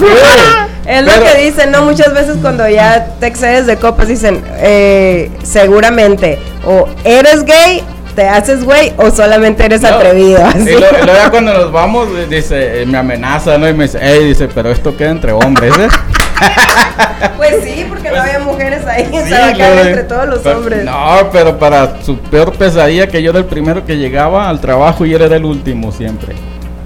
Es 0.86 1.04
lo 1.04 1.12
que 1.24 1.42
dicen, 1.44 1.70
¿no? 1.72 1.82
Muchas 1.82 2.14
veces 2.14 2.36
cuando 2.40 2.68
ya 2.68 3.06
te 3.18 3.26
excedes 3.26 3.66
de 3.66 3.76
copas 3.76 4.08
dicen, 4.08 4.42
eh, 4.58 5.30
seguramente, 5.42 6.38
o 6.64 6.88
eres 7.04 7.44
gay, 7.44 7.82
te 8.14 8.28
haces 8.28 8.64
güey, 8.64 8.92
o 8.96 9.10
solamente 9.10 9.64
eres 9.64 9.82
No. 9.82 9.88
atrevido. 9.88 10.44
así. 10.46 10.60
Y 10.70 10.72
luego, 10.78 10.96
luego 11.04 11.12
ya 11.12 11.30
cuando 11.30 11.52
nos 11.52 11.72
vamos, 11.72 12.08
eh, 12.16 12.26
dice, 12.30 12.82
eh, 12.82 12.86
me 12.86 12.98
amenaza, 12.98 13.58
¿no? 13.58 13.68
Y 13.68 13.74
me 13.74 13.84
dice, 13.84 13.98
hey, 14.00 14.24
dice, 14.28 14.48
pero 14.54 14.70
esto 14.70 14.96
queda 14.96 15.10
entre 15.10 15.32
hombres, 15.32 15.72
¿eh? 15.78 15.88
Pues 17.36 17.56
sí, 17.64 17.84
porque 17.88 18.10
no 18.10 18.20
había 18.22 18.38
mujeres 18.40 18.86
ahí, 18.86 19.04
Sí, 19.06 19.30
luego, 19.58 19.80
entre 19.80 20.04
todos 20.04 20.28
los 20.28 20.38
pero- 20.40 20.58
hombres. 20.58 20.84
No, 20.84 21.28
pero 21.32 21.58
para 21.58 22.02
su 22.02 22.18
peor 22.18 22.52
pesadilla, 22.52 23.06
que 23.08 23.22
yo 23.22 23.30
era 23.30 23.38
el 23.40 23.44
primero 23.46 23.84
que 23.84 23.96
llegaba 23.96 24.48
al 24.48 24.60
trabajo 24.60 25.04
y 25.04 25.14
él 25.14 25.22
era 25.22 25.36
el 25.36 25.44
último 25.44 25.92
siempre. 25.92 26.34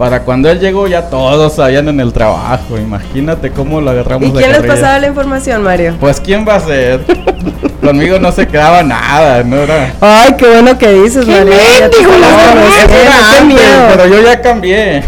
Para 0.01 0.23
cuando 0.23 0.49
él 0.49 0.59
llegó 0.59 0.89
ya 0.89 1.11
todos 1.11 1.57
sabían 1.57 1.87
en 1.89 2.01
el 2.01 2.11
trabajo. 2.11 2.79
Imagínate 2.79 3.51
cómo 3.51 3.83
lo 3.83 3.91
agarramos 3.91 4.31
¿Y 4.31 4.33
de 4.33 4.39
quién 4.39 4.53
les 4.53 4.63
pasaba 4.63 4.99
la 4.99 5.09
información, 5.09 5.63
Mario? 5.63 5.95
Pues 6.01 6.19
quién 6.19 6.49
va 6.49 6.55
a 6.55 6.61
ser. 6.61 7.05
Conmigo 7.83 8.19
no 8.19 8.33
se 8.33 8.49
quedaba 8.49 8.83
nada, 8.83 9.45
no 9.45 9.57
era. 9.57 9.93
Ay, 10.01 10.37
qué 10.39 10.47
bueno 10.47 10.79
que 10.79 10.91
dices, 10.91 11.27
¡Qué 11.27 11.33
Mario. 11.33 11.53
qué 11.53 11.79
antes, 11.85 13.45
miedo. 13.45 13.89
pero 13.91 14.07
yo 14.07 14.23
ya 14.23 14.41
cambié. 14.41 15.05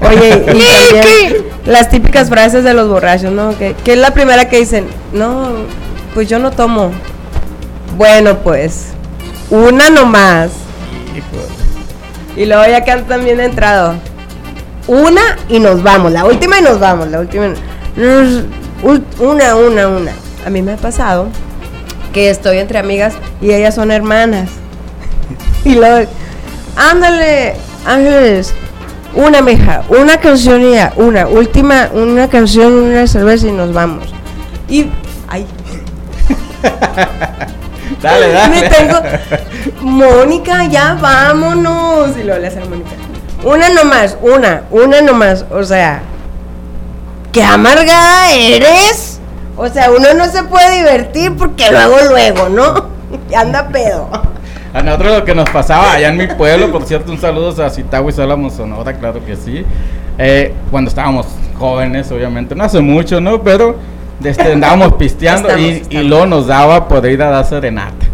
Oye, 0.00 0.44
y 0.52 0.58
¿Qué? 0.90 0.90
también 0.90 1.46
las 1.66 1.88
típicas 1.88 2.28
frases 2.28 2.64
de 2.64 2.74
los 2.74 2.88
borrachos, 2.88 3.30
¿no? 3.30 3.56
Que, 3.56 3.74
que 3.84 3.92
es 3.92 3.98
la 4.00 4.10
primera 4.10 4.48
que 4.48 4.58
dicen, 4.58 4.88
no, 5.12 5.52
pues 6.12 6.28
yo 6.28 6.40
no 6.40 6.50
tomo. 6.50 6.90
Bueno, 7.96 8.38
pues, 8.38 8.88
una 9.48 9.90
nomás. 9.90 10.50
Y 12.36 12.46
luego 12.46 12.64
ya 12.68 12.82
que 12.82 12.90
han 12.90 13.04
también 13.04 13.38
entrado. 13.38 13.94
Una 14.88 15.36
y 15.48 15.60
nos 15.60 15.82
vamos, 15.82 16.12
la 16.12 16.24
última 16.24 16.58
y 16.58 16.62
nos 16.62 16.80
vamos, 16.80 17.08
la 17.08 17.20
última. 17.20 17.52
Una, 19.20 19.54
una, 19.54 19.88
una. 19.88 20.12
A 20.46 20.50
mí 20.50 20.62
me 20.62 20.72
ha 20.72 20.76
pasado 20.76 21.28
que 22.12 22.30
estoy 22.30 22.58
entre 22.58 22.78
amigas 22.78 23.14
y 23.40 23.52
ellas 23.52 23.74
son 23.74 23.90
hermanas. 23.90 24.50
Y 25.64 25.74
luego, 25.74 26.08
ándale, 26.76 27.56
Ángeles, 27.84 28.54
una 29.14 29.42
meja, 29.42 29.82
una 29.88 30.18
canción 30.18 30.62
y 30.62 30.70
ya, 30.72 30.94
una, 30.96 31.26
última, 31.26 31.90
una 31.92 32.28
canción, 32.28 32.72
una 32.72 33.06
cerveza 33.06 33.48
y 33.48 33.52
nos 33.52 33.74
vamos. 33.74 34.04
Y, 34.68 34.86
ay, 35.28 35.46
Dale, 38.02 38.32
dale. 38.32 38.48
me 38.60 38.68
tengo, 38.68 39.00
Mónica, 39.80 40.64
ya 40.66 40.94
vámonos. 40.94 42.16
Y 42.16 42.22
luego 42.22 42.40
le 42.40 42.46
hace 42.46 42.60
a 42.60 42.64
Mónica, 42.64 42.90
una 43.44 43.68
nomás, 43.68 44.16
una, 44.20 44.62
una 44.70 45.00
nomás, 45.00 45.44
o 45.50 45.62
sea, 45.62 46.02
qué 47.32 47.42
amargada 47.42 48.34
eres. 48.34 49.20
O 49.56 49.68
sea, 49.68 49.90
uno 49.90 50.14
no 50.14 50.26
se 50.26 50.44
puede 50.44 50.78
divertir 50.78 51.34
porque 51.36 51.70
luego, 51.70 51.96
luego, 52.08 52.48
¿no? 52.48 52.90
Anda 53.36 53.68
pedo. 53.68 54.08
A 54.72 54.82
nosotros 54.82 55.18
lo 55.18 55.24
que 55.24 55.34
nos 55.34 55.48
pasaba 55.50 55.92
allá 55.92 56.08
en 56.08 56.16
mi 56.16 56.26
pueblo, 56.26 56.70
por 56.70 56.84
cierto, 56.84 57.10
un 57.10 57.18
saludo 57.18 57.64
a 57.64 57.70
Citagua 57.70 58.10
y 58.10 58.50
Sonora, 58.50 58.92
claro 58.92 59.24
que 59.24 59.34
sí. 59.34 59.64
Eh, 60.18 60.54
cuando 60.70 60.88
estábamos 60.88 61.26
jóvenes, 61.58 62.10
obviamente, 62.12 62.54
no 62.54 62.64
hace 62.64 62.80
mucho, 62.80 63.20
¿no? 63.20 63.42
Pero 63.42 63.76
este, 64.22 64.52
andábamos 64.52 64.94
pisteando 64.94 65.48
Estamos, 65.48 65.88
y, 65.90 65.96
y 65.96 66.02
luego 66.04 66.26
nos 66.26 66.46
daba 66.46 66.86
por 66.86 67.04
ir 67.06 67.22
a 67.22 67.30
dar 67.30 67.44
serenata. 67.44 68.06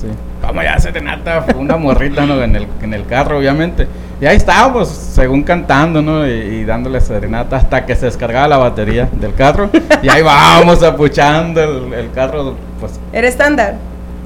Sí. 0.00 0.08
Vamos 0.42 0.64
ya 0.64 0.74
a 0.74 0.80
serenata, 0.80 1.44
una 1.56 1.76
morrita, 1.76 2.24
¿no? 2.24 2.42
En 2.42 2.56
el, 2.56 2.66
en 2.82 2.94
el 2.94 3.06
carro, 3.06 3.38
obviamente. 3.38 3.86
Y 4.20 4.26
ahí 4.26 4.36
estábamos, 4.36 4.88
según 4.88 5.42
cantando, 5.42 6.00
¿no? 6.00 6.26
Y, 6.26 6.30
y 6.30 6.64
dándole 6.64 7.00
serenata 7.00 7.56
hasta 7.56 7.84
que 7.84 7.94
se 7.96 8.06
descargaba 8.06 8.46
la 8.48 8.56
batería 8.58 9.08
del 9.12 9.34
carro. 9.34 9.70
Y 10.02 10.08
ahí 10.08 10.22
vamos 10.22 10.82
apuchando 10.82 11.62
el, 11.62 11.92
el 11.92 12.10
carro, 12.12 12.54
pues 12.80 12.98
¿Eres 13.12 13.32
estándar? 13.32 13.74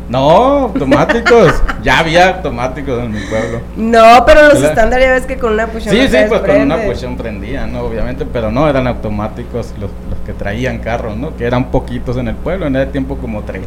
no, 0.09 0.21
automáticos. 0.65 1.53
ya 1.83 1.99
había 1.99 2.29
automáticos 2.37 2.99
en 3.03 3.13
mi 3.13 3.21
pueblo. 3.21 3.61
No, 3.77 4.25
pero 4.25 4.49
los 4.49 4.63
estándar 4.63 5.01
ya 5.01 5.13
ves 5.13 5.27
que 5.27 5.37
con 5.37 5.53
una 5.53 5.67
puchona 5.67 5.91
Sí, 5.91 6.09
sí, 6.09 6.17
pues 6.29 6.41
con 6.41 6.51
una 6.51 6.77
desprende. 6.77 6.87
pusión 6.87 7.17
prendía, 7.17 7.67
¿no? 7.67 7.81
Obviamente, 7.83 8.25
pero 8.25 8.51
no, 8.51 8.69
eran 8.69 8.87
automáticos 8.87 9.73
los, 9.79 9.91
los 10.09 10.19
que 10.25 10.33
traían 10.33 10.79
carros, 10.79 11.17
¿no? 11.17 11.37
Que 11.37 11.45
eran 11.45 11.71
poquitos 11.71 12.17
en 12.17 12.29
el 12.29 12.37
pueblo, 12.37 12.67
en 12.67 12.77
ese 12.77 12.87
tiempo 12.87 13.19
como 13.19 13.43
tres. 13.43 13.67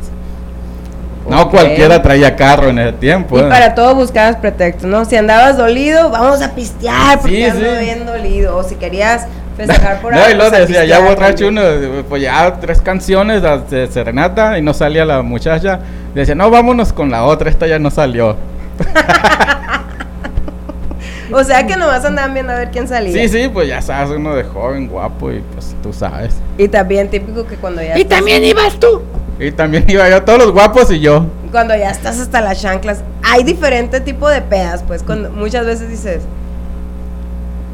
No 1.30 1.50
cualquiera 1.50 2.02
traía 2.02 2.36
carro 2.36 2.70
en 2.70 2.80
ese 2.80 2.94
tiempo. 2.94 3.38
Y 3.38 3.42
¿eh? 3.42 3.46
para 3.48 3.76
todo 3.76 3.96
buscabas 3.96 4.38
pretextos, 4.38 4.90
¿no? 4.90 5.06
Si 5.06 5.16
andabas 5.16 5.56
dolido, 5.58 6.10
vamos 6.10 6.42
a 6.42 6.52
pistear 6.56 7.20
porque 7.20 7.36
Sí, 7.38 7.44
ando 7.44 7.70
sí. 7.80 7.84
bien 7.86 8.06
dolido. 8.06 8.58
O 8.58 8.64
si 8.64 8.76
querías 8.76 9.28
festejar 9.56 10.02
por 10.02 10.14
No, 10.16 10.20
y 10.20 10.24
algo, 10.24 10.36
luego 10.38 10.50
pues, 10.50 10.68
decía, 10.68 10.86
ya 10.86 11.00
borracho 11.00 11.48
uno, 11.48 11.62
pues 12.10 12.22
ya 12.24 12.58
tres 12.60 12.82
canciones 12.82 13.42
de- 13.44 13.60
de 13.86 13.88
serenata 13.92 14.58
y 14.58 14.62
no 14.62 14.74
salía 14.74 15.06
la 15.06 15.22
muchacha. 15.22 15.80
Decía, 16.16 16.36
no, 16.36 16.50
vámonos 16.50 16.92
con 16.92 17.12
la 17.12 17.24
otra, 17.24 17.50
esta 17.50 17.68
ya 17.68 17.78
no 17.80 17.92
salió. 17.92 18.36
O 21.34 21.44
sea 21.46 21.66
que 21.66 21.78
nomás 21.78 22.04
andaban 22.04 22.34
viendo 22.34 22.52
a 22.52 22.58
ver 22.58 22.72
quién 22.72 22.90
salía. 22.90 23.14
Sí, 23.14 23.30
sí, 23.30 23.48
pues 23.48 23.66
ya 23.70 23.82
sabes, 23.82 24.10
uno 24.18 24.36
de 24.36 24.44
joven, 24.44 24.90
guapo 24.90 25.32
y 25.32 25.40
pues 25.54 25.74
tú 25.82 25.94
sabes. 25.94 26.34
Y 26.58 26.68
también 26.68 27.10
típico 27.10 27.48
que 27.48 27.56
cuando 27.56 27.82
ya 27.82 27.98
Y 27.98 28.02
estás- 28.02 28.18
también 28.18 28.44
ibas 28.44 28.78
tú. 28.82 29.02
Y 29.42 29.52
también 29.52 29.86
iba 29.90 30.08
yo, 30.10 30.24
todos 30.24 30.40
los 30.40 30.52
guapos 30.52 30.92
y 30.92 31.00
yo. 31.00 31.26
cuando 31.52 31.76
ya 31.76 31.90
estás 31.90 32.20
hasta 32.20 32.40
las 32.42 32.62
chanclas, 32.62 33.02
hay 33.24 33.44
diferente 33.44 34.00
tipo 34.00 34.30
de 34.30 34.42
pedas, 34.42 34.84
pues 34.88 35.04
cuando 35.04 35.32
muchas 35.32 35.66
veces 35.66 35.90
dices, 35.90 36.22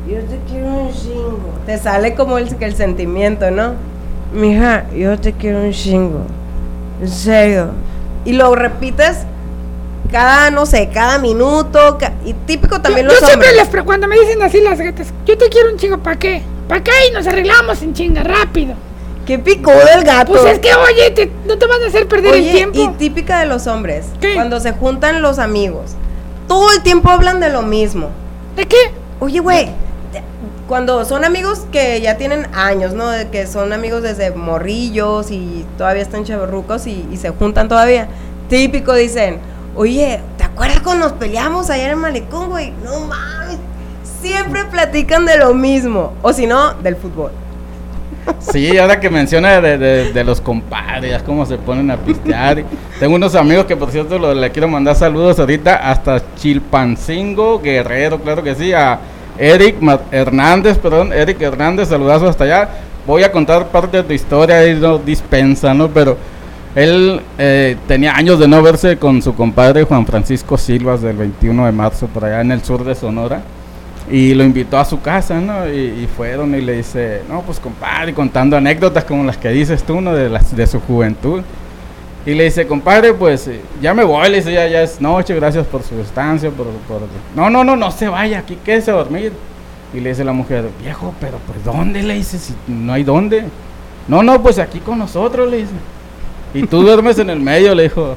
yo 0.10 0.20
te 0.22 0.40
quiero 0.50 0.68
un 0.68 0.94
chingo. 0.94 1.40
Te 1.66 1.78
sale 1.78 2.16
como 2.16 2.38
el, 2.38 2.56
el 2.60 2.76
sentimiento, 2.76 3.52
¿no? 3.52 3.74
Mija, 4.34 4.86
yo 4.96 5.20
te 5.20 5.34
quiero 5.34 5.60
un 5.62 5.72
chingo. 5.72 6.22
En 7.02 7.10
serio. 7.10 7.72
Y 8.26 8.34
lo 8.34 8.56
repites 8.56 9.20
cada, 10.12 10.50
no 10.52 10.66
sé, 10.66 10.90
cada 10.94 11.20
minuto. 11.20 11.98
ca- 12.00 12.14
y 12.26 12.34
típico 12.34 12.80
también 12.82 13.06
yo, 13.08 13.12
los 13.12 13.22
yo 13.22 13.28
siempre 13.28 13.50
hombres. 13.50 13.64
les 13.66 13.70
pre- 13.72 13.84
cuando 13.84 14.08
me 14.08 14.18
dicen 14.20 14.42
así 14.42 14.62
las 14.62 14.80
gatas, 14.80 15.14
yo 15.26 15.38
te 15.38 15.50
quiero 15.50 15.70
un 15.72 15.78
chingo, 15.78 15.98
¿para 15.98 16.18
qué? 16.18 16.42
¿Para 16.70 16.82
qué? 16.84 16.92
Y 17.10 17.14
nos 17.14 17.28
arreglamos 17.28 17.82
en 17.82 17.94
chinga 17.94 18.24
rápido. 18.24 18.74
Qué 19.28 19.38
picudo 19.38 19.76
el 19.94 20.04
gato. 20.04 20.32
Pues 20.32 20.46
es 20.46 20.60
que, 20.60 20.74
oye, 20.74 21.12
te- 21.12 21.32
no 21.46 21.58
te 21.58 21.68
van 21.68 21.84
a 21.84 21.88
hacer 21.88 22.08
perder 22.08 22.34
Oye, 22.34 22.50
el 22.50 22.56
tiempo. 22.72 22.80
y 22.80 22.88
típica 22.98 23.40
de 23.40 23.46
los 23.46 23.68
hombres, 23.68 24.06
cuando 24.36 24.60
se 24.62 24.72
juntan 24.72 25.22
los 25.22 25.38
amigos, 25.38 25.92
todo 26.48 26.72
el 26.72 26.82
tiempo 26.82 27.10
hablan 27.10 27.40
de 27.42 27.50
lo 27.50 27.62
mismo. 27.62 28.08
¿De 28.56 28.66
qué? 28.66 28.78
Oye, 29.20 29.40
güey, 29.42 29.70
cuando 30.68 31.04
son 31.06 31.26
amigos 31.26 31.64
que 31.72 32.00
ya 32.02 32.18
tienen 32.18 32.48
años, 32.54 32.94
¿no? 32.94 33.10
De 33.10 33.28
que 33.30 33.48
son 33.48 33.74
amigos 33.74 34.02
desde 34.02 34.32
morrillos 34.32 35.30
y 35.32 35.66
todavía 35.78 36.02
están 36.04 36.24
chavorrucos 36.24 36.88
y, 36.88 37.06
y 37.12 37.18
se 37.18 37.30
juntan 37.30 37.68
todavía. 37.68 38.08
Típico 38.50 38.94
dicen, 38.94 39.40
oye, 39.76 40.22
¿te 40.38 40.44
acuerdas 40.46 40.80
cuando 40.82 41.08
nos 41.10 41.18
peleamos 41.18 41.70
allá 41.70 41.84
en 41.86 41.90
el 41.92 41.96
malecón, 41.98 42.50
güey? 42.50 42.72
No 42.84 43.00
mames. 43.02 43.58
Siempre 44.22 44.64
platican 44.66 45.26
de 45.26 45.38
lo 45.38 45.54
mismo. 45.54 46.14
O 46.22 46.32
si 46.34 46.48
no, 46.48 46.74
del 46.76 46.96
fútbol. 46.96 47.32
Sí, 48.40 48.78
ahora 48.78 49.00
que 49.00 49.10
menciona 49.10 49.60
de, 49.62 49.78
de- 50.14 50.24
los 50.24 50.42
compadres, 50.42 51.22
cómo 51.24 51.46
se 51.46 51.58
ponen 51.58 51.90
a 51.92 51.98
pistear. 51.98 52.64
Tengo 53.00 53.16
unos 53.16 53.36
amigos 53.36 53.66
que, 53.66 53.76
por 53.76 53.92
cierto, 53.92 54.18
lo- 54.20 54.34
le 54.34 54.52
quiero 54.52 54.68
mandar 54.68 54.96
saludos 54.96 55.40
ahorita 55.40 55.76
hasta 55.90 56.22
Chilpancingo, 56.36 57.60
Guerrero, 57.62 58.20
claro 58.20 58.44
que 58.44 58.56
sí, 58.56 58.74
a 58.74 59.00
Eric 59.38 59.76
Hernández, 60.12 60.78
perdón, 60.78 61.14
Eric 61.14 61.42
Hernández, 61.42 61.90
saludazo 61.90 62.28
hasta 62.28 62.44
allá. 62.44 62.70
Voy 63.06 63.24
a 63.24 63.32
contar 63.32 63.68
parte 63.68 63.98
de 63.98 64.04
tu 64.04 64.14
historia, 64.14 64.58
ahí 64.60 64.76
no 64.76 64.98
dispensa, 64.98 65.74
¿no? 65.74 65.88
Pero 65.90 66.18
él 66.76 67.22
eh, 67.38 67.78
tenía 67.88 68.14
años 68.16 68.38
de 68.40 68.48
no 68.48 68.62
verse 68.62 68.98
con 68.98 69.22
su 69.22 69.34
compadre 69.34 69.84
Juan 69.84 70.06
Francisco 70.06 70.58
Silvas 70.58 71.02
del 71.02 71.16
21 71.18 71.66
de 71.66 71.72
marzo, 71.72 72.08
por 72.08 72.26
allá 72.26 72.42
en 72.42 72.52
el 72.52 72.64
sur 72.64 72.84
de 72.84 72.96
Sonora. 72.96 73.42
Y 74.10 74.34
lo 74.34 74.44
invitó 74.44 74.78
a 74.78 74.86
su 74.86 75.02
casa, 75.02 75.40
¿no? 75.42 75.68
Y, 75.68 76.08
fueron 76.16 76.56
y 76.56 76.62
le 76.62 76.78
dice, 76.78 77.22
no, 77.30 77.42
pues 77.42 77.60
compadre, 77.60 78.14
contando 78.14 78.56
anécdotas 78.56 79.04
como 79.04 79.24
las 79.26 79.38
que 79.38 79.50
dices 79.50 79.84
tú, 79.84 80.00
¿no? 80.00 80.14
De, 80.14 80.30
las, 80.30 80.56
de 80.56 80.66
su 80.66 80.80
juventud. 80.80 81.42
Y 82.26 82.34
le 82.34 82.46
dice, 82.46 82.68
compadre, 82.68 83.14
pues 83.14 83.48
eh, 83.48 83.62
ya 83.82 83.94
me 83.94 84.04
voy, 84.04 84.30
le 84.30 84.38
dice, 84.38 84.54
ya, 84.54 84.68
ya 84.68 84.82
es 84.82 85.02
noche, 85.02 85.36
gracias 85.36 85.66
por 85.68 85.84
su 85.84 86.00
estancia, 86.00 86.50
por, 86.50 86.68
por... 86.88 87.02
No, 87.36 87.50
no, 87.50 87.64
no, 87.64 87.76
no 87.76 87.92
se 87.92 88.08
vaya, 88.08 88.40
aquí 88.40 88.58
quédese 88.64 88.92
a 88.92 88.96
dormir. 88.96 89.34
Y 89.94 90.00
le 90.00 90.10
dice 90.10 90.24
la 90.24 90.34
mujer, 90.34 90.66
viejo, 90.82 91.14
pero 91.20 91.38
pues 91.46 91.64
¿dónde? 91.64 92.04
Le 92.04 92.16
dice, 92.16 92.38
no 92.68 92.94
hay 92.94 93.04
dónde. 93.04 93.46
No, 94.08 94.24
no, 94.24 94.42
pues 94.42 94.60
aquí 94.60 94.80
con 94.80 95.00
nosotros, 95.00 95.50
le 95.50 95.58
dice. 95.58 95.72
Y 96.54 96.66
tú 96.66 96.82
duermes 96.82 97.20
en 97.20 97.30
el 97.30 97.40
medio, 97.40 97.76
le 97.76 97.84
dijo 97.84 98.16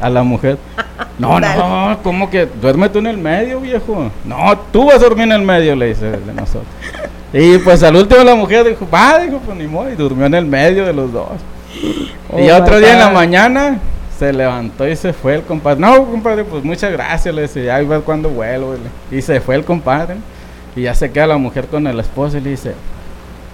a 0.00 0.10
la 0.10 0.22
mujer. 0.22 0.58
No, 1.18 1.38
no, 1.38 1.98
¿cómo 2.02 2.30
que 2.30 2.46
duerme 2.46 2.88
tú 2.88 2.98
en 2.98 3.06
el 3.06 3.18
medio, 3.18 3.60
viejo? 3.60 4.10
No, 4.24 4.58
tú 4.72 4.86
vas 4.86 4.96
a 4.96 4.98
dormir 5.00 5.24
en 5.24 5.32
el 5.32 5.42
medio, 5.42 5.76
le 5.76 5.88
dice 5.88 6.10
de 6.12 6.32
nosotros. 6.34 6.64
Y 7.32 7.58
pues 7.58 7.82
al 7.82 7.94
último 7.94 8.24
la 8.24 8.34
mujer 8.34 8.66
dijo, 8.66 8.88
va, 8.92 9.18
dijo, 9.18 9.38
pues 9.38 9.56
ni 9.56 9.66
modo, 9.66 9.90
y 9.90 9.94
durmió 9.96 10.26
en 10.26 10.34
el 10.34 10.46
medio 10.46 10.84
de 10.86 10.92
los 10.94 11.12
dos. 11.12 11.28
Oh, 12.30 12.38
y 12.42 12.50
otro 12.50 12.78
día 12.78 12.94
en 12.94 12.98
la 13.00 13.10
mañana 13.10 13.78
se 14.18 14.32
levantó 14.32 14.88
y 14.88 14.96
se 14.96 15.12
fue 15.12 15.34
el 15.36 15.42
compadre. 15.42 15.78
No, 15.80 16.04
compadre, 16.06 16.42
pues 16.44 16.64
muchas 16.64 16.90
gracias, 16.90 17.34
le 17.34 17.42
dice, 17.42 17.64
ya 17.64 17.78
ver 17.82 18.00
cuándo 18.00 18.30
vuelvo. 18.30 18.74
le- 18.74 19.16
Y 19.18 19.22
se 19.22 19.40
fue 19.40 19.54
el 19.56 19.64
compadre. 19.64 20.16
Y 20.74 20.82
ya 20.82 20.94
se 20.94 21.10
queda 21.12 21.26
la 21.26 21.36
mujer 21.36 21.66
con 21.66 21.86
el 21.86 22.00
esposo 22.00 22.38
y 22.38 22.40
le 22.40 22.50
dice, 22.50 22.72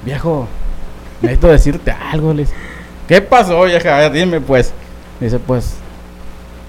viejo, 0.04 0.46
necesito 1.20 1.48
decirte 1.48 1.90
algo, 1.90 2.32
le 2.32 2.42
dice. 2.42 2.54
¿Qué 3.08 3.20
pasó, 3.20 3.62
vieja? 3.64 3.96
A 3.96 4.00
ver, 4.08 4.12
dime, 4.12 4.40
pues. 4.40 4.72
Dice, 5.20 5.38
pues, 5.38 5.76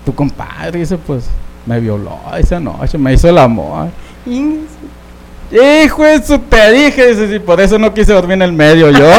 tu 0.07 0.15
compadre, 0.15 0.79
dice, 0.79 0.97
pues, 0.97 1.25
me 1.65 1.81
violó 1.81 2.17
esa 2.37 2.61
noche, 2.61 2.97
me 2.97 3.13
hizo 3.13 3.27
el 3.27 3.37
amor. 3.37 3.89
Hijo 4.25 6.05
eso 6.05 6.39
te 6.39 6.71
dije, 6.71 7.13
dice, 7.13 7.35
y 7.35 7.39
por 7.39 7.59
eso 7.59 7.77
no 7.77 7.93
quise 7.93 8.13
dormir 8.13 8.35
en 8.35 8.43
el 8.43 8.53
medio 8.53 8.89
yo. 8.89 9.05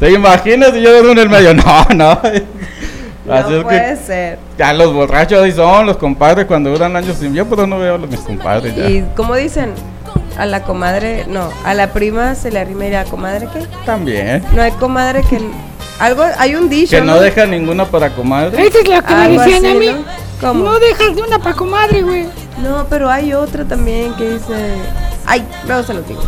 ¿Te 0.00 0.10
imaginas 0.10 0.72
si 0.72 0.82
yo 0.82 0.90
duermo 0.90 1.12
en 1.12 1.18
el 1.18 1.28
medio? 1.28 1.54
No, 1.54 1.86
no. 1.94 2.10
Así 2.10 2.42
No 3.24 3.58
es 3.58 3.62
puede 3.62 3.96
ser. 3.98 4.40
Ya 4.58 4.72
los 4.72 4.92
borrachos 4.92 5.44
ahí 5.44 5.52
son, 5.52 5.86
los 5.86 5.96
compadres 5.96 6.46
cuando 6.46 6.70
duran 6.70 6.96
años 6.96 7.18
sin 7.18 7.34
yo, 7.34 7.46
pero 7.46 7.68
no 7.68 7.78
veo 7.78 7.94
a 7.94 7.98
los 7.98 8.10
mis 8.10 8.18
compadres 8.18 8.74
ya. 8.74 8.90
Y 8.90 9.08
como 9.14 9.36
dicen, 9.36 9.70
a 10.36 10.44
la 10.44 10.64
comadre, 10.64 11.24
no, 11.28 11.50
a 11.64 11.72
la 11.74 11.92
prima 11.92 12.34
se 12.34 12.50
le 12.50 12.58
arrima 12.58 12.86
y 12.86 12.94
a 12.94 13.04
la 13.04 13.10
comadre 13.10 13.46
qué? 13.52 13.64
También. 13.84 14.42
No 14.56 14.62
hay 14.62 14.72
comadre 14.72 15.22
que 15.22 15.38
algo 15.98 16.24
hay 16.38 16.54
un 16.54 16.68
dicho, 16.68 16.96
Que 16.96 17.02
no 17.02 17.18
deja 17.20 17.46
ninguna 17.46 17.86
para 17.86 18.10
comadre. 18.10 18.66
Esa 18.66 18.78
es 18.80 18.88
la 18.88 19.02
que 19.02 19.14
me 19.14 19.28
decían 19.30 19.64
así, 19.64 19.66
a 19.66 19.74
mí. 19.74 19.86
¿no? 19.92 20.04
¿Cómo? 20.40 20.64
No 20.64 20.78
dejas 20.78 21.16
de 21.16 21.22
una 21.22 21.38
pa' 21.38 21.54
comadre, 21.54 22.02
güey. 22.02 22.26
No, 22.62 22.86
pero 22.88 23.10
hay 23.10 23.32
otra 23.32 23.64
también 23.64 24.14
que 24.14 24.30
dice, 24.30 24.76
ay, 25.26 25.44
luego 25.66 25.82
se 25.82 25.94
los 25.94 26.06
digo. 26.06 26.22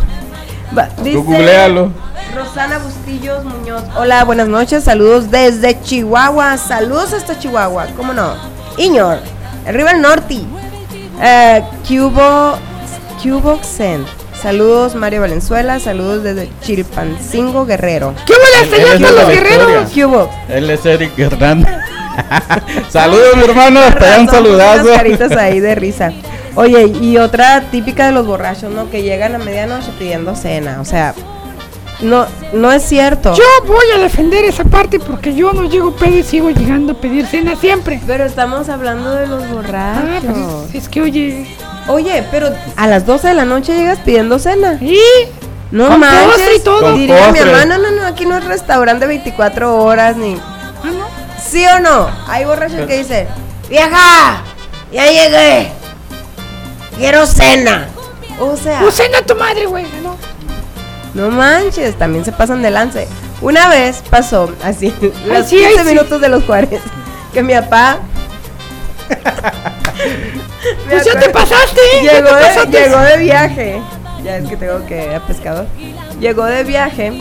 Va, 0.77 0.89
dice 1.03 1.13
Tú 1.13 1.23
googlealo. 1.23 1.91
Rosana 2.35 2.77
Bustillos 2.79 3.43
Muñoz. 3.43 3.83
Hola, 3.95 4.23
buenas 4.23 4.47
noches. 4.47 4.83
Saludos 4.83 5.31
desde 5.31 5.79
Chihuahua. 5.81 6.57
Saludos 6.57 7.13
hasta 7.13 7.37
Chihuahua. 7.39 7.87
¿Cómo 7.97 8.13
no? 8.13 8.35
Iñor. 8.77 9.19
Arriba 9.67 9.91
el 9.91 10.01
norte. 10.01 10.41
Eh, 11.21 11.63
Cubo. 11.87 12.57
Cuboxen. 13.21 14.05
Saludos 14.41 14.95
Mario 14.95 15.21
Valenzuela. 15.21 15.79
Saludos 15.79 16.23
desde 16.23 16.49
Chilpancingo 16.61 17.65
Guerrero. 17.65 18.13
¿Qué 18.25 18.33
Él- 18.33 18.39
él 18.73 18.85
es 18.93 18.99
de 18.99 19.11
la 19.11 19.25
Victoria. 19.25 19.87
Cubo. 19.93 20.29
Él 20.47 20.69
es 20.69 20.85
Eric 20.85 21.17
Hernández. 21.17 21.73
Saludos, 22.89 23.35
mi 23.37 23.43
hermano. 23.43 23.79
Hasta 23.81 24.05
allá 24.13 24.19
un 24.21 24.29
saludazo. 24.29 24.83
unas 24.83 24.97
caritas 24.97 25.31
ahí 25.33 25.59
de 25.59 25.75
risa. 25.75 26.11
Oye, 26.55 26.87
y 27.01 27.17
otra 27.17 27.61
típica 27.71 28.07
de 28.07 28.11
los 28.11 28.25
borrachos, 28.25 28.71
¿no? 28.71 28.89
Que 28.89 29.01
llegan 29.03 29.35
a 29.35 29.37
medianoche 29.39 29.91
pidiendo 29.97 30.35
cena. 30.35 30.79
O 30.81 30.85
sea, 30.85 31.13
no, 32.01 32.25
no 32.53 32.71
es 32.71 32.83
cierto. 32.83 33.33
Yo 33.35 33.43
voy 33.67 33.85
a 33.95 33.99
defender 33.99 34.43
esa 34.45 34.63
parte 34.63 34.99
porque 34.99 35.33
yo 35.35 35.53
no 35.53 35.65
llego 35.69 35.91
pedo 35.95 36.17
y 36.17 36.23
sigo 36.23 36.49
llegando 36.49 36.93
a 36.93 36.95
pedir 36.95 37.25
cena 37.27 37.55
siempre. 37.55 38.01
Pero 38.07 38.25
estamos 38.25 38.67
hablando 38.69 39.13
de 39.15 39.27
los 39.27 39.43
Ah, 39.43 39.47
borrachos. 39.53 40.65
pues 40.71 40.75
es 40.83 40.89
que 40.89 41.01
oye. 41.01 41.47
Oye, 41.89 42.23
pero 42.31 42.53
a 42.75 42.87
las 42.87 43.05
12 43.05 43.29
de 43.29 43.33
la 43.33 43.45
noche 43.45 43.75
llegas 43.75 43.99
pidiendo 43.99 44.37
cena. 44.39 44.77
¿Y? 44.79 44.99
No 45.71 45.97
manches. 45.97 46.57
y 46.57 46.59
todo. 46.59 46.93
Diría 46.93 47.31
mi 47.31 47.39
postre. 47.39 47.51
mamá, 47.51 47.65
no, 47.65 47.77
no, 47.77 47.91
no, 47.91 48.05
aquí 48.05 48.25
no 48.25 48.37
es 48.37 48.45
restaurante 48.45 49.05
24 49.05 49.75
horas 49.83 50.15
ni. 50.15 50.35
Ah, 50.35 50.91
no. 50.91 51.07
¿Sí 51.43 51.65
o 51.65 51.79
no? 51.79 52.09
Hay 52.27 52.45
borrachos 52.45 52.85
que 52.87 52.97
dicen, 52.99 53.27
vieja, 53.69 54.43
ya 54.91 55.05
llegué. 55.07 55.71
Quiero 56.97 57.25
cena. 57.25 57.87
O 58.39 58.55
sea. 58.55 58.81
Pues 58.81 58.95
cena 58.95 59.21
tu 59.25 59.35
madre, 59.35 59.65
güey. 59.65 59.85
¿no? 60.03 60.15
No 61.13 61.31
manches, 61.31 61.97
también 61.97 62.23
se 62.23 62.31
pasan 62.31 62.61
de 62.61 62.69
lance. 62.69 63.07
Una 63.41 63.67
vez 63.67 64.03
pasó 64.09 64.53
así, 64.63 64.93
los 65.27 65.47
sí, 65.47 65.57
ay, 65.63 65.75
15 65.75 65.83
sí. 65.83 65.89
minutos 65.89 66.21
de 66.21 66.29
los 66.29 66.43
Juárez, 66.43 66.81
que 67.33 67.41
mi 67.41 67.53
papá. 67.53 67.97
Pues 70.89 71.05
ya 71.05 71.19
te 71.19 71.29
pasaste. 71.29 71.79
Llegó 72.01 72.29
te 72.29 72.35
de, 72.35 72.41
pasaste. 72.41 72.79
llegó 72.81 72.99
de 72.99 73.17
viaje. 73.17 73.81
Ya 74.23 74.37
es 74.37 74.49
que 74.49 74.57
tengo 74.57 74.85
que 74.85 75.05
ir 75.05 75.13
a 75.13 75.25
pescador. 75.25 75.65
Llegó 76.19 76.45
de 76.45 76.63
viaje 76.63 77.13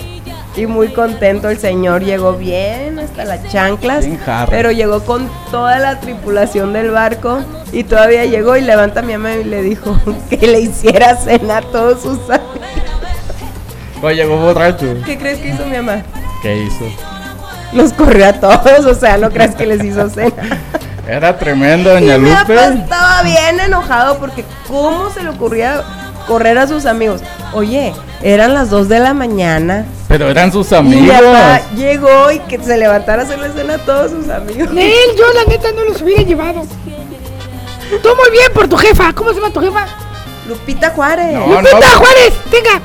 y 0.57 0.66
muy 0.66 0.89
contento 0.89 1.49
el 1.49 1.59
señor. 1.59 2.03
Llegó 2.03 2.32
bien 2.34 2.99
hasta 2.99 3.24
las 3.24 3.49
chanclas. 3.51 4.07
Pero 4.51 4.72
llegó 4.72 5.05
con 5.05 5.30
toda 5.51 5.78
la 5.78 6.01
tripulación 6.01 6.72
del 6.72 6.91
barco. 6.91 7.41
Y 7.72 7.84
todavía 7.84 8.24
llegó 8.24 8.57
y 8.57 8.62
levanta 8.62 9.01
a 9.01 9.03
mi 9.03 9.12
mamá 9.12 9.34
y 9.34 9.45
le 9.45 9.62
dijo 9.62 9.97
que 10.30 10.47
le 10.47 10.61
hiciera 10.61 11.16
cena 11.16 11.59
a 11.59 11.62
todos 11.62 12.03
sus 12.03 12.18
amigos. 12.30 12.59
Oye, 14.03 14.16
llegó 14.16 14.36
borracho. 14.36 14.86
¿Qué 15.05 15.18
crees 15.18 15.39
que 15.39 15.49
hizo 15.49 15.66
mi 15.66 15.76
mamá? 15.76 16.03
¿Qué 16.43 16.62
hizo? 16.62 16.84
Los 17.72 17.93
corrió 17.93 18.26
a 18.28 18.32
todos, 18.32 18.86
o 18.86 18.95
sea, 18.95 19.18
no 19.18 19.28
creas 19.30 19.55
que 19.55 19.66
les 19.66 19.84
hizo 19.84 20.09
cena. 20.09 20.32
Era 21.09 21.39
tremendo, 21.39 21.91
doña 21.91 22.17
Y 22.17 22.19
mi 22.19 22.31
papá 22.31 22.69
Lupe. 22.69 22.83
estaba 22.83 23.23
bien 23.23 23.61
enojado 23.61 24.19
porque 24.19 24.45
cómo 24.67 25.11
se 25.11 25.23
le 25.23 25.31
ocurría 25.31 25.83
correr 26.27 26.59
a 26.59 26.67
sus 26.67 26.85
amigos. 26.87 27.23
Oye, 27.55 27.95
eran 28.23 28.53
las 28.53 28.69
2 28.69 28.89
de 28.91 28.99
la 29.01 29.15
mañana 29.15 29.87
Pero 30.09 30.29
eran 30.29 30.53
sus 30.53 30.71
y 30.71 30.75
mi 30.83 30.99
amigos. 30.99 31.17
papá 31.17 31.61
llegó 31.75 32.31
y 32.31 32.41
que 32.41 32.63
se 32.63 32.77
levantara 32.77 33.23
a 33.23 33.25
hacerle 33.25 33.51
cena 33.53 33.75
a 33.75 33.79
todos 33.79 34.11
sus 34.11 34.29
amigos. 34.29 34.71
Nel, 34.71 34.93
yo 35.17 35.25
la 35.33 35.45
neta 35.51 35.69
no 35.75 35.85
los 35.85 36.03
hubiera 36.03 36.23
llevado. 36.23 36.63
Tú 38.03 38.09
muy 38.15 38.31
bien 38.31 38.53
por 38.53 38.69
tu 38.69 38.77
jefa. 38.77 39.13
¿Cómo 39.15 39.31
se 39.31 39.37
llama 39.37 39.51
tu 39.53 39.61
jefa? 39.61 39.87
Lupita 40.47 40.91
Juárez. 40.91 41.33
No, 41.33 41.47
Lupita 41.63 41.81
no. 41.81 41.99
Juárez, 41.99 42.35
venga. 42.53 42.81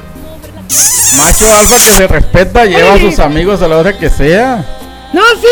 Macho 1.17 1.45
alfa 1.53 1.75
que 1.75 1.91
se 1.91 2.07
respeta, 2.07 2.65
lleva 2.65 2.93
a 2.93 2.97
sus 2.97 3.19
amigos 3.19 3.61
a 3.61 3.67
la 3.67 3.77
hora 3.77 3.97
que 3.97 4.09
sea. 4.09 4.65
No, 5.11 5.21
sí, 5.41 5.47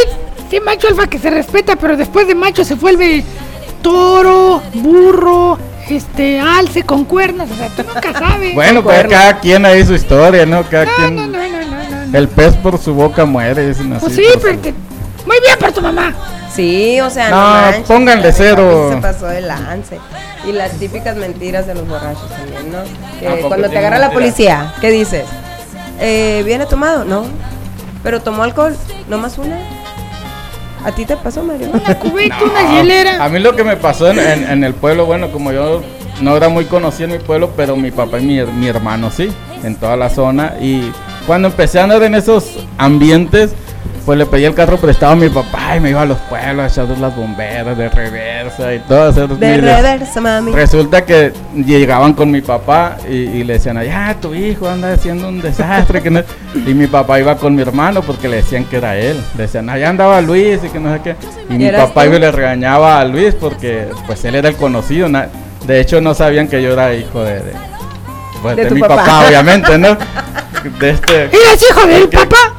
sí, 0.51 0.59
macho 0.59 0.87
alfa 0.87 1.07
que 1.07 1.17
se 1.17 1.31
respeta, 1.31 1.75
pero 1.77 1.97
después 1.97 2.27
de 2.27 2.35
macho 2.35 2.63
se 2.63 2.75
vuelve 2.75 3.23
toro, 3.81 4.61
burro, 4.75 5.57
este, 5.89 6.39
alce 6.39 6.83
con 6.83 7.05
cuernos, 7.05 7.49
o 7.49 7.55
sea, 7.55 7.67
tú 7.69 7.83
nunca 7.83 8.13
sabes. 8.13 8.53
Bueno, 8.53 8.83
pues 8.83 9.05
cada 9.07 9.39
quien 9.39 9.65
ahí 9.65 9.83
su 9.85 9.93
historia, 9.95 10.45
¿no? 10.45 10.63
Cada 10.69 10.85
quien. 10.95 11.15
No, 11.15 11.25
no, 11.27 11.37
no, 11.39 11.47
no, 11.49 12.05
no. 12.07 12.17
El 12.17 12.27
pez 12.27 12.55
por 12.57 12.77
su 12.77 12.93
boca 12.93 13.25
muere, 13.25 13.67
dicen 13.69 13.91
así. 13.93 14.05
Pues 14.05 14.15
sí, 14.15 14.23
pero 14.41 14.53
su- 14.55 14.59
te- 14.59 14.73
muy 15.25 15.37
bien 15.45 15.57
por 15.59 15.71
tu 15.71 15.81
mamá. 15.81 16.13
Sí, 16.53 16.99
o 17.01 17.09
sea, 17.09 17.29
no, 17.29 17.35
No, 17.37 17.61
manches, 17.61 17.83
pónganle 17.87 18.33
cero. 18.33 18.91
Se 18.93 19.01
pasó 19.01 19.25
de 19.27 19.41
lance. 19.41 19.97
Y 20.47 20.51
las 20.51 20.71
típicas 20.73 21.15
mentiras 21.15 21.65
de 21.67 21.75
los 21.75 21.87
borrachos 21.87 22.29
también, 22.29 22.71
¿no? 22.71 22.79
Que 23.19 23.27
¿A 23.27 23.35
poco 23.35 23.47
cuando 23.49 23.69
te 23.69 23.77
agarra 23.77 23.99
la 23.99 24.11
policía, 24.11 24.73
¿qué 24.81 24.89
dices? 24.89 25.23
eh, 25.99 26.41
¿viene 26.45 26.65
tomado? 26.65 27.05
No. 27.05 27.23
¿Pero 28.03 28.21
tomó 28.21 28.43
alcohol? 28.43 28.75
¿No 29.07 29.17
más 29.19 29.37
una? 29.37 29.57
¿A 30.84 30.91
ti 30.91 31.05
te 31.05 31.15
pasó, 31.17 31.43
Mario? 31.43 31.69
Una 31.73 31.95
cubeta, 31.99 32.38
No, 32.39 32.51
una 32.51 32.73
hielera. 32.75 33.23
A 33.23 33.29
mí 33.29 33.39
lo 33.39 33.55
que 33.55 33.63
me 33.63 33.75
pasó 33.77 34.09
en, 34.09 34.19
en- 34.19 34.49
en 34.49 34.63
el 34.63 34.73
pueblo, 34.73 35.05
bueno, 35.05 35.32
como 35.32 35.51
yo 35.51 35.84
no 36.21 36.36
era 36.36 36.49
muy 36.49 36.65
conocido 36.65 37.09
en 37.09 37.17
mi 37.19 37.23
pueblo, 37.23 37.51
pero 37.55 37.75
mi 37.75 37.91
papá 37.91 38.19
y 38.19 38.25
mi, 38.25 38.41
mi 38.43 38.67
hermano 38.67 39.11
sí, 39.11 39.29
en 39.63 39.75
toda 39.75 39.95
la 39.95 40.09
zona. 40.09 40.55
Y 40.59 40.91
cuando 41.27 41.47
empecé 41.49 41.79
a 41.79 41.84
andar 41.84 42.01
en 42.03 42.15
esos 42.15 42.65
ambientes, 42.77 43.53
pues 44.05 44.17
le 44.17 44.25
pedí 44.25 44.45
el 44.45 44.53
carro 44.55 44.77
prestado 44.77 45.13
a 45.13 45.15
mi 45.15 45.29
papá 45.29 45.75
y 45.77 45.79
me 45.79 45.91
iba 45.91 46.01
a 46.01 46.05
los 46.05 46.17
pueblos 46.21 46.63
a 46.65 46.67
echar 46.83 46.97
las 46.97 47.15
bomberas 47.15 47.77
de 47.77 47.87
reversa 47.89 48.73
y 48.73 48.79
todo. 48.79 49.09
hacer 49.09 49.27
De 49.29 49.57
reversa, 49.57 50.19
mami. 50.21 50.51
Resulta 50.51 51.05
que 51.05 51.31
llegaban 51.55 52.13
con 52.13 52.31
mi 52.31 52.41
papá 52.41 52.97
y, 53.09 53.13
y 53.15 53.43
le 53.43 53.53
decían, 53.53 53.77
ah, 53.77 54.15
tu 54.19 54.33
hijo 54.33 54.67
anda 54.67 54.93
haciendo 54.93 55.27
un 55.29 55.39
desastre. 55.41 56.01
que 56.01 56.09
no-". 56.09 56.23
Y 56.55 56.73
mi 56.73 56.87
papá 56.87 57.19
iba 57.19 57.35
con 57.37 57.55
mi 57.55 57.61
hermano 57.61 58.01
porque 58.01 58.27
le 58.27 58.37
decían 58.37 58.65
que 58.65 58.77
era 58.77 58.97
él. 58.97 59.21
Le 59.37 59.43
decían, 59.43 59.69
allá 59.69 59.89
andaba 59.89 60.19
Luis 60.21 60.59
y 60.63 60.69
que 60.69 60.79
no 60.79 60.93
sé 60.93 61.01
qué. 61.03 61.15
Y 61.49 61.55
¿Y 61.55 61.57
mi 61.57 61.71
papá 61.71 62.05
iba 62.05 62.15
y 62.15 62.19
le 62.19 62.31
regañaba 62.31 62.99
a 62.99 63.05
Luis 63.05 63.35
porque 63.35 63.87
pues 64.07 64.23
él 64.25 64.35
era 64.35 64.49
el 64.49 64.55
conocido. 64.55 65.09
na- 65.09 65.27
De 65.67 65.79
hecho 65.79 66.01
no 66.01 66.13
sabían 66.15 66.47
que 66.47 66.61
yo 66.63 66.73
era 66.73 66.93
hijo 66.93 67.23
de, 67.23 67.35
de, 67.35 67.53
pues, 68.41 68.55
De 68.55 68.65
de 68.65 68.71
mi 68.71 68.81
papá. 68.81 68.95
papá. 68.97 69.27
obviamente, 69.27 69.77
¿no? 69.77 69.95
De 70.79 70.89
este... 70.91 71.23
¿Eres 71.25 71.65
hijo 71.69 71.87
del 71.87 72.07
papá? 72.09 72.50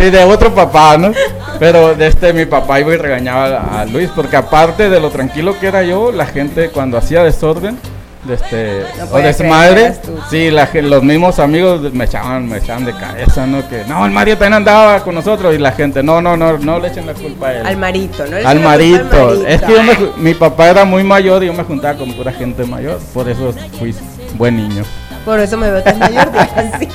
Sí, 0.00 0.08
de 0.08 0.24
otro 0.24 0.54
papá, 0.54 0.96
¿no? 0.96 1.12
Pero 1.58 1.94
de 1.94 2.06
este 2.06 2.32
mi 2.32 2.46
papá 2.46 2.80
iba 2.80 2.94
y 2.94 2.96
regañaba 2.96 3.80
a, 3.80 3.84
Luis, 3.84 4.08
porque 4.16 4.34
aparte 4.34 4.88
de 4.88 4.98
lo 4.98 5.10
tranquilo 5.10 5.58
que 5.60 5.66
era 5.66 5.82
yo, 5.82 6.10
la 6.10 6.24
gente 6.24 6.70
cuando 6.70 6.96
hacía 6.96 7.22
desorden, 7.22 7.76
de 8.24 8.34
este, 8.34 8.84
No 8.98 9.14
o 9.14 9.18
desmadre, 9.18 9.92
sí, 10.30 10.50
la, 10.50 10.70
los 10.72 11.02
mismos 11.02 11.38
amigos 11.38 11.92
me 11.92 12.06
echaban, 12.06 12.48
me 12.48 12.56
echaban 12.56 12.86
de 12.86 12.94
cabeza, 12.94 13.46
¿no? 13.46 13.68
Que 13.68 13.84
no, 13.84 14.06
el 14.06 14.10
Mario 14.10 14.38
también 14.38 14.54
andaba 14.54 15.04
con 15.04 15.14
nosotros 15.14 15.54
y 15.54 15.58
la 15.58 15.72
gente, 15.72 16.02
no, 16.02 16.22
no, 16.22 16.34
no, 16.34 16.56
no 16.56 16.78
le 16.78 16.88
echen 16.88 17.04
la 17.04 17.12
culpa 17.12 17.48
a 17.48 17.56
él. 17.56 17.66
Al 17.66 17.76
marito, 17.76 18.24
¿no? 18.24 18.38
Le 18.38 18.46
Al 18.46 18.60
marito. 18.60 19.28
al 19.28 19.46
Es 19.46 19.60
que 19.60 19.72
yo 19.72 19.82
me 19.82 19.92
marito. 19.92 20.14
mi 20.16 20.32
papá 20.32 20.70
era 20.70 20.86
muy 20.86 21.04
mayor 21.04 21.42
y 21.42 21.48
yo 21.48 21.52
me 21.52 21.64
juntaba 21.64 21.98
con 21.98 22.10
pura 22.14 22.32
gente 22.32 22.64
mayor, 22.64 22.98
por 23.12 23.28
eso 23.28 23.52
fui 23.78 23.94
buen 24.38 24.56
niño. 24.56 24.82
Por 25.26 25.40
eso 25.40 25.58
me 25.58 25.70
veo 25.70 25.82
tan 25.82 25.98
mayor. 25.98 26.30
así. 26.56 26.88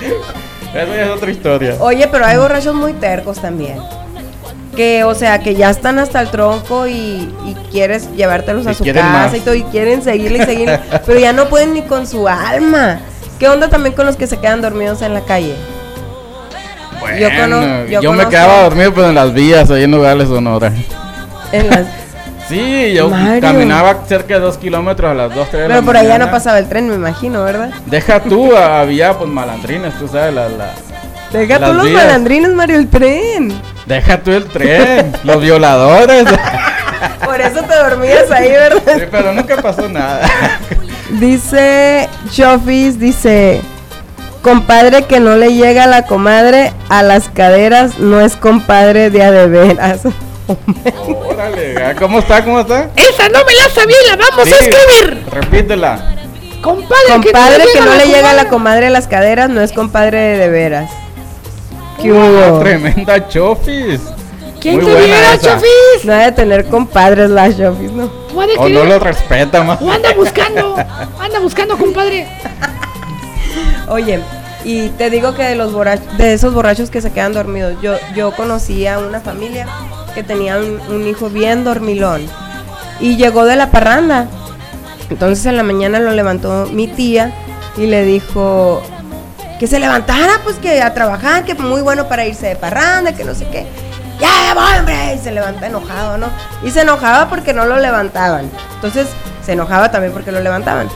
Eso 0.76 0.96
ya 0.96 1.04
es 1.06 1.10
otra 1.10 1.32
historia. 1.32 1.76
Oye, 1.80 2.08
pero 2.12 2.26
hay 2.26 2.38
borrachos 2.38 2.76
muy 2.76 2.94
tercos 2.94 3.40
también. 3.42 3.78
Que, 4.76 5.06
o 5.06 5.16
sea, 5.16 5.40
que 5.40 5.56
ya 5.56 5.70
están 5.70 6.00
hasta 6.00 6.20
el 6.20 6.30
tronco 6.30 6.86
y, 6.86 6.94
y 7.46 7.56
quieres 7.72 8.12
llevártelos 8.16 8.68
a 8.68 8.74
su 8.74 8.84
casa 8.84 9.10
más. 9.10 9.34
y 9.34 9.40
todo, 9.40 9.56
y 9.56 9.64
quieren 9.64 10.02
seguirle 10.04 10.40
y 10.40 10.46
seguirle, 10.46 10.80
pero 11.06 11.18
ya 11.20 11.32
no 11.32 11.46
pueden 11.48 11.74
ni 11.74 11.82
con 11.82 12.06
su 12.06 12.28
alma. 12.28 13.00
¿Qué 13.40 13.48
onda 13.48 13.70
también 13.70 13.96
con 13.96 14.06
los 14.06 14.18
que 14.18 14.28
se 14.28 14.38
quedan 14.38 14.62
dormidos 14.62 15.02
en 15.02 15.14
la 15.14 15.22
calle? 15.22 15.56
yo 17.20 17.30
cono- 17.40 17.58
Bueno, 17.60 17.86
yo 17.86 18.02
yo, 18.02 18.14
me 18.14 18.28
quedaba 18.28 18.64
dormido 18.64 18.94
pero 18.94 19.10
en 19.10 19.16
las 19.16 19.34
vías 19.34 19.70
ahí 19.72 19.84
en 19.84 19.92
Nogales, 19.92 20.28
Sonora. 20.28 20.74
En 21.52 21.70
las- 21.70 21.86
Sí, 22.48 22.94
yo 22.94 23.10
Mario. 23.10 23.42
caminaba 23.42 24.04
cerca 24.08 24.36
de 24.36 24.40
dos 24.40 24.58
kilómetros 24.58 25.10
a 25.12 25.14
las 25.16 25.34
2, 25.34 25.48
3 25.50 25.62
de 25.64 25.68
la 25.70 25.74
pero 25.76 25.86
por 25.86 25.98
allá 25.98 26.18
no 26.20 26.30
pasaba 26.30 26.60
el 26.60 26.70
tren, 26.70 26.88
me 26.88 26.96
imagino, 26.96 27.44
¿verdad? 27.44 27.70
Deja 27.88 28.20
tú, 28.22 28.56
había 28.56 29.14
pues 29.18 29.30
malandrines, 29.30 29.98
tú 29.98 30.08
sabes, 30.08 30.34
la, 30.34 30.48
la- 30.50 30.74
Deja 31.34 31.58
las 31.60 31.70
tú 31.72 31.76
los 31.76 31.86
vías. 31.88 32.04
malandrines, 32.04 32.52
Mario, 32.52 32.78
el 32.78 32.88
tren. 32.88 33.52
Deja 33.88 34.20
tú 34.22 34.32
el 34.32 34.46
tren, 34.46 35.12
los 35.24 35.42
violadores. 35.42 36.26
Por 37.26 37.42
eso 37.42 37.62
te 37.64 37.76
dormías 37.76 38.30
ahí, 38.32 38.52
¿verdad? 38.52 38.82
Sí, 38.96 39.04
pero 39.10 39.34
nunca 39.34 39.58
pasó 39.62 39.90
nada. 39.90 40.22
Dice 41.20 42.08
Chofis, 42.32 43.00
dice, 43.00 43.62
compadre 44.42 45.04
que 45.04 45.20
no 45.20 45.36
le 45.36 45.54
llega 45.54 45.84
a 45.86 45.88
la 45.88 46.04
comadre 46.04 46.74
a 46.90 47.04
las 47.04 47.30
caderas, 47.30 48.00
no 48.00 48.22
es 48.22 48.36
compadre 48.36 49.10
de 49.10 49.24
a 49.24 49.32
de 49.32 49.48
veras. 49.48 50.02
Órale, 51.30 51.84
ah, 51.84 51.96
¿cómo 51.98 52.20
está? 52.20 52.44
¿Cómo 52.44 52.60
está? 52.60 52.90
Esa 52.96 53.30
no 53.30 53.40
me 53.46 53.54
la 53.54 53.70
sabía 53.70 53.96
y 54.06 54.10
la 54.10 54.16
vamos 54.16 54.48
a 54.52 54.56
escribir. 54.56 55.24
Repítela. 55.32 56.16
Compadre, 56.62 57.04
Compadre 57.10 57.64
que 57.74 57.80
no 57.82 57.96
le 57.96 58.06
llega 58.08 58.32
a 58.32 58.34
la 58.34 58.48
comadre. 58.50 58.88
a 58.88 58.90
las 58.90 59.08
caderas, 59.08 59.50
no 59.50 59.62
es 59.62 59.72
compadre 59.72 60.20
de, 60.20 60.38
de 60.38 60.50
veras. 60.50 60.92
¿Qué 62.02 62.12
hubo? 62.12 62.60
tremenda 62.60 63.28
chofis. 63.28 64.02
¿Quién 64.60 64.78
Muy 64.82 64.86
te 64.86 64.96
viera. 65.06 65.38
Chofis? 65.40 66.06
No 66.06 66.14
ha 66.14 66.26
de 66.26 66.32
tener 66.32 66.66
compadres 66.68 67.30
las 67.30 67.56
Chofis, 67.56 67.92
¿no? 67.92 68.10
O 68.58 68.68
no 68.68 68.84
lo 68.84 69.00
respeta 69.00 69.64
más. 69.64 69.80
o 69.82 69.92
anda 69.92 70.14
buscando, 70.14 70.76
anda 71.20 71.40
buscando, 71.40 71.78
compadre. 71.78 72.28
Oye, 73.88 74.20
y 74.64 74.90
te 74.90 75.10
digo 75.12 75.36
que 75.36 75.44
de 75.44 75.56
los 75.56 75.72
borrachos, 75.72 76.18
de 76.18 76.34
esos 76.34 76.54
borrachos 76.54 76.90
que 76.90 77.00
se 77.02 77.12
quedan 77.12 77.34
dormidos, 77.34 77.76
yo, 77.82 77.94
yo 78.16 78.32
conocí 78.32 78.88
a 78.88 78.98
una 78.98 79.20
familia 79.22 79.68
que 80.16 80.24
tenía 80.24 80.58
un, 80.58 81.06
hijo 81.06 81.30
bien 81.30 81.64
dormilón 81.64 82.26
y 83.00 83.18
llegó 83.18 83.46
de 83.46 83.56
la 83.56 83.70
parranda. 83.70 84.28
Entonces 85.10 85.46
en 85.46 85.58
la 85.58 85.64
mañana 85.64 86.00
lo 86.00 86.12
levantó 86.12 86.68
mi 86.72 86.88
tía 86.88 87.32
y 87.78 87.86
le 87.86 88.04
dijo 88.04 88.82
que 89.60 89.68
se 89.68 89.80
levantara, 89.80 90.40
pues 90.44 90.56
que 90.56 90.82
a 90.82 90.94
trabajar, 90.94 91.46
que 91.46 91.54
muy 91.54 91.82
bueno 91.82 92.08
para 92.08 92.26
irse 92.26 92.48
de 92.48 92.56
parranda, 92.56 93.14
que 93.14 93.24
no 93.24 93.36
sé 93.36 93.46
qué. 93.50 93.68
Ya, 94.20 94.30
ya 94.48 94.54
voy, 94.54 94.80
hombre, 94.80 95.16
y 95.16 95.20
se 95.20 95.32
levanta 95.32 95.68
enojado, 95.68 96.18
¿no? 96.18 96.28
Y 96.64 96.72
se 96.72 96.82
enojaba 96.82 97.30
porque 97.30 97.54
no 97.54 97.66
lo 97.66 97.78
levantaban. 97.78 98.50
Entonces 98.76 99.08
se 99.46 99.52
enojaba 99.54 99.92
también 99.92 100.14
porque 100.14 100.32
lo 100.32 100.40
levantaban. 100.40 100.88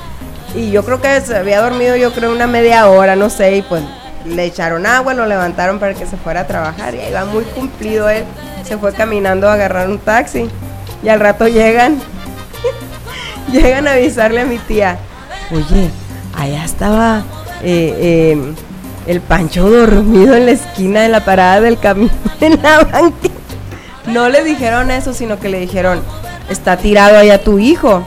Y 0.55 0.72
yo 0.72 0.84
creo 0.84 1.01
que 1.01 1.20
se 1.22 1.38
había 1.38 1.61
dormido, 1.61 1.95
yo 1.97 2.13
creo, 2.13 2.32
una 2.32 2.47
media 2.47 2.88
hora, 2.88 3.15
no 3.15 3.30
sé, 3.30 3.57
y 3.57 3.61
pues 3.61 3.84
le 4.26 4.45
echaron 4.45 4.86
agua, 4.86 5.13
lo 5.13 5.26
levantaron 5.26 5.80
para 5.80 5.93
que 5.93 6.05
se 6.05 6.17
fuera 6.17 6.41
a 6.41 6.47
trabajar. 6.47 6.95
Y 6.95 6.99
ahí 6.99 7.13
va 7.13 7.26
muy 7.26 7.43
cumplido 7.43 8.09
él. 8.09 8.24
Se 8.63 8.78
fue 8.78 8.93
caminando 8.93 9.47
a 9.49 9.53
agarrar 9.53 9.89
un 9.89 9.99
taxi. 9.99 10.49
Y 11.03 11.09
al 11.09 11.20
rato 11.20 11.47
llegan, 11.47 11.99
llegan 13.51 13.88
a 13.88 13.93
avisarle 13.93 14.41
a 14.41 14.45
mi 14.45 14.57
tía, 14.57 14.97
oye, 15.51 15.89
allá 16.38 16.65
estaba 16.65 17.24
eh, 17.63 17.95
eh, 17.97 18.53
el 19.07 19.22
Pancho 19.22 19.70
dormido 19.70 20.36
en 20.36 20.45
la 20.45 20.51
esquina 20.51 21.01
de 21.01 21.09
la 21.09 21.24
parada 21.24 21.61
del 21.61 21.80
camión 21.80 22.11
en 22.41 22.61
la 22.61 22.84
banqueta. 22.84 23.36
No 24.07 24.28
le 24.28 24.43
dijeron 24.43 24.91
eso, 24.91 25.13
sino 25.13 25.39
que 25.39 25.49
le 25.49 25.59
dijeron, 25.59 26.01
está 26.49 26.78
tirado 26.78 27.17
allá 27.17 27.41
tu 27.41 27.59
hijo. 27.59 28.03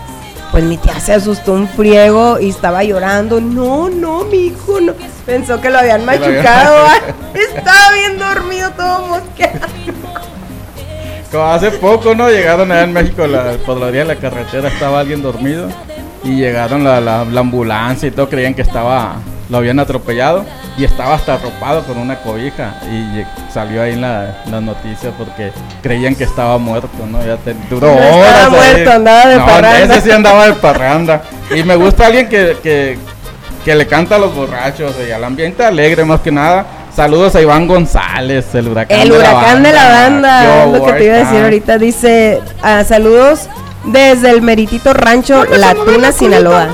Pues 0.53 0.63
mi 0.65 0.77
tía 0.77 1.01
se 1.01 1.15
asustó 1.15 1.55
un 1.55 1.67
friego 1.67 2.39
y 2.39 2.51
estaba 2.51 2.85
llorando. 2.85 3.41
No, 3.41 3.89
no, 3.89 4.25
mi 4.25 4.37
hijo 4.49 4.81
no. 4.81 4.93
Pensó 5.27 5.61
que 5.61 5.71
lo 5.71 5.79
habían 5.79 6.05
machucado. 6.05 6.87
Estaba 7.35 7.93
bien 7.95 8.19
dormido, 8.19 8.71
todo 8.73 9.07
mosqueado. 9.07 9.67
Como 11.31 11.45
hace 11.45 11.71
poco, 11.71 12.15
¿no? 12.15 12.29
Llegaron 12.29 12.71
allá 12.71 12.83
en 12.85 12.93
México, 12.93 13.27
la, 13.27 13.53
por 13.65 13.79
la 13.79 13.87
orilla 13.87 14.05
de 14.05 14.15
la 14.15 14.21
carretera 14.21 14.69
estaba 14.69 15.01
alguien 15.01 15.23
dormido 15.23 15.69
y 16.23 16.37
llegaron 16.37 16.85
la, 16.85 17.01
la- 17.01 17.25
la 17.25 17.41
ambulancia 17.41 18.07
y 18.09 18.11
todo, 18.11 18.29
creían 18.29 18.53
que 18.53 18.61
estaba, 18.61 19.17
lo 19.53 19.59
habían 19.59 19.79
atropellado 19.79 20.47
y 20.79 20.85
estaba 20.85 21.15
hasta 21.15 21.35
arropado 21.35 21.83
con 21.85 21.99
una 21.99 22.17
cobija 22.21 22.75
y 22.91 23.23
salió 23.53 23.83
ahí 23.83 23.93
en 23.93 24.01
la, 24.01 24.39
las 24.51 24.63
noticias 24.63 25.13
porque 25.19 25.53
creían 25.83 26.15
que 26.15 26.25
estaba 26.25 26.57
muerto, 26.57 26.89
¿no? 27.07 27.19
Ya 27.25 27.37
te, 27.37 27.55
duró 27.69 27.89
No 27.89 28.01
estaba 28.01 28.17
horas 28.17 28.45
ahí. 28.45 28.51
muerto, 28.51 28.91
andaba 28.93 29.27
de 29.27 29.37
No, 29.37 29.47
parranda. 29.47 29.79
ese 29.97 30.01
sí 30.01 30.11
andaba 30.11 30.47
de 30.47 30.53
parranda. 30.55 31.23
Y 31.55 31.63
me 31.65 31.77
gusta 31.77 32.07
alguien 32.07 32.31
que, 32.31 32.57
que, 32.63 32.99
que 33.63 33.75
le 33.75 33.87
canta 33.87 34.17
a 34.17 34.19
los 34.19 34.35
borrachos 34.35 34.95
y 35.07 35.11
al 35.13 35.23
ambiente 35.23 35.63
alegre 35.63 36.03
más 36.07 36.21
que 36.21 36.33
nada. 36.33 36.65
Saludos 36.97 37.35
a 37.37 37.43
Iván 37.43 37.67
González, 37.67 38.55
el 38.55 38.69
huracán 38.69 39.01
El 39.01 39.11
de 39.11 39.19
la 39.19 39.31
huracán 39.33 39.63
de 39.63 39.73
la 39.75 39.85
banda, 39.89 40.65
es 40.65 40.73
lo 40.73 40.87
que 40.87 40.93
te 40.95 41.05
iba 41.05 41.15
a 41.15 41.19
decir 41.19 41.43
ahorita. 41.43 41.77
Dice, 41.77 42.41
ah, 42.63 42.85
saludos 42.85 43.49
desde 43.85 44.31
el 44.31 44.41
meritito 44.41 44.95
rancho 44.95 45.45
La 45.45 45.75
Tuna, 45.75 45.99
la 45.99 46.13
Sinaloa. 46.13 46.69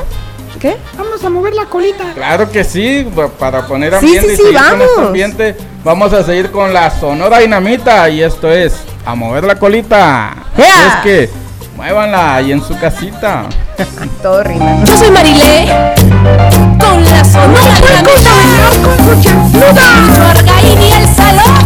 ¿Qué? 0.61 0.77
Vamos 1.21 1.25
a 1.25 1.31
mover 1.41 1.55
la 1.55 1.65
colita. 1.67 2.05
Claro 2.15 2.49
que 2.49 2.63
sí, 2.63 3.05
pa- 3.17 3.27
para 3.27 3.67
poner 3.67 3.91
Sí, 3.99 4.07
ambiente 4.19 4.37
sí, 4.37 4.43
y 4.43 4.53
con 4.55 4.55
este 4.55 4.61
vamos. 4.87 5.07
ambiente, 5.09 5.57
vamos 5.83 6.13
a 6.13 6.23
seguir 6.23 6.53
con 6.53 6.73
la 6.73 6.91
Sonora 6.93 7.39
Dinamita 7.41 8.09
y 8.09 8.23
esto 8.23 8.49
es 8.53 8.75
a 9.05 9.17
mover 9.17 9.43
la 9.43 9.57
colita. 9.59 10.33
¡Ea! 10.57 10.67
Así 10.67 10.87
Es 10.87 11.03
que 11.03 11.31
muévanla 11.77 12.37
ahí 12.37 12.53
en 12.53 12.63
su 12.63 12.79
casita. 12.79 13.47
Todo 14.23 14.45
rima. 14.45 14.85
Yo 14.85 14.97
soy 14.97 15.11
Marilé, 15.11 15.67
con 16.79 17.05
la 17.05 17.25
sonora 17.25 17.81
dinamita. 17.81 18.31
Argaín 20.31 20.81
y 20.83 20.93
el 20.93 21.05
A 21.05 21.58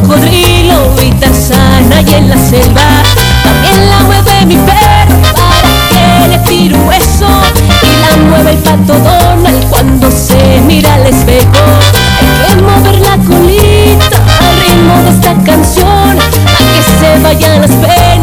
cocodrilo 0.00 0.94
y 1.02 1.10
tarzana 1.12 2.00
y 2.02 2.14
en 2.14 2.28
la 2.28 2.36
selva. 2.36 3.02
También 3.42 3.88
la 3.88 3.98
mueve 4.00 4.46
mi 4.46 4.56
perro 4.56 5.16
para 5.34 5.68
que 5.90 6.28
le 6.28 6.38
tire 6.38 6.74
un 6.74 6.88
hueso. 6.88 7.28
Y 7.82 8.00
la 8.00 8.16
mueve 8.28 8.52
el 8.52 8.58
pato 8.58 8.94
Donald 8.94 9.68
cuando 9.68 10.10
se 10.10 10.60
mira 10.66 10.94
al 10.94 11.06
espejo. 11.06 11.64
Hay 12.20 12.56
que 12.56 12.62
mover 12.62 12.98
la 13.00 13.16
colita 13.18 14.16
al 14.40 14.60
ritmo 14.60 15.02
de 15.02 15.10
esta 15.10 15.34
canción. 15.44 16.18
A 16.18 16.58
que 16.72 16.82
se 16.98 17.22
vayan 17.22 17.60
las 17.60 17.70
penas. 17.70 18.15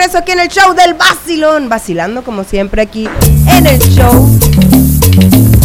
regreso 0.00 0.18
aquí 0.18 0.32
en 0.32 0.40
el 0.40 0.48
show 0.48 0.72
del 0.74 0.94
vacilón. 0.94 1.68
Vacilando 1.68 2.22
como 2.22 2.44
siempre 2.44 2.80
aquí 2.82 3.06
en 3.46 3.66
el 3.66 3.78
show 3.78 4.38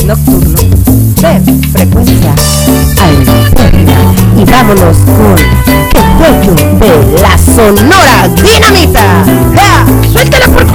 nocturno 0.05 0.59
de 1.21 1.69
frecuencia 1.71 2.35
alterna. 3.01 4.13
Y 4.37 4.43
vámonos 4.43 4.97
con 4.97 5.39
el 5.39 6.17
cuello 6.17 6.53
de 6.79 7.21
la 7.21 7.37
sonora 7.37 8.27
dinamita. 8.43 9.23
¡Ja! 9.55 9.85
¡Suéltala 10.11 10.47
por 10.47 10.65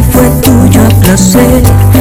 fue 0.00 0.30
tuyo 0.40 0.88
placer. 1.00 1.91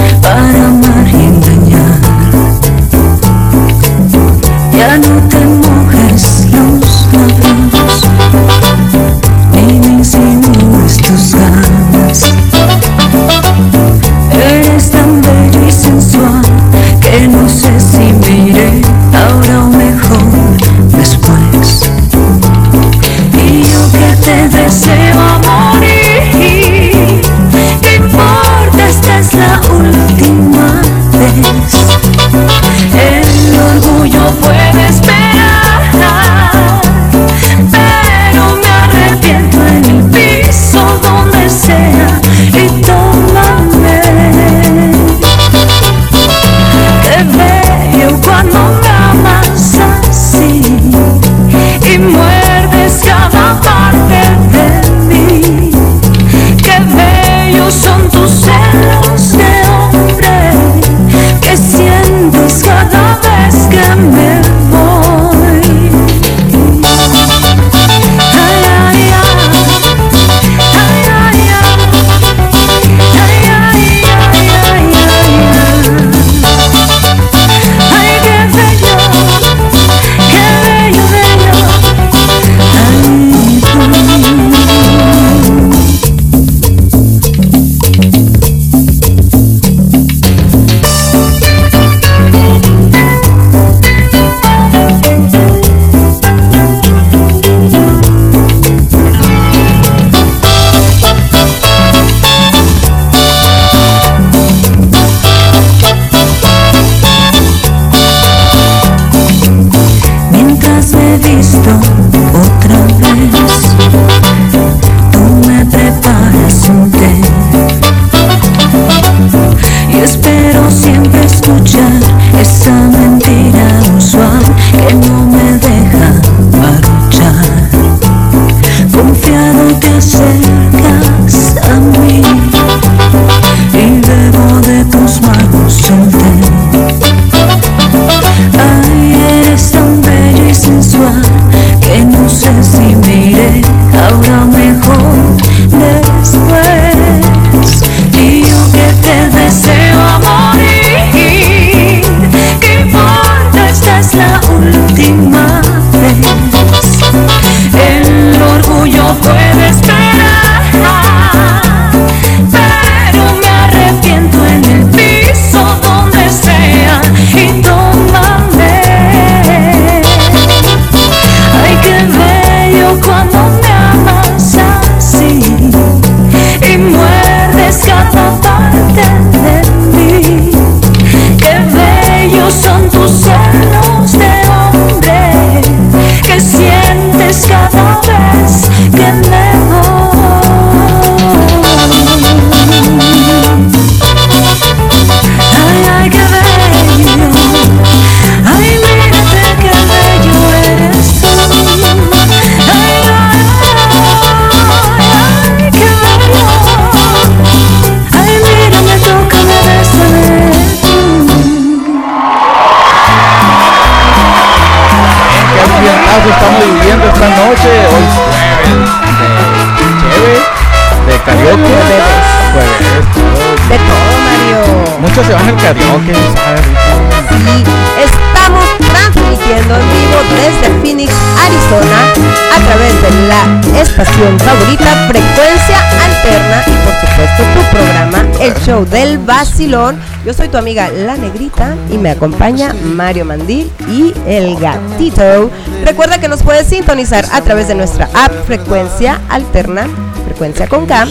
Show 238.72 238.86
del 238.86 239.18
vacilón. 239.18 240.00
Yo 240.26 240.34
soy 240.34 240.48
tu 240.48 240.58
amiga 240.58 240.88
La 240.90 241.18
Negrita 241.18 241.76
y 241.92 241.98
me 241.98 242.12
acompaña 242.12 242.74
Mario 242.74 243.26
Mandil 243.26 243.70
y 243.90 244.14
el 244.26 244.58
gatito. 244.58 245.52
Recuerda 245.84 246.22
que 246.22 246.30
nos 246.30 246.42
puedes 246.42 246.68
sintonizar 246.68 247.26
a 247.34 247.42
través 247.42 247.68
de 247.68 247.76
nuestra 247.76 248.08
app 248.14 248.32
Frecuencia 248.46 249.20
Alterna, 249.28 249.90
Frecuencia 250.26 250.70
con 250.70 250.86
K, 250.86 251.06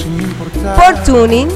por 0.76 0.94
tuning 1.04 1.48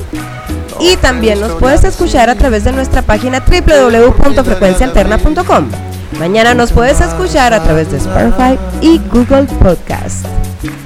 y 0.79 0.97
también 0.97 1.41
nos 1.41 1.53
puedes 1.53 1.85
escuchar 1.85 2.29
a 2.29 2.35
través 2.35 2.65
de 2.65 2.73
nuestra 2.73 3.01
página 3.01 3.41
www.frecuencialterna.com. 3.41 5.71
Mañana 6.19 6.53
nos 6.53 6.73
puedes 6.73 7.01
escuchar 7.01 7.55
a 7.55 7.63
través 7.63 7.91
de 7.91 7.97
Spotify 7.97 8.59
y 8.83 9.01
Google 9.11 9.45
Podcast. 9.63 10.27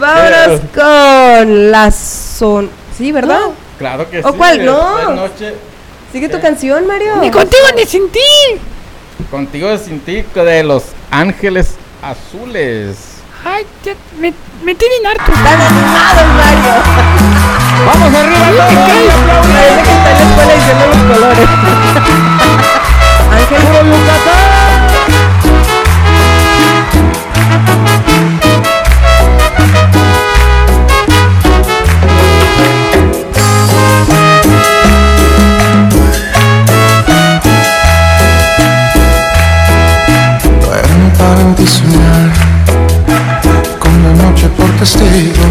vámonos 0.01 0.61
con 0.75 1.71
la 1.71 1.91
son. 1.91 2.71
¿Sí, 2.97 3.13
verdad? 3.13 3.51
Claro 3.79 4.09
que 4.11 4.23
sí. 4.23 4.29
¿O 4.29 4.35
cuál? 4.35 4.65
No. 4.65 5.15
Noche... 5.15 5.55
Sigue 6.11 6.29
tu 6.29 6.41
canción, 6.41 6.87
Mario. 6.87 7.17
Ni 7.17 7.31
pues 7.31 7.45
contigo 7.45 7.65
ni 7.77 7.85
sin 7.85 8.09
ti. 8.11 8.21
Contigo 9.31 9.71
ni 9.71 9.79
sin 9.79 10.01
ti, 10.01 10.25
de 10.35 10.65
los 10.65 10.85
ángeles 11.11 11.75
azules. 12.03 13.19
Ay, 13.45 13.67
ya, 13.85 13.95
me, 14.19 14.33
me 14.65 14.75
tienen 14.75 15.07
harto. 15.07 15.33
Están 15.33 15.61
animados, 15.61 16.27
Mario. 16.35 16.75
¡Vamos 17.87 18.15
arriba 18.15 18.67
todos! 18.69 19.15
Parece 19.53 19.83
que 19.83 19.93
está 19.93 20.11
en 20.11 20.19
la 20.19 20.25
escuela 20.25 20.55
diciendo 20.55 20.85
los 20.87 21.03
colores. 21.17 21.49
Ángel. 23.31 23.63
Duermo 23.73 23.97
ti 41.59 41.67
soñar 41.67 42.31
Con 43.79 43.93
la 44.05 44.13
noche 44.23 44.49
por 44.57 44.71
testigo 44.79 45.47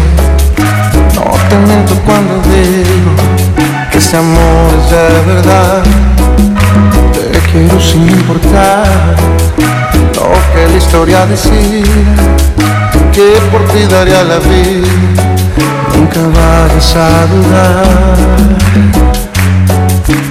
No 1.14 1.24
te 1.48 1.56
miento 1.66 1.94
cuando 2.06 2.34
digo 2.50 3.12
Que 3.92 3.98
este 3.98 4.16
amor 4.16 4.70
es 4.78 4.90
de 4.90 5.32
verdad 5.32 5.82
Te 7.12 7.38
quiero 7.50 7.80
sin 7.80 8.08
importar 8.08 9.16
Lo 10.14 10.30
que 10.52 10.68
la 10.72 10.76
historia 10.76 11.26
decida 11.26 12.48
que 13.18 13.34
por 13.50 13.64
ti 13.72 13.84
daría 13.90 14.22
la 14.22 14.38
vida. 14.38 14.86
Nunca 15.92 16.20
vayas 16.38 16.94
a 16.94 17.26
dudar. 17.26 18.16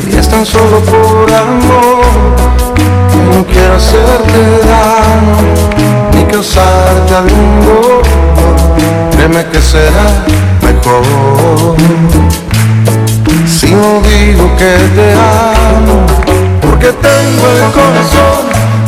Y 0.09 0.15
es 0.15 0.29
tan 0.29 0.45
solo 0.45 0.79
por 0.79 1.33
amor 1.33 2.46
no 3.27 3.45
quiero 3.45 3.75
hacerte 3.75 4.39
daño 4.67 5.37
ni 6.13 6.23
causarte 6.25 7.15
algún 7.15 7.65
dolor. 7.65 8.01
Créeme 9.11 9.45
que 9.47 9.61
será 9.61 10.07
mejor. 10.61 11.75
Si 13.45 13.73
no 13.73 14.01
digo 14.01 14.55
que 14.57 14.73
te 14.95 15.13
amo, 15.13 16.05
porque 16.61 16.91
tengo 16.93 17.45
el 17.55 17.71
corazón 17.71 18.43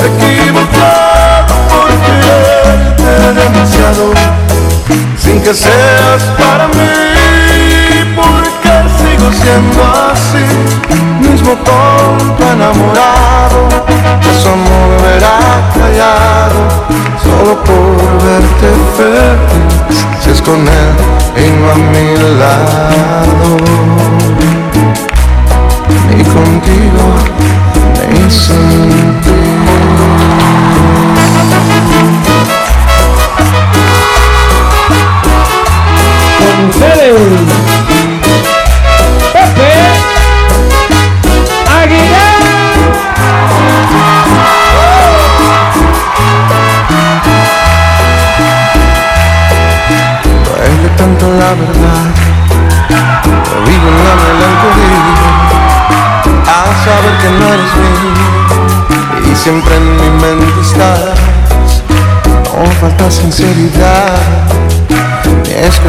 equivocado 0.09 1.53
por 1.69 1.89
quererte 2.05 3.13
demasiado, 3.41 4.03
sin 5.17 5.41
que 5.41 5.53
seas 5.53 6.21
para 6.37 6.67
mí, 6.67 6.91
porque 8.15 8.73
sigo 8.99 9.27
siendo 9.41 9.79
así, 10.11 10.45
mismo 11.27 11.51
tonto 11.65 12.43
enamorado, 12.53 13.59
que 13.87 13.93
su 13.93 13.98
verá 15.29 15.69
callado, 15.73 16.61
solo 17.21 17.63
por 17.63 18.23
verte 18.23 18.69
feliz, 18.97 20.05
si 20.21 20.29
es 20.31 20.41
con 20.41 20.59
él 20.67 20.91
y 21.35 21.51
no 21.51 21.71
a 21.71 21.75
mi 21.75 22.07
lado 22.39 23.57
y 26.11 26.23
contigo 26.23 27.05
me 28.09 28.29
sentí. 28.29 29.48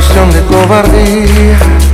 Cuestión 0.01 0.31
de 0.31 0.40
cobardía. 0.47 1.89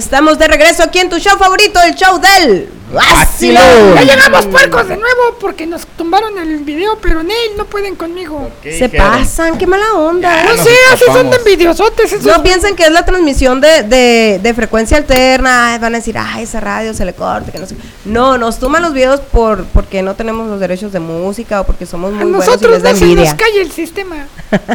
Estamos 0.00 0.38
de 0.38 0.48
regreso 0.48 0.82
aquí 0.82 0.98
en 0.98 1.08
tu 1.08 1.18
show 1.18 1.38
favorito, 1.38 1.80
el 1.82 1.94
show 1.94 2.18
del 2.20 2.68
Vacilón. 2.92 3.94
Ya 3.94 4.02
llegamos 4.02 4.46
puercos 4.46 4.88
de 4.88 4.96
nuevo 4.96 5.36
porque 5.40 5.64
nos 5.66 5.86
tumbaron 5.96 6.36
el 6.38 6.58
video, 6.64 6.98
pero 7.00 7.22
Neil 7.22 7.52
no 7.56 7.64
pueden 7.66 7.94
conmigo. 7.94 8.50
Se 8.62 8.88
pasan, 8.88 9.56
qué 9.58 9.66
mala 9.66 9.92
onda. 9.94 10.42
No 10.44 10.56
sé, 10.62 10.70
así 10.92 11.04
son 11.06 11.30
de 11.30 11.36
envidiosotes. 11.36 12.12
esos- 12.12 12.24
No 12.26 12.42
piensen 12.42 12.74
que 12.74 12.82
es 12.84 12.90
la 12.90 13.04
transmisión 13.04 13.60
de, 13.60 13.84
de, 13.84 14.40
de 14.42 14.54
frecuencia 14.54 14.96
alterna. 14.96 15.68
ay, 15.74 15.78
Van 15.78 15.94
a 15.94 15.98
decir, 15.98 16.16
ay, 16.18 16.42
esa 16.42 16.58
radio 16.58 16.92
se 16.94 17.04
le 17.04 17.12
corta. 17.12 17.52
Que 17.52 17.58
no, 17.60 17.66
sé". 17.66 17.76
no, 18.04 18.38
nos 18.38 18.58
toman 18.58 18.82
los 18.82 18.92
videos 18.92 19.20
por 19.20 19.64
porque 19.66 20.02
no 20.02 20.14
tenemos 20.14 20.48
los 20.48 20.58
derechos 20.58 20.90
de 20.92 20.98
música 20.98 21.60
o 21.60 21.64
porque 21.64 21.86
somos 21.86 22.10
A 22.12 22.16
muy 22.16 22.24
buenos 22.24 22.44
y 22.44 22.48
nosotros 22.48 22.72
les 22.72 22.82
da 22.82 22.90
no 22.92 22.96
se 22.98 23.04
envidia. 23.04 23.24
nos 23.30 23.34
cae 23.34 23.60
el 23.60 23.70
sistema. 23.70 24.16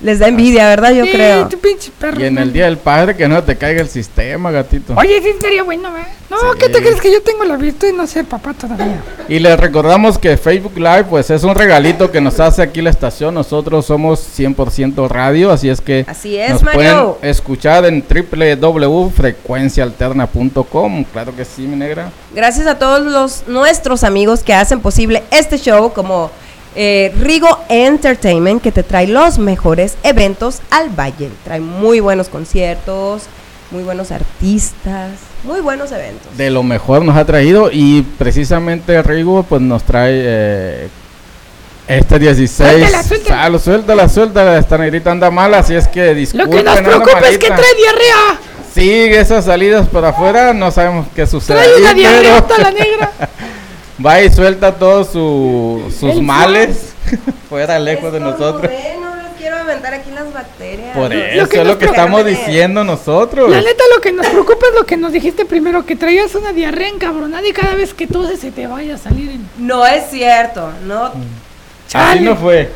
Les 0.00 0.20
da 0.20 0.28
envidia, 0.28 0.68
¿verdad? 0.68 0.92
Yo 0.92 1.04
Sí, 1.04 1.10
creo. 1.10 1.48
tu 1.48 1.58
pinche 1.58 1.90
perro. 1.98 2.20
Y 2.20 2.24
en 2.26 2.38
el 2.38 2.52
día 2.52 2.66
del 2.66 2.76
padre 2.78 3.16
que 3.16 3.26
no 3.26 3.42
te 3.42 3.56
caiga 3.56 3.80
el 3.82 3.88
sistema, 3.88 4.52
gatito. 4.52 4.94
Oye, 4.96 5.20
sí 5.20 5.30
estaría 5.30 5.64
bueno, 5.64 5.88
¿eh? 5.96 6.04
No, 6.30 6.36
¿qué 6.58 6.68
te 6.68 6.78
crees 6.80 7.00
que 7.00 7.10
yo 7.10 7.20
tengo 7.22 7.42
la 7.44 7.56
virtud 7.56 7.86
de 7.88 7.92
no 7.94 8.06
ser 8.06 8.24
papá 8.26 8.52
todavía? 8.54 9.02
Y 9.28 9.38
les 9.40 9.58
recordamos 9.58 10.16
que 10.18 10.36
Facebook 10.36 10.76
Live 10.76 11.04
pues 11.10 11.30
es 11.30 11.42
un 11.42 11.54
regalito 11.54 12.12
que 12.12 12.20
nos 12.20 12.38
hace 12.38 12.62
aquí 12.62 12.80
la 12.82 12.90
estación. 12.90 13.34
Nosotros 13.34 13.86
somos 13.86 14.20
100% 14.38 15.08
radio, 15.08 15.50
así 15.50 15.68
es 15.68 15.80
que 15.80 16.04
Así 16.06 16.36
es, 16.38 16.50
nos 16.52 16.62
Mario. 16.62 17.16
pueden 17.18 17.30
escuchar 17.30 17.84
en 17.86 18.04
www.frecuencialterna.com. 18.08 21.04
Claro 21.12 21.34
que 21.34 21.44
sí, 21.44 21.62
mi 21.62 21.76
negra. 21.76 22.10
Gracias 22.34 22.66
a 22.66 22.78
todos 22.78 23.00
los 23.00 23.44
nuestros 23.48 24.04
amigos 24.04 24.42
que 24.42 24.54
hacen 24.54 24.80
posible 24.80 25.22
este 25.30 25.58
show, 25.58 25.92
como 25.92 26.30
eh, 26.74 27.12
Rigo 27.20 27.48
Entertainment, 27.68 28.62
que 28.62 28.72
te 28.72 28.82
trae 28.82 29.06
los 29.06 29.38
mejores 29.38 29.96
eventos 30.02 30.60
al 30.70 30.90
Valle. 30.90 31.30
Trae 31.44 31.60
muy 31.60 32.00
buenos 32.00 32.28
conciertos, 32.28 33.24
muy 33.70 33.82
buenos 33.82 34.10
artistas, 34.10 35.10
muy 35.44 35.60
buenos 35.60 35.92
eventos. 35.92 36.36
De 36.36 36.50
lo 36.50 36.62
mejor 36.62 37.02
nos 37.04 37.16
ha 37.16 37.24
traído 37.24 37.70
y 37.72 38.02
precisamente 38.18 39.02
Rigo 39.02 39.42
pues 39.42 39.60
nos 39.62 39.82
trae 39.84 40.12
eh, 40.14 40.88
este 41.88 42.18
16. 42.18 42.56
Suéltala, 42.70 43.02
suéltala. 43.02 43.44
Ah, 43.44 43.48
lo 43.48 43.58
suéltala, 43.58 44.08
suéltala. 44.08 44.58
Esta 44.58 44.78
negrita 44.78 45.10
anda 45.10 45.30
mala, 45.30 45.58
así 45.58 45.74
es 45.74 45.88
que 45.88 46.08
Lo 46.08 46.14
disculpen. 46.14 46.50
que 46.58 46.62
nos 46.62 46.80
preocupa 46.80 47.20
es 47.28 47.38
que 47.38 47.46
trae 47.48 47.74
diarrea. 47.76 48.40
Sigue 48.74 49.18
esas 49.20 49.46
salidas 49.46 49.88
por 49.88 50.04
afuera, 50.04 50.52
no 50.52 50.70
sabemos 50.70 51.06
qué 51.16 51.26
sucede. 51.26 51.56
Trae 51.56 51.76
una 51.80 51.94
diarrea 51.94 52.20
pero- 52.22 52.34
hasta 52.36 52.58
la 52.58 52.70
negra. 52.70 53.10
Va 54.04 54.22
y 54.22 54.30
suelta 54.30 54.74
todos 54.76 55.08
su- 55.08 55.92
sus 55.98 56.10
El 56.14 56.22
males 56.22 56.92
fuera 57.48 57.78
lejos 57.78 58.12
de 58.12 58.20
nosotros. 58.20 58.70
no 59.00 59.16
les 59.16 59.32
quiero 59.36 59.56
levantar 59.58 59.94
aquí 59.94 60.10
las 60.12 60.32
bacterias. 60.32 60.96
Por 60.96 61.12
eso 61.12 61.48
que 61.48 61.60
es 61.60 61.66
lo 61.66 61.78
que 61.78 61.86
preocupa- 61.86 62.02
estamos 62.02 62.24
diciendo 62.24 62.84
nosotros. 62.84 63.50
La 63.50 63.60
neta, 63.60 63.82
lo 63.94 64.00
que 64.00 64.12
nos 64.12 64.26
preocupa 64.26 64.66
es 64.68 64.74
lo 64.74 64.86
que 64.86 64.96
nos 64.96 65.12
dijiste 65.12 65.44
primero, 65.46 65.84
que 65.84 65.96
traías 65.96 66.34
una 66.36 66.52
diarrea 66.52 66.88
encabronada 66.88 67.46
y 67.48 67.52
cada 67.52 67.74
vez 67.74 67.92
que 67.94 68.06
toses 68.06 68.38
se 68.40 68.52
te 68.52 68.66
vaya 68.66 68.94
a 68.94 68.98
salir 68.98 69.30
en... 69.30 69.48
No 69.58 69.84
es 69.86 70.10
cierto, 70.10 70.70
no. 70.86 71.10
Así 71.92 72.20
no 72.20 72.36
fue. 72.36 72.70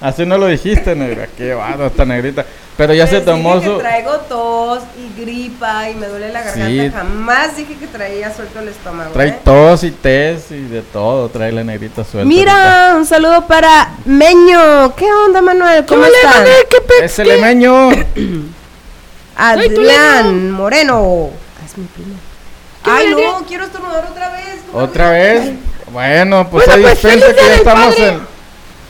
Así 0.00 0.24
no 0.24 0.38
lo 0.38 0.46
dijiste, 0.46 0.94
negra. 0.94 1.28
Qué 1.36 1.54
bado 1.54 1.86
esta 1.86 2.04
negrita. 2.04 2.44
Pero 2.76 2.94
ya 2.94 3.08
se 3.08 3.16
Les 3.16 3.24
tomó 3.24 3.56
dije 3.56 3.66
su. 3.66 3.74
que 3.76 3.80
traigo 3.82 4.12
tos 4.28 4.82
y 4.96 5.20
gripa 5.20 5.90
y 5.90 5.94
me 5.96 6.06
duele 6.06 6.28
la 6.32 6.42
garganta. 6.42 6.66
Sí. 6.68 6.90
Jamás 6.94 7.56
dije 7.56 7.74
que 7.76 7.88
traía 7.88 8.32
suelto 8.32 8.60
el 8.60 8.68
estómago. 8.68 9.10
Trae 9.10 9.28
¿eh? 9.30 9.38
tos 9.42 9.82
y 9.82 9.90
test 9.90 10.52
y 10.52 10.60
de 10.60 10.82
todo. 10.82 11.28
Trae 11.28 11.50
la 11.50 11.64
negrita 11.64 12.04
suelta. 12.04 12.28
Mira, 12.28 12.94
un 12.96 13.04
saludo 13.04 13.44
para 13.48 13.90
Meño. 14.04 14.94
¿Qué 14.94 15.06
onda, 15.12 15.42
Manuel? 15.42 15.84
¿Cómo? 15.86 16.02
Manuel? 16.02 16.52
¿Qué 16.70 16.80
pe- 16.80 17.04
Es 17.04 17.18
el 17.18 17.40
Meño. 17.40 17.90
Adrián 19.36 20.50
Moreno. 20.52 21.30
Ah, 21.60 21.64
es 21.66 21.76
mi 21.78 21.86
primo. 21.86 22.14
¿Qué 22.84 22.90
Ay, 22.90 23.10
no, 23.10 23.44
quiero 23.46 23.64
estornudar 23.64 24.06
otra 24.10 24.30
vez. 24.30 24.44
Otra 24.72 25.10
vez. 25.10 25.50
Bueno, 25.92 26.48
pues 26.50 26.66
Bueno, 26.66 26.86
ahí 26.88 26.94
pues, 27.00 27.14
que 27.14 27.20
ya 27.20 27.54
estamos 27.56 27.94
padre. 27.94 28.08
en. 28.08 28.37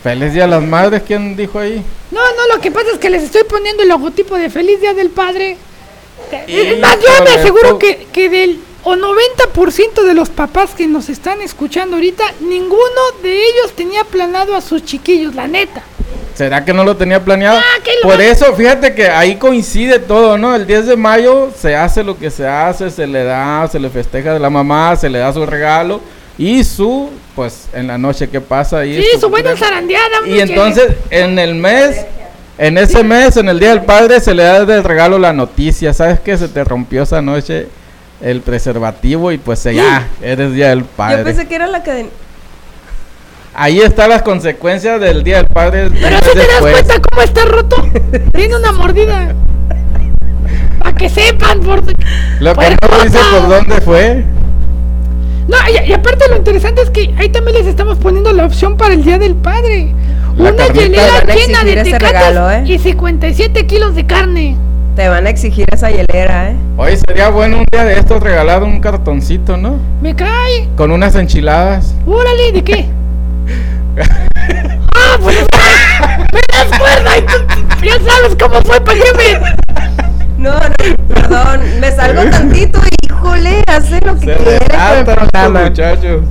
Feliz 0.02 0.32
día 0.32 0.44
a 0.44 0.48
las 0.48 0.62
madres. 0.62 1.02
¿Quién 1.06 1.36
dijo 1.36 1.58
ahí? 1.58 1.82
No, 2.10 2.20
no, 2.20 2.54
lo 2.54 2.60
que 2.60 2.70
pasa 2.70 2.86
es 2.92 2.98
que 2.98 3.10
les 3.10 3.22
estoy 3.22 3.44
poniendo 3.44 3.82
el 3.82 3.88
logotipo 3.88 4.36
de 4.36 4.50
Feliz 4.50 4.80
Día 4.80 4.94
del 4.94 5.10
Padre. 5.10 5.56
Es 6.46 6.80
más, 6.80 6.98
yo 7.00 7.24
me 7.24 7.30
aseguro 7.30 7.78
que, 7.78 8.06
que 8.12 8.28
del 8.28 8.60
o 8.84 8.94
90% 8.94 10.02
de 10.04 10.14
los 10.14 10.30
papás 10.30 10.74
que 10.74 10.86
nos 10.86 11.08
están 11.08 11.42
escuchando 11.42 11.96
ahorita, 11.96 12.24
ninguno 12.40 13.00
de 13.22 13.34
ellos 13.34 13.72
tenía 13.74 14.04
planeado 14.04 14.54
a 14.54 14.60
sus 14.60 14.84
chiquillos, 14.84 15.34
la 15.34 15.46
neta. 15.46 15.82
¿Será 16.34 16.64
que 16.64 16.72
no 16.72 16.84
lo 16.84 16.96
tenía 16.96 17.22
planeado? 17.22 17.58
Ah, 17.58 17.82
lo 18.02 18.08
Por 18.08 18.20
eso, 18.20 18.54
fíjate 18.54 18.94
que 18.94 19.08
ahí 19.08 19.36
coincide 19.36 19.98
todo, 19.98 20.38
¿no? 20.38 20.54
El 20.54 20.66
10 20.66 20.86
de 20.86 20.96
mayo 20.96 21.50
se 21.58 21.74
hace 21.74 22.04
lo 22.04 22.16
que 22.16 22.30
se 22.30 22.46
hace, 22.46 22.90
se 22.90 23.06
le 23.08 23.24
da, 23.24 23.66
se 23.66 23.80
le 23.80 23.90
festeja 23.90 24.32
de 24.32 24.38
la 24.38 24.48
mamá, 24.48 24.94
se 24.94 25.08
le 25.08 25.18
da 25.18 25.32
su 25.32 25.44
regalo 25.44 26.00
y 26.38 26.62
su, 26.62 27.10
pues, 27.34 27.68
en 27.72 27.88
la 27.88 27.98
noche 27.98 28.30
que 28.30 28.40
pasa 28.40 28.78
ahí. 28.78 29.02
Sí, 29.02 29.20
su 29.20 29.28
buena 29.28 29.56
zarandeada. 29.56 30.26
Y 30.26 30.38
entonces, 30.38 30.92
en 31.10 31.36
el 31.36 31.56
mes, 31.56 32.06
en 32.56 32.78
ese 32.78 33.02
mes, 33.02 33.36
en 33.36 33.48
el 33.48 33.58
Día 33.58 33.70
del 33.70 33.82
Padre, 33.82 34.20
se 34.20 34.34
le 34.34 34.44
da 34.44 34.64
de 34.64 34.80
regalo 34.80 35.18
la 35.18 35.32
noticia. 35.32 35.92
¿Sabes 35.92 36.20
que 36.20 36.38
se 36.38 36.46
te 36.46 36.62
rompió 36.62 37.02
esa 37.02 37.20
noche 37.20 37.66
el 38.20 38.40
preservativo? 38.40 39.32
Y 39.32 39.38
pues 39.38 39.64
ya, 39.64 40.06
eres 40.22 40.52
Día 40.52 40.68
del 40.68 40.82
Yo 40.82 40.86
Padre. 40.96 41.24
pensé 41.24 41.48
que 41.48 41.56
era 41.56 41.66
la 41.66 41.82
cadena. 41.82 42.10
Ahí 43.52 43.80
están 43.80 44.10
las 44.10 44.22
consecuencias 44.22 45.00
del 45.00 45.24
Día 45.24 45.38
del 45.38 45.48
Padre. 45.48 45.90
Pero 45.90 46.18
si 46.18 46.30
te 46.30 46.46
das 46.46 46.60
cuenta 46.60 46.94
cómo 47.10 47.22
está 47.22 47.44
roto, 47.46 47.88
tiene 48.32 48.54
una 48.54 48.70
mordida. 48.70 49.34
Para 50.78 50.94
que 50.94 51.08
sepan, 51.08 51.58
por... 51.60 51.82
Lo 52.38 52.54
que 52.54 52.70
no 52.70 53.02
dice 53.02 53.18
por 53.32 53.48
dónde 53.48 53.80
fue. 53.80 54.37
No, 55.48 55.56
y, 55.68 55.88
y 55.88 55.92
aparte 55.92 56.28
lo 56.28 56.36
interesante 56.36 56.82
es 56.82 56.90
que 56.90 57.14
ahí 57.18 57.30
también 57.30 57.56
les 57.56 57.66
estamos 57.66 57.98
poniendo 57.98 58.32
la 58.32 58.44
opción 58.44 58.76
para 58.76 58.94
el 58.94 59.02
Día 59.02 59.18
del 59.18 59.34
Padre. 59.34 59.94
La 60.36 60.52
Una 60.52 60.68
hielera 60.68 61.24
llena 61.24 61.64
de 61.64 61.76
tecates 61.82 62.00
regalo, 62.00 62.50
¿eh? 62.50 62.62
y 62.66 62.78
57 62.78 63.66
kilos 63.66 63.94
de 63.94 64.06
carne. 64.06 64.56
Te 64.94 65.08
van 65.08 65.26
a 65.26 65.30
exigir 65.30 65.64
esa 65.72 65.90
hielera, 65.90 66.50
¿eh? 66.50 66.56
Oye, 66.76 66.96
sería 67.08 67.30
bueno 67.30 67.58
un 67.58 67.64
día 67.72 67.84
de 67.84 67.98
estos 67.98 68.22
regalar 68.22 68.62
un 68.62 68.80
cartoncito, 68.80 69.56
¿no? 69.56 69.78
Me 70.02 70.14
cae. 70.14 70.68
Con 70.76 70.90
unas 70.90 71.14
enchiladas. 71.14 71.94
Órale, 72.06 72.52
¿de 72.52 72.62
qué? 72.62 72.86
ah, 74.94 75.18
pues 75.20 75.38
me 76.32 76.40
das 76.52 76.78
cuerda 76.78 77.18
y 77.18 77.22
tú 77.22 77.84
ya 77.84 77.94
sabes 77.94 78.36
cómo 78.38 78.60
fue, 78.62 78.80
¿para? 78.80 79.00
No, 80.36 80.52
no, 80.52 81.14
perdón, 81.14 81.60
me 81.80 81.90
salgo 81.90 82.22
tantito 82.30 82.78
y 82.78 82.97
híjole, 83.22 83.62
hace 83.66 84.00
lo 84.00 84.18
que 84.18 84.26
Se 84.26 84.34
con 84.36 84.98
el 84.98 85.04
programa. 85.04 85.64
muchachos. 85.64 86.22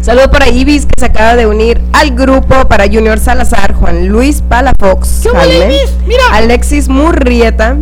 Saludo 0.00 0.30
para 0.30 0.48
Ibis 0.48 0.86
que 0.86 0.92
se 0.98 1.06
acaba 1.06 1.34
de 1.36 1.46
unir 1.46 1.80
al 1.92 2.12
grupo, 2.12 2.68
para 2.68 2.84
Junior 2.86 3.18
Salazar, 3.18 3.74
Juan 3.74 4.06
Luis 4.08 4.40
Palafox, 4.40 5.22
¿Qué 5.22 5.64
Ibis? 5.64 5.92
Mira. 6.06 6.22
Alexis 6.32 6.88
Murrieta, 6.88 7.76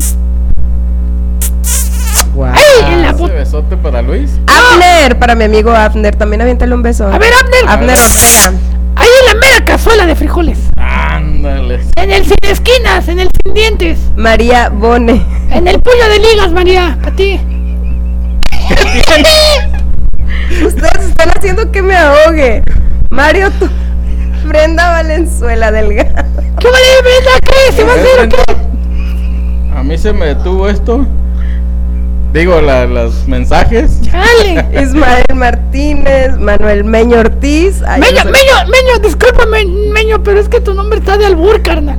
¡Ay, 2.52 2.92
en 2.92 3.02
la 3.02 3.12
puta! 3.12 3.32
besote 3.34 3.76
para 3.76 4.02
Luis. 4.02 4.30
Abner, 4.46 5.18
para 5.18 5.34
mi 5.34 5.44
amigo 5.44 5.70
Abner, 5.70 6.16
también 6.16 6.42
aviéntale 6.42 6.74
un 6.74 6.82
beso. 6.82 7.06
A 7.06 7.18
ver, 7.18 7.32
Abner. 7.32 7.60
Abner 7.68 7.96
Ortega. 7.98 8.58
Ahí 8.96 9.08
en 9.20 9.26
la 9.34 9.46
mera 9.46 9.64
cazuela 9.64 10.06
de 10.06 10.16
frijoles. 10.16 10.58
Ándale. 10.76 11.80
En 11.96 12.10
el 12.10 12.24
sin 12.24 12.36
esquinas, 12.42 13.06
en 13.08 13.20
el 13.20 13.28
sin 13.44 13.54
dientes. 13.54 13.98
María 14.16 14.68
Bone. 14.68 15.22
En 15.50 15.68
el 15.68 15.78
puño 15.80 16.08
de 16.08 16.18
ligas, 16.18 16.50
María, 16.52 16.98
para 17.02 17.14
ti. 17.14 17.38
Ustedes 20.66 21.08
están 21.08 21.30
haciendo 21.36 21.70
que 21.70 21.82
me 21.82 21.94
ahogue. 21.96 22.62
Mario, 23.10 23.50
tú. 23.58 23.68
Brenda 24.46 24.90
Valenzuela 24.90 25.70
Delgado. 25.72 26.24
¿Qué 26.58 26.68
vale, 26.68 26.86
Brenda? 27.02 27.30
¿Qué? 27.42 27.72
¿Se 27.72 27.84
va 27.84 27.92
a 27.92 27.96
hacer 27.96 28.20
o 28.20 28.28
qué? 28.28 28.36
A 29.78 29.82
mí 29.82 29.96
se 29.98 30.12
me 30.12 30.26
detuvo 30.26 30.68
esto. 30.68 31.06
Digo, 32.32 32.60
la- 32.60 32.86
los 32.86 33.26
mensajes. 33.28 34.00
Dale. 34.10 34.66
Ismael 34.82 35.24
Martínez, 35.34 36.36
Manuel 36.38 36.84
Meño 36.84 37.18
Ortiz. 37.20 37.82
Ay, 37.86 38.00
Meño, 38.00 38.24
no 38.24 38.24
sé- 38.24 38.30
Meño, 38.32 38.54
Meño, 38.70 38.98
discúlpame, 39.02 39.64
Meño, 39.92 40.22
pero 40.22 40.40
es 40.40 40.48
que 40.48 40.60
tu 40.60 40.74
nombre 40.74 40.98
está 40.98 41.16
de 41.16 41.26
albur, 41.26 41.62
carnal. 41.62 41.98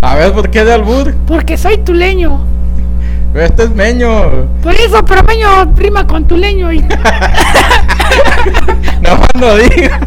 A 0.00 0.16
ver, 0.16 0.32
¿por 0.32 0.50
qué 0.50 0.64
de 0.64 0.72
albur? 0.72 1.14
Porque 1.26 1.56
soy 1.56 1.78
tuleño. 1.78 2.44
Este 3.34 3.62
es 3.64 3.70
Meño. 3.70 4.46
Por 4.62 4.74
eso, 4.74 5.02
pero 5.04 5.22
Meño 5.22 5.72
rima 5.76 6.06
con 6.06 6.26
tuleño 6.26 6.72
y... 6.72 6.80
No 9.00 9.16
más 9.16 9.28
no 9.34 9.56
diga. 9.56 10.00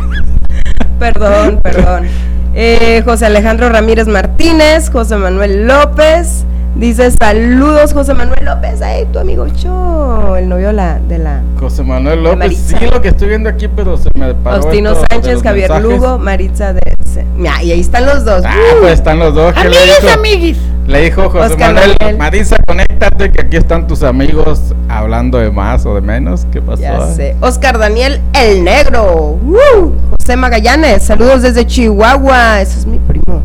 Perdón, 1.00 1.60
perdón. 1.62 2.08
Eh, 2.54 3.02
José 3.04 3.26
Alejandro 3.26 3.68
Ramírez 3.70 4.08
Martínez, 4.08 4.90
José 4.90 5.18
Manuel 5.18 5.68
López. 5.68 6.46
Dice 6.76 7.10
saludos, 7.12 7.94
José 7.94 8.14
Manuel 8.14 8.44
López. 8.44 8.82
Ay, 8.82 9.06
tu 9.12 9.20
amigo 9.20 9.48
Cho, 9.56 10.36
el 10.36 10.50
novio 10.50 10.74
la, 10.74 11.00
de 11.00 11.20
la. 11.20 11.42
José 11.58 11.84
Manuel 11.84 12.22
López. 12.24 12.38
Maritza. 12.38 12.78
Sí, 12.80 12.86
lo 12.92 13.02
que 13.02 13.08
estoy 13.10 13.30
viendo 13.30 13.48
aquí, 13.50 13.70
pero 13.70 13.96
se 13.98 14.10
me 14.20 14.34
paró. 14.34 14.62
Faustino 14.62 14.94
Sánchez, 15.10 15.42
Javier 15.42 15.70
mensajes. 15.70 15.84
Lugo, 16.00 16.18
Maritza 16.20 16.74
de. 16.74 16.82
se- 17.06 17.24
Mira, 17.38 17.64
y 17.64 17.72
ahí 17.72 17.80
están 17.80 18.06
los 18.06 18.26
dos. 18.26 18.44
Ah, 18.46 18.54
Uh, 18.78 18.82
pues 18.82 18.94
están 18.96 19.20
los 19.20 19.34
dos. 19.34 19.54
¿Qué 19.54 19.70
le 19.70 19.78
Amiguis, 19.78 20.02
dijo? 20.02 20.14
amiguis. 20.14 20.58
Le 20.86 21.02
dijo 21.02 21.30
José 21.30 21.54
Oscar 21.54 21.74
Manuel, 21.74 21.96
Manuel. 22.00 22.18
Marisa, 22.18 22.58
conéctate 22.68 23.32
que 23.32 23.42
aquí 23.42 23.56
están 23.58 23.88
tus 23.88 24.04
amigos 24.04 24.60
hablando 24.90 25.38
de 25.40 25.50
más 25.52 25.86
o 25.86 25.96
de 25.96 26.02
menos. 26.02 26.46
¿Qué 26.52 26.62
pasó? 26.62 26.82
Ya 26.82 27.08
sé. 27.08 27.36
Oscar 27.40 27.78
Daniel 27.80 28.20
El 28.34 28.64
Negro. 28.66 29.40
Uh, 29.42 29.92
José 30.20 30.36
Magallanes, 30.36 31.04
saludos 31.04 31.42
desde 31.42 31.66
Chihuahua. 31.66 32.60
Ese 32.62 32.80
es 32.80 32.86
mi 32.86 33.00
primo. 33.00 33.42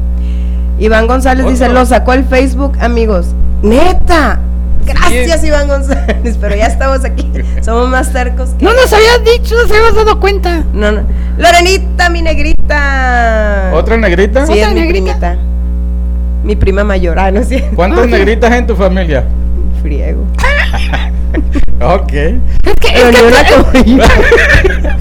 Iván 0.81 1.07
González 1.07 1.47
dice, 1.47 1.65
Otro. 1.65 1.75
lo 1.79 1.87
sacó 1.87 2.13
el 2.15 2.25
Facebook, 2.25 2.77
amigos. 2.81 3.29
Neta. 3.63 4.41
Gracias, 4.87 5.45
Iván 5.45 5.69
González, 5.69 6.39
pero 6.41 6.57
ya 6.57 6.67
estamos 6.67 7.05
aquí. 7.05 7.31
Somos 7.63 7.89
más 7.89 8.13
tercos 8.13 8.51
que. 8.59 8.65
No 8.65 8.73
nos 8.73 8.93
habías 8.93 9.23
dicho, 9.25 9.55
no 9.55 9.69
se 9.69 9.77
habías 9.77 9.95
dado 9.95 10.19
cuenta. 10.19 10.65
No, 10.73 10.91
no. 10.91 11.03
Lorenita, 11.39 12.09
mi 12.09 12.23
negrita. 12.23 13.71
¿Otra 13.75 13.97
negrita? 13.99 14.47
Sí, 14.47 14.53
¿Otra 14.53 14.69
es 14.69 14.75
mi 14.75 14.81
negrita? 14.81 15.05
primita. 15.15 15.37
Mi 16.45 16.57
prima 16.57 16.83
mayor. 16.83 17.19
Ah, 17.19 17.31
no 17.31 17.45
sé. 17.45 17.71
¿Cuántas 17.77 18.07
negritas 18.09 18.51
en 18.53 18.67
tu 18.67 18.75
familia? 18.75 19.25
Friego. 19.83 20.25
Ok. 21.83 22.13
Es 22.13 22.75
que, 22.79 22.89
es 22.89 23.17
que, 23.17 23.55
como- 23.55 23.73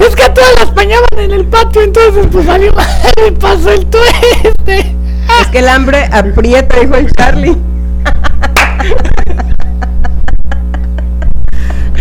es 0.06 0.16
que 0.16 0.24
a 0.24 0.34
todas 0.34 0.56
las 0.62 0.74
bañaban 0.74 1.08
en 1.18 1.32
el 1.32 1.44
patio, 1.46 1.82
entonces 1.82 2.26
pues 2.32 2.46
salió 2.46 2.72
mal 2.74 2.88
y 3.28 3.32
pasó 3.32 3.72
el 3.74 3.86
tueste. 3.88 4.96
Es 5.42 5.48
que 5.48 5.60
el 5.60 5.70
hambre 5.70 6.06
aprieta, 6.12 6.80
dijo 6.80 6.96
el 6.96 7.12
Charlie. 7.14 7.58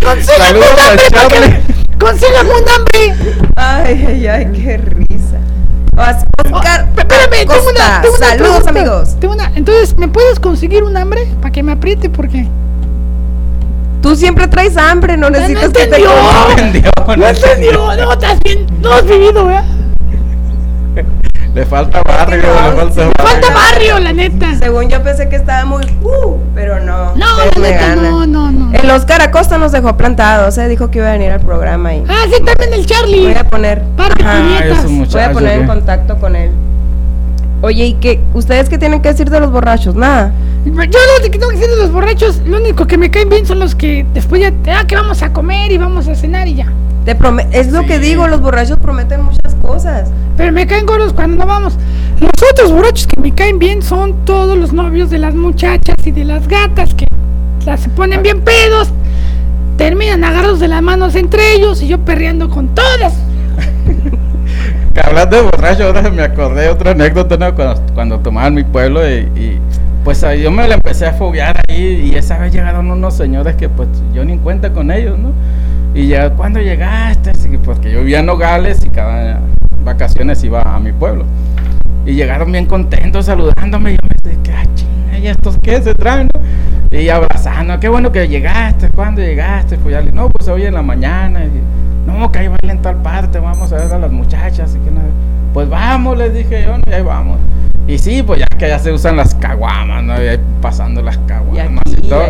Consígame 0.03 0.45
Saludos 0.45 0.69
que 0.97 1.15
Charlie. 1.15 1.39
me- 1.49 1.97
consígame 1.99 2.49
un 2.49 2.69
hambre. 2.69 3.15
Ay, 3.55 4.05
ay, 4.07 4.27
ay, 4.27 4.45
qué 4.53 4.77
risa. 4.77 5.37
Os- 5.95 6.51
Oscar, 6.53 6.87
Oh, 6.95 6.99
Espérame, 6.99 7.29
tengo 7.47 7.53
una, 7.69 8.01
tengo 8.01 8.15
una 8.15 8.27
saludos 8.27 8.63
pregunta. 8.63 8.69
amigos. 8.69 9.19
Tengo 9.19 9.33
una, 9.33 9.51
entonces, 9.55 9.97
¿me 9.97 10.07
puedes 10.07 10.39
conseguir 10.39 10.83
un 10.83 10.95
hambre 10.97 11.27
para 11.41 11.51
que 11.51 11.61
me 11.63 11.73
apriete? 11.73 12.09
Porque 12.09 12.47
Tú 14.01 14.15
siempre 14.15 14.47
traes 14.47 14.77
hambre, 14.77 15.17
no 15.17 15.29
no 15.29 15.37
necesitas 15.37 15.73
que 15.73 15.85
te 15.87 16.01
coma. 16.01 16.47
entendió, 16.57 16.91
no 17.05 17.15
No 17.17 17.27
entendió, 17.27 17.71
no, 17.97 18.13
estás 18.13 18.39
bien, 18.45 18.65
no 18.81 18.93
has 18.93 19.05
vivido, 19.05 19.45
¿verdad? 19.45 19.65
Le 21.59 21.65
falta 21.65 22.01
barrio, 22.03 22.37
le 22.37 22.47
falta 22.47 23.01
barrio. 23.01 23.11
Falta 23.17 23.47
barrio, 23.53 23.99
la 23.99 24.13
neta. 24.13 24.55
Según 24.57 24.87
yo 24.87 25.03
pensé 25.03 25.27
que 25.27 25.35
estaba 25.35 25.65
muy 25.65 25.83
uh, 26.03 26.37
pero 26.55 26.79
no. 26.79 27.13
No, 27.17 27.25
la 27.37 27.59
me 27.59 27.69
neta, 27.71 27.95
no, 27.97 28.25
no, 28.25 28.49
no. 28.49 28.71
El 28.73 28.89
Oscar 28.91 29.21
Acosta 29.21 29.57
nos 29.57 29.73
dejó 29.73 29.97
plantados, 29.97 30.57
eh, 30.57 30.69
dijo 30.69 30.89
que 30.89 30.99
iba 30.99 31.09
a 31.09 31.11
venir 31.11 31.31
al 31.33 31.41
programa 31.41 31.93
y 31.95 32.05
Ah, 32.07 32.23
sí, 32.33 32.41
también 32.45 32.73
el 32.79 32.85
Charlie. 32.85 33.23
voy 33.23 33.33
a 33.35 33.43
poner 33.43 33.81
Par 33.97 34.15
de 34.15 34.23
Ajá, 34.23 34.37
puñetas. 34.39 34.85
esos 34.85 35.11
voy 35.11 35.21
a 35.21 35.31
poner 35.33 35.59
en 35.59 35.67
contacto 35.67 36.17
con 36.17 36.37
él. 36.37 36.51
Oye, 37.61 37.87
¿y 37.87 37.93
qué? 37.95 38.21
¿Ustedes 38.33 38.69
qué 38.69 38.77
tienen 38.77 39.01
que 39.01 39.09
decir 39.09 39.29
de 39.29 39.41
los 39.41 39.51
borrachos? 39.51 39.95
Nada. 39.95 40.31
Yo 40.63 40.71
lo 40.71 41.23
que 41.23 41.29
tengo 41.29 41.49
que 41.49 41.55
decir 41.57 41.69
de 41.69 41.81
los 41.81 41.91
borrachos, 41.91 42.37
lo 42.45 42.55
único 42.55 42.87
que 42.87 42.97
me 42.97 43.11
caen 43.11 43.27
bien 43.27 43.45
son 43.45 43.59
los 43.59 43.75
que 43.75 44.05
después 44.13 44.41
ya 44.41 44.53
te 44.63 44.71
ah, 44.71 44.85
que 44.87 44.95
vamos 44.95 45.21
a 45.23 45.33
comer 45.33 45.73
y 45.73 45.77
vamos 45.77 46.07
a 46.07 46.15
cenar 46.15 46.47
y 46.47 46.55
ya. 46.55 46.67
Te 47.03 47.17
prome- 47.17 47.47
es 47.51 47.69
lo 47.73 47.85
que 47.85 47.99
digo, 47.99 48.27
los 48.29 48.39
borrachos 48.39 48.77
prometen 48.79 49.23
muchas 49.23 49.55
cosas. 49.61 50.09
Pero 50.39 50.53
me 50.53 50.65
caen 50.65 50.85
gordos 50.85 51.11
cuando 51.11 51.35
no 51.35 51.45
vamos. 51.45 51.73
Los 52.21 52.31
otros 52.49 52.71
borrachos 52.71 53.07
que 53.07 53.19
me 53.19 53.35
caen 53.35 53.59
bien 53.59 53.81
son 53.81 54.23
todos 54.23 54.57
los 54.57 54.71
novios 54.71 55.09
de 55.09 55.17
las 55.17 55.35
muchachas 55.35 55.95
y 56.05 56.11
de 56.11 56.23
las 56.23 56.47
gatas 56.47 56.93
que 56.93 57.03
las 57.65 57.81
se 57.81 57.89
ponen 57.89 58.23
bien 58.23 58.39
pedos, 58.39 58.87
terminan 59.75 60.23
agarrados 60.23 60.61
de 60.61 60.69
las 60.69 60.81
manos 60.81 61.15
entre 61.15 61.55
ellos 61.55 61.81
y 61.81 61.89
yo 61.89 61.99
perreando 62.05 62.49
con 62.49 62.73
todas. 62.73 63.15
Hablando 65.03 65.35
de 65.35 65.41
borracho, 65.43 65.83
ahora 65.87 66.09
me 66.09 66.21
acordé 66.21 66.61
de 66.61 66.69
otra 66.69 66.91
anécdota 66.91 67.35
¿no? 67.35 67.53
cuando, 67.53 67.81
cuando 67.93 68.19
tomaba 68.19 68.47
en 68.47 68.53
mi 68.53 68.63
pueblo 68.63 69.05
y, 69.05 69.15
y, 69.35 69.59
pues 70.05 70.25
yo 70.41 70.51
me 70.51 70.69
la 70.69 70.75
empecé 70.75 71.05
a 71.05 71.11
foguear 71.11 71.59
ahí 71.67 72.11
y 72.13 72.15
esa 72.15 72.37
vez 72.37 72.53
llegaron 72.53 72.89
unos 72.89 73.13
señores 73.13 73.57
que 73.57 73.67
pues 73.67 73.89
yo 74.13 74.23
ni 74.23 74.31
en 74.31 74.39
cuenta 74.39 74.71
con 74.71 74.89
ellos, 74.89 75.19
¿no? 75.19 75.33
Y 75.93 76.07
ya, 76.07 76.29
¿cuándo 76.29 76.61
llegaste? 76.61 77.33
Porque 77.65 77.91
yo 77.91 77.99
vivía 77.99 78.19
en 78.19 78.27
Nogales 78.27 78.79
y 78.85 78.87
cada 78.87 79.41
vacaciones 79.83 80.43
iba 80.43 80.61
a 80.61 80.79
mi 80.79 80.91
pueblo. 80.91 81.25
Y 82.05 82.13
llegaron 82.13 82.51
bien 82.51 82.65
contentos 82.65 83.25
saludándome 83.25 83.91
y 83.91 83.93
yo 83.93 84.09
me 84.09 84.31
dije, 84.31 84.55
ah, 84.55 84.65
chinga, 84.75 85.19
¿y 85.19 85.27
estos 85.27 85.57
qué 85.61 85.81
se 85.81 85.93
traen? 85.93 86.29
no?" 86.33 86.41
Y 86.91 87.09
abrazando, 87.09 87.79
qué 87.79 87.87
bueno 87.87 88.11
que 88.11 88.27
llegaste, 88.27 88.89
¿cuándo 88.89 89.21
llegaste? 89.21 89.77
Pues 89.77 89.93
ya 89.93 90.01
le 90.01 90.11
no, 90.11 90.29
pues 90.29 90.49
hoy 90.49 90.63
en 90.63 90.73
la 90.73 90.81
mañana. 90.81 91.45
Y, 91.45 91.51
no, 92.07 92.31
que 92.31 92.39
ahí 92.39 92.47
bailen 92.47 92.77
en 92.77 92.81
tal 92.81 92.95
parte, 92.97 93.39
vamos 93.39 93.71
a 93.71 93.77
ver 93.77 93.93
a 93.93 93.99
las 93.99 94.11
muchachas. 94.11 94.75
Y 94.75 94.79
que. 94.79 94.89
Pues 95.53 95.69
vamos, 95.69 96.17
les 96.17 96.33
dije 96.33 96.63
yo, 96.63 96.77
¿no? 96.77 96.83
y 96.87 96.93
ahí 96.93 97.03
vamos. 97.03 97.37
Y 97.89 97.97
sí, 97.97 98.21
pues 98.21 98.39
ya 98.39 98.45
que 98.45 98.67
ya 98.67 98.77
se 98.77 98.91
usan 98.91 99.17
las 99.17 99.33
caguamas, 99.33 100.03
¿no? 100.03 100.23
Y 100.23 100.27
ahí 100.27 100.39
pasando 100.61 101.01
las 101.01 101.17
caguamas 101.25 101.83
y, 101.87 102.07
todo. 102.07 102.21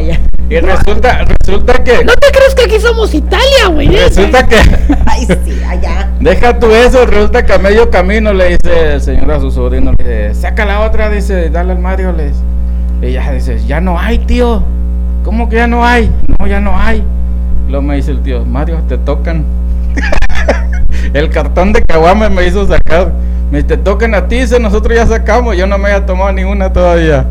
Y 0.50 0.58
resulta, 0.62 1.26
resulta 1.26 1.84
que, 1.84 2.06
¿No 2.06 2.14
te 2.14 2.32
crees 2.32 2.56
que 2.56 2.64
aquí 2.64 2.80
somos 2.80 3.14
Italia, 3.14 3.68
güey? 3.70 3.90
resulta 3.90 4.48
que, 4.48 4.56
Ay, 5.06 5.26
sí, 5.26 5.62
allá. 5.68 6.10
deja 6.22 6.58
tú 6.58 6.72
eso, 6.72 7.06
resulta 7.06 7.46
que 7.46 7.52
a 7.52 7.58
medio 7.58 7.90
camino 7.90 8.34
le 8.34 8.58
dice 8.58 8.94
el 8.94 9.02
señor 9.02 9.32
a 9.32 9.42
su 9.42 9.52
sobrino, 9.52 9.92
le 9.98 10.30
dice, 10.30 10.42
saca 10.42 10.64
la 10.64 10.80
otra, 10.80 11.10
dice, 11.10 11.50
dale 11.50 11.74
al 11.74 11.80
Mario, 11.80 12.14
les. 12.14 12.38
Y 13.02 13.08
ella 13.08 13.30
dice, 13.34 13.60
ya 13.68 13.82
no 13.82 14.00
hay, 14.00 14.20
tío. 14.20 14.64
¿Cómo 15.26 15.50
que 15.50 15.58
ya 15.58 15.68
no 15.68 15.86
hay? 15.86 16.10
No, 16.40 16.48
ya 16.48 16.62
no 16.62 16.80
hay. 16.80 17.04
Luego 17.68 17.82
me 17.82 17.98
dice 17.98 18.12
el 18.12 18.22
tío, 18.22 18.46
Mario, 18.46 18.78
te 18.88 18.98
tocan. 18.98 19.44
el 21.14 21.30
cartón 21.30 21.74
de 21.74 21.84
caguama 21.84 22.30
me 22.30 22.48
hizo 22.48 22.66
sacar. 22.66 23.12
Me 23.52 23.64
te 23.64 23.78
tocan 23.78 24.14
a 24.14 24.28
ti, 24.28 24.40
dice, 24.40 24.60
nosotros 24.60 24.96
ya 24.96 25.08
sacamos. 25.08 25.58
Yo 25.58 25.66
no 25.66 25.78
me 25.78 25.92
había 25.92 26.06
tomado 26.06 26.32
ninguna 26.32 26.72
todavía. 26.72 27.26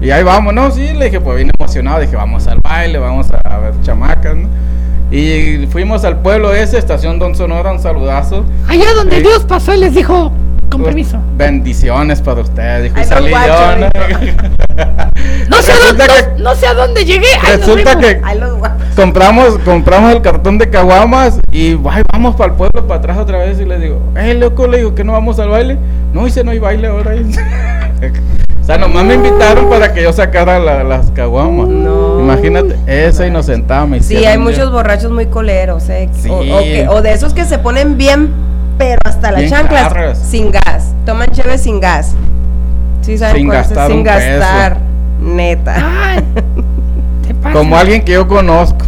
Y 0.00 0.10
ahí 0.10 0.22
vamos, 0.22 0.54
no, 0.54 0.70
sí, 0.70 0.88
le 0.94 1.06
dije, 1.06 1.20
pues 1.20 1.36
bien 1.36 1.50
emocionado, 1.58 2.00
dije, 2.00 2.16
vamos 2.16 2.46
al 2.46 2.58
baile, 2.62 2.98
vamos 2.98 3.26
a, 3.44 3.58
ver 3.58 3.74
chamacas, 3.82 4.34
¿no? 4.34 4.48
Y 5.10 5.66
fuimos 5.66 6.04
al 6.04 6.20
pueblo 6.20 6.54
ese, 6.54 6.78
estación 6.78 7.18
Don 7.18 7.34
Sonora, 7.34 7.70
un 7.72 7.80
saludazo. 7.80 8.44
Allá 8.66 8.94
donde 8.94 9.16
Sí. 9.16 9.22
Dios 9.22 9.44
pasó 9.44 9.74
y 9.74 9.78
les 9.78 9.94
dijo, 9.94 10.32
con 10.70 10.82
permiso. 10.82 11.18
Bendiciones 11.36 12.20
para 12.22 12.40
ustedes, 12.40 12.84
dijo, 12.84 12.96
no, 12.96 13.04
salí 13.04 13.30
yo, 13.30 13.76
¿no? 13.76 13.88
No 15.50 15.56
sé, 15.62 15.72
dónde, 15.86 16.04
que- 16.06 16.38
no, 16.38 16.44
no 16.50 16.54
sé 16.54 16.66
a 16.66 16.74
dónde 16.74 17.04
llegué. 17.04 17.26
Ay, 17.42 17.56
Resulta 17.58 17.98
que 17.98 18.20
compramos, 18.96 19.58
compramos 19.64 20.12
el 20.14 20.22
cartón 20.22 20.58
de 20.58 20.70
caguamas 20.70 21.38
y 21.52 21.72
ay, 21.90 22.02
vamos 22.12 22.36
para 22.36 22.52
el 22.52 22.56
pueblo, 22.56 22.86
para 22.86 22.98
atrás 23.00 23.18
otra 23.18 23.38
vez 23.38 23.58
y 23.60 23.64
le 23.64 23.78
digo, 23.78 24.00
eh, 24.16 24.34
loco, 24.34 24.66
le 24.66 24.78
digo 24.78 24.94
que 24.94 25.04
no 25.04 25.12
vamos 25.12 25.38
al 25.38 25.48
baile. 25.48 25.76
No, 26.12 26.24
dice, 26.24 26.44
no 26.44 26.50
hay 26.52 26.58
baile 26.58 26.88
ahora. 26.88 27.12
o 28.60 28.64
sea, 28.64 28.78
nomás 28.78 29.04
me 29.04 29.14
invitaron 29.14 29.68
para 29.68 29.92
que 29.92 30.02
yo 30.02 30.12
sacara 30.12 30.58
la- 30.58 30.84
las 30.84 31.10
caguamas. 31.10 31.68
Imagínate, 31.68 32.76
esa 32.86 33.26
inocentada 33.26 33.86
me 33.86 34.00
Sí, 34.00 34.16
hay 34.24 34.38
muchos 34.38 34.70
borrachos 34.70 35.10
muy 35.10 35.26
coleros, 35.26 35.88
¿eh? 35.88 36.08
Sí. 36.12 36.28
O, 36.30 36.36
o 36.38 36.58
que- 36.60 36.86
o 36.88 37.02
de 37.02 37.12
esos 37.12 37.34
que 37.34 37.44
se 37.44 37.58
ponen 37.58 37.96
bien, 37.98 38.30
pero 38.80 38.98
hasta 39.04 39.30
las 39.30 39.50
chanclas, 39.50 40.18
sin 40.18 40.50
gas. 40.50 40.94
Toman 41.04 41.28
cheve 41.32 41.58
sin 41.58 41.80
gas. 41.80 42.14
Sí, 43.02 43.18
¿saben 43.18 43.36
Sin 43.36 43.46
cuál 43.46 43.58
es? 43.60 43.68
gastar 43.68 43.88
Sin 43.88 43.96
un 43.98 44.04
gastar. 44.04 44.78
Neta. 45.20 46.16
Como 47.52 47.76
alguien 47.76 48.02
que 48.02 48.12
yo 48.12 48.26
conozco. 48.26 48.86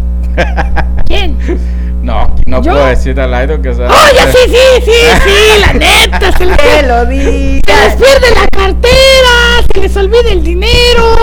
¿Quién? 1.07 1.37
No, 2.03 2.35
no 2.47 2.61
¿Yo? 2.63 2.73
puedo 2.73 2.87
decir 2.87 3.21
al 3.21 3.33
aire 3.33 3.61
que 3.61 3.73
sea. 3.73 3.87
Oye, 3.87 4.33
sí, 4.33 4.39
sí, 4.49 4.83
sí, 4.85 4.93
sí, 5.23 5.61
la 5.61 5.73
neta, 5.73 6.37
se 6.37 6.47
les, 6.47 6.89
lo 6.89 7.07
se 7.07 7.15
les 7.15 7.95
pierde 7.95 8.31
la 8.35 8.49
cartera, 8.51 9.65
se 9.73 9.81
les 9.81 9.97
olvida 9.97 10.33
el 10.33 10.43
dinero, 10.43 11.15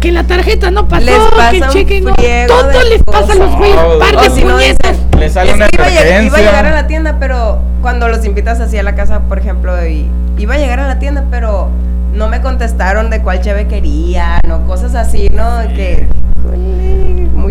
que 0.00 0.12
la 0.12 0.22
tarjeta 0.22 0.70
no 0.70 0.86
pasó, 0.86 1.06
Les 1.06 1.18
pasa 1.18 1.50
que 1.50 1.56
el 1.56 1.68
cheque 1.70 2.00
no, 2.02 2.14
todo 2.14 2.82
les 2.88 3.02
pasa 3.02 3.32
a 3.32 3.34
los 3.34 3.56
güeyes, 3.56 3.74
No, 3.74 3.98
par 3.98 4.20
de 4.20 4.30
si 4.30 4.44
no 4.44 4.54
puñetas. 4.54 4.92
dicen, 4.92 5.20
Le 5.20 5.28
sale 5.28 5.50
es 5.50 5.56
una 5.56 5.66
que 5.66 5.76
iba 5.76 5.86
a, 5.86 6.22
iba 6.22 6.38
llegar 6.38 6.66
a 6.66 6.70
la 6.70 6.86
tienda, 6.86 7.16
pero 7.18 7.71
cuando 7.82 8.08
los 8.08 8.24
invitas 8.24 8.60
así 8.60 8.78
a 8.78 8.82
la 8.82 8.94
casa, 8.94 9.20
por 9.28 9.38
ejemplo, 9.38 9.86
y 9.86 10.06
iba 10.38 10.54
a 10.54 10.58
llegar 10.58 10.80
a 10.80 10.86
la 10.86 10.98
tienda, 10.98 11.24
pero 11.30 11.68
no 12.14 12.28
me 12.28 12.40
contestaron 12.40 13.10
de 13.10 13.20
cuál 13.20 13.40
cheve 13.42 13.66
querían 13.66 14.40
o 14.50 14.60
cosas 14.66 14.94
así, 14.94 15.28
¿no? 15.34 15.58
Que. 15.74 16.06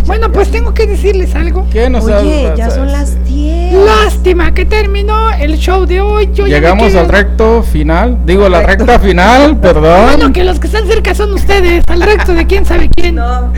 Bueno, 0.06 0.32
pues 0.32 0.50
tengo 0.50 0.74
que 0.74 0.88
decirles 0.88 1.36
algo. 1.36 1.68
¿Qué 1.72 1.90
nos 1.90 2.06
Oye, 2.06 2.48
has- 2.50 2.58
ya 2.58 2.70
son 2.70 2.92
las 2.92 3.24
10. 3.26 3.74
Lástima 3.86 4.54
que 4.54 4.66
terminó 4.66 5.32
el 5.32 5.58
show 5.58 5.86
de 5.86 6.02
hoy. 6.02 6.30
Yo 6.34 6.48
Llegamos 6.48 6.96
al 6.96 7.08
recto 7.10 7.62
final. 7.62 8.18
Digo, 8.26 8.50
la 8.50 8.62
recta 8.62 9.00
final, 9.00 9.58
perdón. 9.62 10.06
Bueno, 10.06 10.34
que 10.34 10.44
los 10.44 10.60
que 10.60 10.68
están 10.68 10.88
cerca 10.88 11.14
son 11.14 11.34
ustedes, 11.34 11.84
al 11.88 12.02
recto 12.02 12.34
de 12.34 12.48
quién 12.48 12.66
sabe 12.66 12.90
quién. 12.90 13.16
No, 13.16 13.52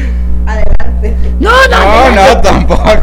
adelante. 0.46 1.16
No, 1.40 1.52
no, 1.72 2.10
No, 2.10 2.34
no, 2.36 2.42
tampoco. 2.42 2.84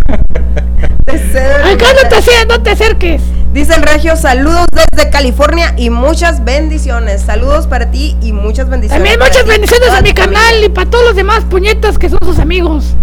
Acá 1.11 1.87
no 2.03 2.09
te, 2.09 2.47
no 2.49 2.63
te 2.63 2.71
acerques. 2.71 3.23
Dice 3.53 3.75
el 3.75 3.83
Regio, 3.83 4.15
saludos 4.15 4.67
desde 4.73 5.11
California 5.11 5.75
y 5.77 5.91
muchas 5.91 6.45
bendiciones. 6.45 7.23
Saludos 7.23 7.67
para 7.67 7.91
ti 7.91 8.17
y 8.23 8.33
muchas 8.33 8.69
bendiciones. 8.69 9.03
También 9.03 9.19
muchas 9.19 9.43
ti. 9.43 9.51
bendiciones 9.51 9.91
a 9.91 10.03
mi 10.03 10.13
canal 10.13 10.65
y 10.65 10.69
para 10.69 10.89
todos 10.89 11.05
los 11.05 11.17
demás 11.17 11.45
puñetas 11.51 11.99
que 11.99 12.09
son 12.09 12.21
sus 12.25 12.39
amigos. 12.39 12.95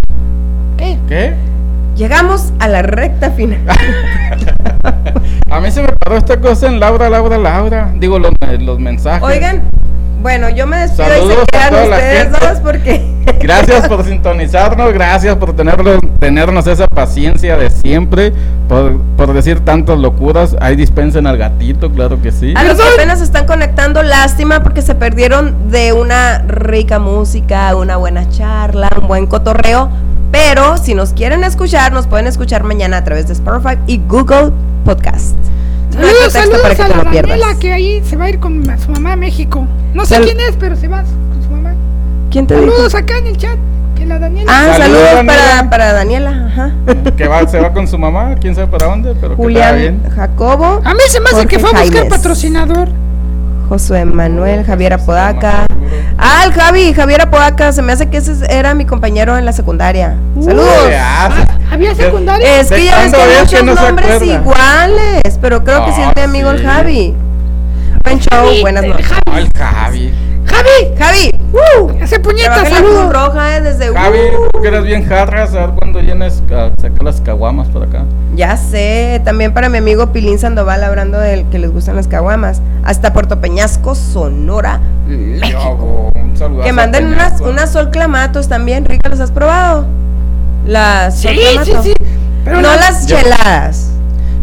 ¿Qué? 0.77 0.97
¿Qué? 1.09 1.33
Llegamos 1.97 2.53
a 2.59 2.69
la 2.69 2.81
recta 2.81 3.31
final. 3.31 3.59
A 5.49 5.59
mí 5.59 5.71
se 5.71 5.81
me 5.81 5.89
paró 5.89 6.17
esta 6.17 6.39
cosa 6.39 6.67
en 6.67 6.79
Laura, 6.79 7.09
Laura, 7.09 7.37
Laura. 7.37 7.91
Digo, 7.95 8.19
los, 8.19 8.31
los 8.59 8.79
mensajes. 8.79 9.23
Oigan, 9.23 9.63
bueno, 10.21 10.49
yo 10.49 10.67
me 10.67 10.77
despido 10.77 11.07
y 11.07 11.11
Saludos 11.11 11.45
se 11.51 11.57
a 11.57 11.69
quedan 11.69 11.83
ustedes 11.83 12.31
dos 12.31 12.59
porque 12.61 13.17
Gracias 13.39 13.87
por 13.87 14.03
sintonizarnos, 14.03 14.93
gracias 14.93 15.35
por 15.35 15.55
tenerlo, 15.55 15.99
tenernos 16.19 16.67
esa 16.67 16.87
paciencia 16.87 17.57
de 17.57 17.69
siempre, 17.69 18.33
por, 18.67 18.99
por 19.15 19.33
decir 19.33 19.59
tantas 19.61 19.97
locuras. 19.97 20.55
Ahí 20.59 20.75
dispensen 20.75 21.27
al 21.27 21.37
gatito, 21.37 21.91
claro 21.91 22.21
que 22.21 22.31
sí. 22.31 22.53
a 22.55 22.63
los 22.63 22.77
que 22.77 22.83
apenas 22.83 23.19
se 23.19 23.25
están 23.25 23.45
conectando, 23.45 24.01
lástima 24.03 24.63
porque 24.63 24.81
se 24.81 24.95
perdieron 24.95 25.69
de 25.69 25.93
una 25.93 26.39
rica 26.39 26.99
música, 26.99 27.75
una 27.75 27.97
buena 27.97 28.29
charla, 28.29 28.89
un 28.99 29.07
buen 29.07 29.27
cotorreo. 29.27 29.89
Pero 30.31 30.77
si 30.77 30.93
nos 30.93 31.13
quieren 31.13 31.43
escuchar, 31.43 31.93
nos 31.93 32.07
pueden 32.07 32.27
escuchar 32.27 32.63
mañana 32.63 32.97
a 32.97 33.03
través 33.03 33.27
de 33.27 33.33
Spotify 33.33 33.77
y 33.87 33.99
Google 34.07 34.51
Podcast. 34.83 35.35
No 35.97 36.05
hay 36.05 36.13
Saludos, 36.13 36.33
pretexto 36.33 36.61
para 36.61 36.75
saludos 36.75 36.75
que 36.75 36.83
a 36.83 36.87
la 36.87 37.03
lo 37.03 37.09
pierdas. 37.11 37.39
Daniela 37.39 37.59
que 37.59 37.71
ahí 37.71 38.03
se 38.03 38.15
va 38.17 38.25
a 38.25 38.29
ir 38.29 38.39
con 38.39 38.63
su 38.79 38.91
mamá 38.91 39.13
a 39.13 39.15
México. 39.15 39.65
No 39.97 40.05
sé 40.05 40.15
Sal- 40.15 40.23
quién 40.25 40.39
es, 40.39 40.55
pero 40.59 40.75
se 40.75 40.87
va 40.87 41.01
con 41.01 41.43
su 41.43 41.49
mamá. 41.49 41.73
¿Quién 42.31 42.45
te 42.47 42.55
dijo? 42.55 42.69
Saludos 42.71 42.95
acá 42.95 43.17
en 43.17 43.27
el 43.27 43.37
chat. 43.37 43.57
Que 43.95 44.05
la 44.05 44.19
Daniela. 44.19 44.51
Ah, 44.53 44.77
Saludos, 44.77 45.01
saludos, 45.09 45.25
para, 45.25 45.41
Daniela. 45.43 45.69
para 45.71 45.93
Daniela. 45.93 46.45
Ajá. 46.47 46.71
Que 47.17 47.27
va, 47.27 47.47
se 47.47 47.59
va 47.59 47.73
con 47.73 47.87
su 47.87 47.97
mamá, 47.97 48.35
quién 48.39 48.53
sabe 48.53 48.67
para 48.67 48.85
dónde, 48.85 49.15
pero 49.19 49.35
que 49.35 49.47
está 49.53 49.71
bien. 49.71 49.97
Julián 50.03 50.15
Jacobo. 50.15 50.81
A 50.85 50.93
mí 50.93 50.99
se 51.09 51.19
me 51.19 51.29
hace 51.31 51.47
que 51.47 51.57
fue 51.57 51.69
a 51.69 51.73
Jorge 51.73 51.85
buscar 51.85 52.01
Jaimes. 52.03 52.17
patrocinador. 52.17 52.89
Josué 53.69 54.05
Manuel, 54.05 54.63
Javier 54.65 54.93
Apodaca. 54.93 55.65
Ah, 56.17 56.43
el 56.45 56.53
Javi, 56.53 56.93
Javier 56.93 57.21
Apodaca, 57.23 57.71
se 57.73 57.81
me 57.81 57.91
hace 57.91 58.07
que 58.07 58.17
ese 58.17 58.33
era 58.49 58.73
mi 58.75 58.85
compañero 58.85 59.37
en 59.37 59.43
la 59.45 59.51
secundaria. 59.51 60.15
Saludos. 60.39 60.67
Ah, 60.95 61.29
¿Había 61.71 61.93
secundaria? 61.95 62.61
Es 62.61 62.69
que 62.69 62.75
¿De 62.75 62.85
ya 62.85 62.97
ves 62.99 63.11
que 63.13 63.17
hay 63.21 63.45
que 63.47 63.63
muchos 63.63 63.81
nombres 63.83 64.11
acuerda? 64.15 64.33
iguales, 64.35 65.39
pero 65.41 65.63
creo 65.65 65.85
que 65.85 65.91
sí 65.93 66.01
es 66.01 66.07
mi 66.15 66.21
Ah, 66.21 66.23
amigo 66.25 66.51
el. 66.51 66.63
Javi. 66.63 67.13
Buen 68.07 68.19
show, 68.21 68.45
Javi, 68.45 68.61
buenas 68.61 68.85
noches. 68.85 69.07
El 69.35 69.49
Javi. 69.57 70.13
Javi, 70.45 70.95
Javi, 70.97 71.29
hace 72.01 72.19
puñetas, 72.21 72.53
trabaja 72.63 72.67
en 72.69 72.73
la 72.73 72.79
Cruz 72.79 72.95
saludos. 72.95 73.13
Roja 73.13 73.57
eh, 73.57 73.61
desde 73.61 73.93
Javi, 73.93 74.17
uh, 74.17 74.49
tú 74.53 74.61
que 74.61 74.67
eres 74.69 74.83
bien 74.85 75.05
jarras, 75.05 75.53
a 75.53 75.65
ver 75.65 75.69
cuándo 75.75 75.99
vienes 75.99 76.41
a 76.49 76.71
sacar 76.81 77.03
las 77.03 77.19
caguamas 77.19 77.67
por 77.67 77.83
acá. 77.83 78.05
Ya 78.33 78.55
sé, 78.55 79.21
también 79.25 79.53
para 79.53 79.67
mi 79.67 79.79
amigo 79.79 80.13
Pilín 80.13 80.39
Sandoval 80.39 80.85
hablando 80.85 81.19
del 81.19 81.43
que 81.49 81.59
les 81.59 81.69
gustan 81.71 81.97
las 81.97 82.07
caguamas. 82.07 82.61
Hasta 82.85 83.11
Puerto 83.11 83.41
Peñasco, 83.41 83.93
Sonora, 83.93 84.79
México. 85.05 86.11
Yo, 86.13 86.45
un 86.45 86.61
Que 86.63 86.71
manden 86.71 87.07
unas, 87.07 87.41
unas 87.41 87.73
sol 87.73 87.89
clamatos 87.91 88.47
también, 88.47 88.85
ricas, 88.85 89.11
¿las 89.11 89.19
has 89.19 89.31
probado? 89.31 89.85
Las 90.65 91.19
sol 91.19 91.31
Sí, 91.33 91.39
sí, 91.41 91.57
clamato. 91.65 91.83
sí. 91.83 91.93
Pero 92.45 92.61
no 92.61 92.69
las- 92.69 92.79
las 92.79 93.07
Yo- 93.07 93.17
cheladas. 93.17 93.89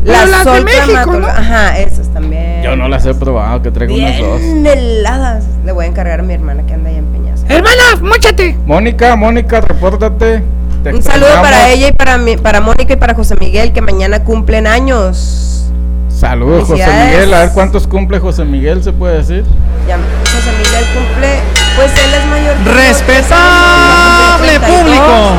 Pero 0.04 0.18
Las 0.18 0.30
las 0.30 0.44
de 0.44 0.44
sol 0.44 0.64
México. 0.64 1.20
Ajá, 1.26 1.78
esas 1.78 2.08
también. 2.08 2.62
Yo 2.62 2.76
no 2.76 2.88
las 2.88 3.06
he 3.06 3.14
probado, 3.14 3.62
que 3.62 3.70
traigo 3.70 3.94
unas 3.94 4.18
dos. 4.18 4.40
Bien 4.40 4.66
heladas. 4.66 5.44
Le 5.64 5.72
voy 5.72 5.86
a 5.86 5.88
encargar 5.88 6.20
a 6.20 6.22
mi 6.22 6.34
hermana 6.34 6.64
que 6.66 6.74
anda 6.74 6.90
ahí 6.90 6.96
en 6.96 7.06
Peñasco. 7.06 7.46
Hermana, 7.48 7.82
móchate. 8.02 8.56
Mónica, 8.66 9.16
Mónica, 9.16 9.62
repórtate. 9.62 10.42
Te 10.82 10.92
Un 10.92 11.02
saludo 11.02 11.30
para 11.40 11.70
ella 11.70 11.88
y 11.88 11.92
para 11.92 12.18
mi, 12.18 12.36
para 12.36 12.60
Mónica 12.60 12.92
y 12.92 12.96
para 12.96 13.14
José 13.14 13.36
Miguel 13.36 13.72
que 13.72 13.80
mañana 13.80 14.22
cumplen 14.24 14.66
años. 14.66 15.70
Saludos, 16.10 16.68
José. 16.68 16.86
Miguel. 16.86 17.32
A 17.32 17.40
ver 17.40 17.50
cuántos 17.52 17.86
cumple 17.86 18.18
José 18.18 18.44
Miguel, 18.44 18.82
se 18.82 18.92
puede 18.92 19.16
decir. 19.16 19.44
Ya, 19.88 19.96
José 19.96 20.50
Miguel 20.58 20.84
cumple, 20.94 21.40
pues 21.76 21.92
él 21.92 22.14
es 22.14 22.26
mayor. 22.26 22.76
Respetable 22.76 24.52
cumple 24.52 24.58
32, 24.58 24.80
público. 24.80 25.32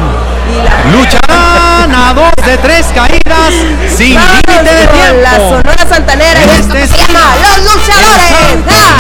Y 0.52 0.64
la 0.64 0.98
Lucharán 0.98 1.96
a 1.96 2.14
dos 2.14 2.46
de 2.46 2.58
tres 2.58 2.88
caídas 2.94 3.54
sin 3.98 4.16
límite 4.20 4.64
de 4.64 4.88
tiempo. 4.88 5.22
La 5.22 5.32
Sonora 5.38 5.86
Santanera 5.90 6.40
y 6.46 6.50
esto 6.60 6.74
se 6.74 6.98
llama 6.98 7.24
Los 7.42 7.58
Luchadores. 7.64 8.32
¡Ah! 8.70 8.98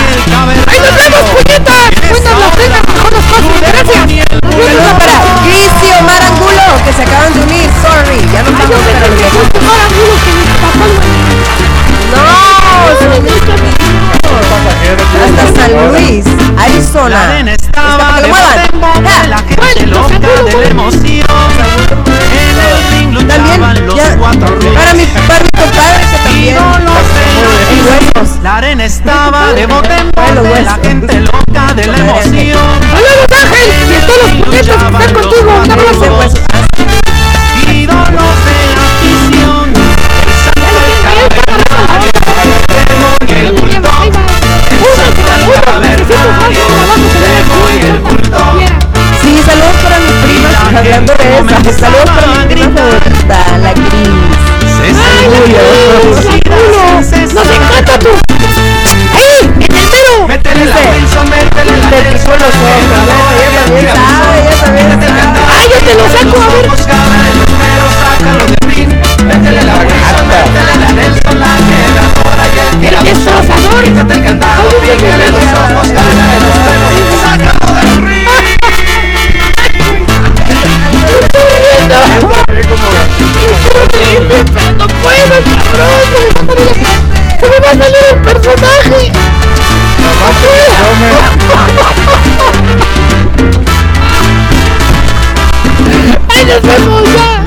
¡Ahí 0.67 0.79
nos 0.79 0.95
vemos, 0.95 1.21
puñetas! 1.31 1.83
Las 2.05 2.53
cenas, 2.55 2.81
mejor 2.87 3.11
las 3.13 3.25
cosas. 3.25 3.45
Gracias. 3.61 4.03
Saludos 4.65 4.93
para 4.99 5.15
Gris 5.45 5.73
y 5.83 5.85
Omar 5.99 6.21
Angulo 6.23 6.63
que 6.85 6.91
se 6.93 7.01
acaban 7.03 7.33
de 7.33 7.39
unir. 7.41 7.69
Sorry, 7.81 8.19
ya 8.31 8.39
no 8.43 8.49
estamos 8.49 8.77
pero- 8.85 9.05
Omar 9.59 9.79
Angulo 9.85 10.13
que 10.23 10.31
mi 10.33 10.45
papá 10.45 10.85
No, 12.11 12.23
hasta 15.23 15.61
San 15.61 15.71
Luis, 15.91 16.25
Arizona. 16.57 17.19
La 17.43 17.51
estaba 17.53 18.21
de 18.21 18.27
la 19.27 19.39
La 28.55 28.59
arena 28.59 28.85
estaba 28.85 29.51
de 29.51 29.65
bote 29.65 29.93
en 29.97 30.35
los 30.35 30.47
la 30.63 30.79
gente 30.81 31.19
loca 31.19 31.73
de 31.75 31.87
la 31.87 31.97
emoción. 31.97 32.79
¡Saludos, 32.89 33.27
Ángel! 33.35 33.67
Y 33.91 33.95
a 33.95 34.07
todos 34.07 34.19
los 34.23 34.31
puñetas 34.31 34.77
que 34.77 34.85
están 34.85 35.13
contigo. 35.13 35.51
Un 35.61 35.71
abrazo. 35.71 36.05
Ídolos 37.69 38.37
de 38.45 38.59
la 38.71 38.85
afición. 38.95 39.67
El 44.71 44.79
santo 44.95 45.19
del 45.19 45.59
cavernario, 45.59 46.63
Demo 47.19 47.59
y 47.67 47.83
el. 47.83 47.97
Sí, 49.21 49.31
saludos 49.45 49.75
para 49.83 49.97
mi 49.99 50.11
prima, 50.23 50.49
hablando 50.79 51.11
de. 51.13 51.27
Saludos 51.73 52.09
para 52.09 52.27
mi 52.27 52.39
prima 52.45 52.69
favorita, 52.73 53.37
la. 53.57 53.71
¡Nos 54.95 55.74
la 62.45 62.75
Te 62.75 62.84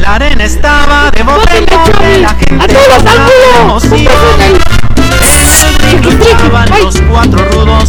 La 0.01 0.15
arena 0.15 0.45
estaba 0.45 1.11
de 1.11 1.23
bote 1.23 1.59
en 1.59 1.67
bote, 1.67 2.21
la 2.21 2.29
gente 2.31 2.65
¡A 2.65 2.67
todos, 2.67 3.05
loca 3.05 3.27
de 3.27 3.61
emoción. 3.61 4.41
en 4.41 4.55
el... 4.55 4.61
Ring 5.83 6.05
luchaban 6.05 6.69
los 6.83 7.01
cuatro 7.11 7.45
rudos, 7.53 7.89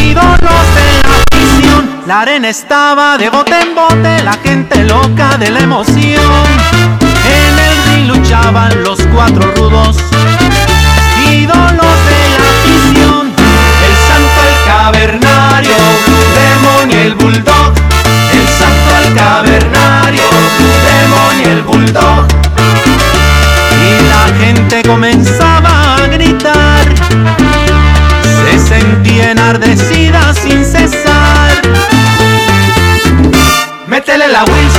ídolos 0.00 0.64
de 0.74 1.08
la 1.08 1.14
afición. 1.36 2.02
La 2.06 2.20
arena 2.20 2.48
estaba 2.48 3.18
de 3.18 3.30
bote 3.30 3.60
en 3.60 3.74
bote, 3.74 4.22
la 4.22 4.34
gente 4.42 4.84
loca 4.84 5.36
de 5.38 5.50
la 5.50 5.60
emoción. 5.60 6.44
En 7.24 7.58
el 7.58 7.84
ring 7.86 8.06
luchaban 8.08 8.82
los 8.82 9.00
cuatro 9.12 9.52
rudos, 9.56 9.96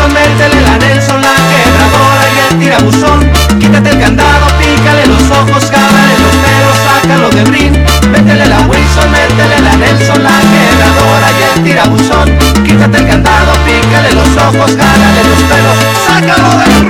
Nelson, 0.01 0.13
métele 0.13 0.61
la 0.61 0.77
Nelson, 0.77 1.21
la 1.21 1.35
quebradora 1.49 2.25
y 2.33 2.53
el 2.53 2.59
tirabuzón. 2.59 3.31
Quítate 3.59 3.89
el 3.89 3.99
candado, 3.99 4.47
pícale 4.57 5.05
los 5.07 5.21
ojos, 5.29 5.65
cámale 5.65 6.15
los 6.23 6.35
pelos, 6.41 6.77
sácalo 6.85 7.29
de 7.29 7.43
brin. 7.43 7.73
Métele 8.11 8.45
la 8.47 8.59
Wilson, 8.61 9.11
métele 9.11 9.61
la 9.61 9.75
Nelson, 9.75 10.23
la 10.23 10.39
quebradora 10.51 11.27
y 11.37 11.57
el 11.57 11.63
tirabuzón. 11.63 12.37
Quítate 12.65 12.97
el 12.97 13.07
candado, 13.07 13.53
pícale 13.65 14.13
los 14.13 14.29
ojos, 14.37 14.71
cámale 14.71 15.21
los 15.29 15.41
pelos, 15.49 15.77
sácalo 16.07 16.49
de 16.49 16.65
brin. 16.65 16.80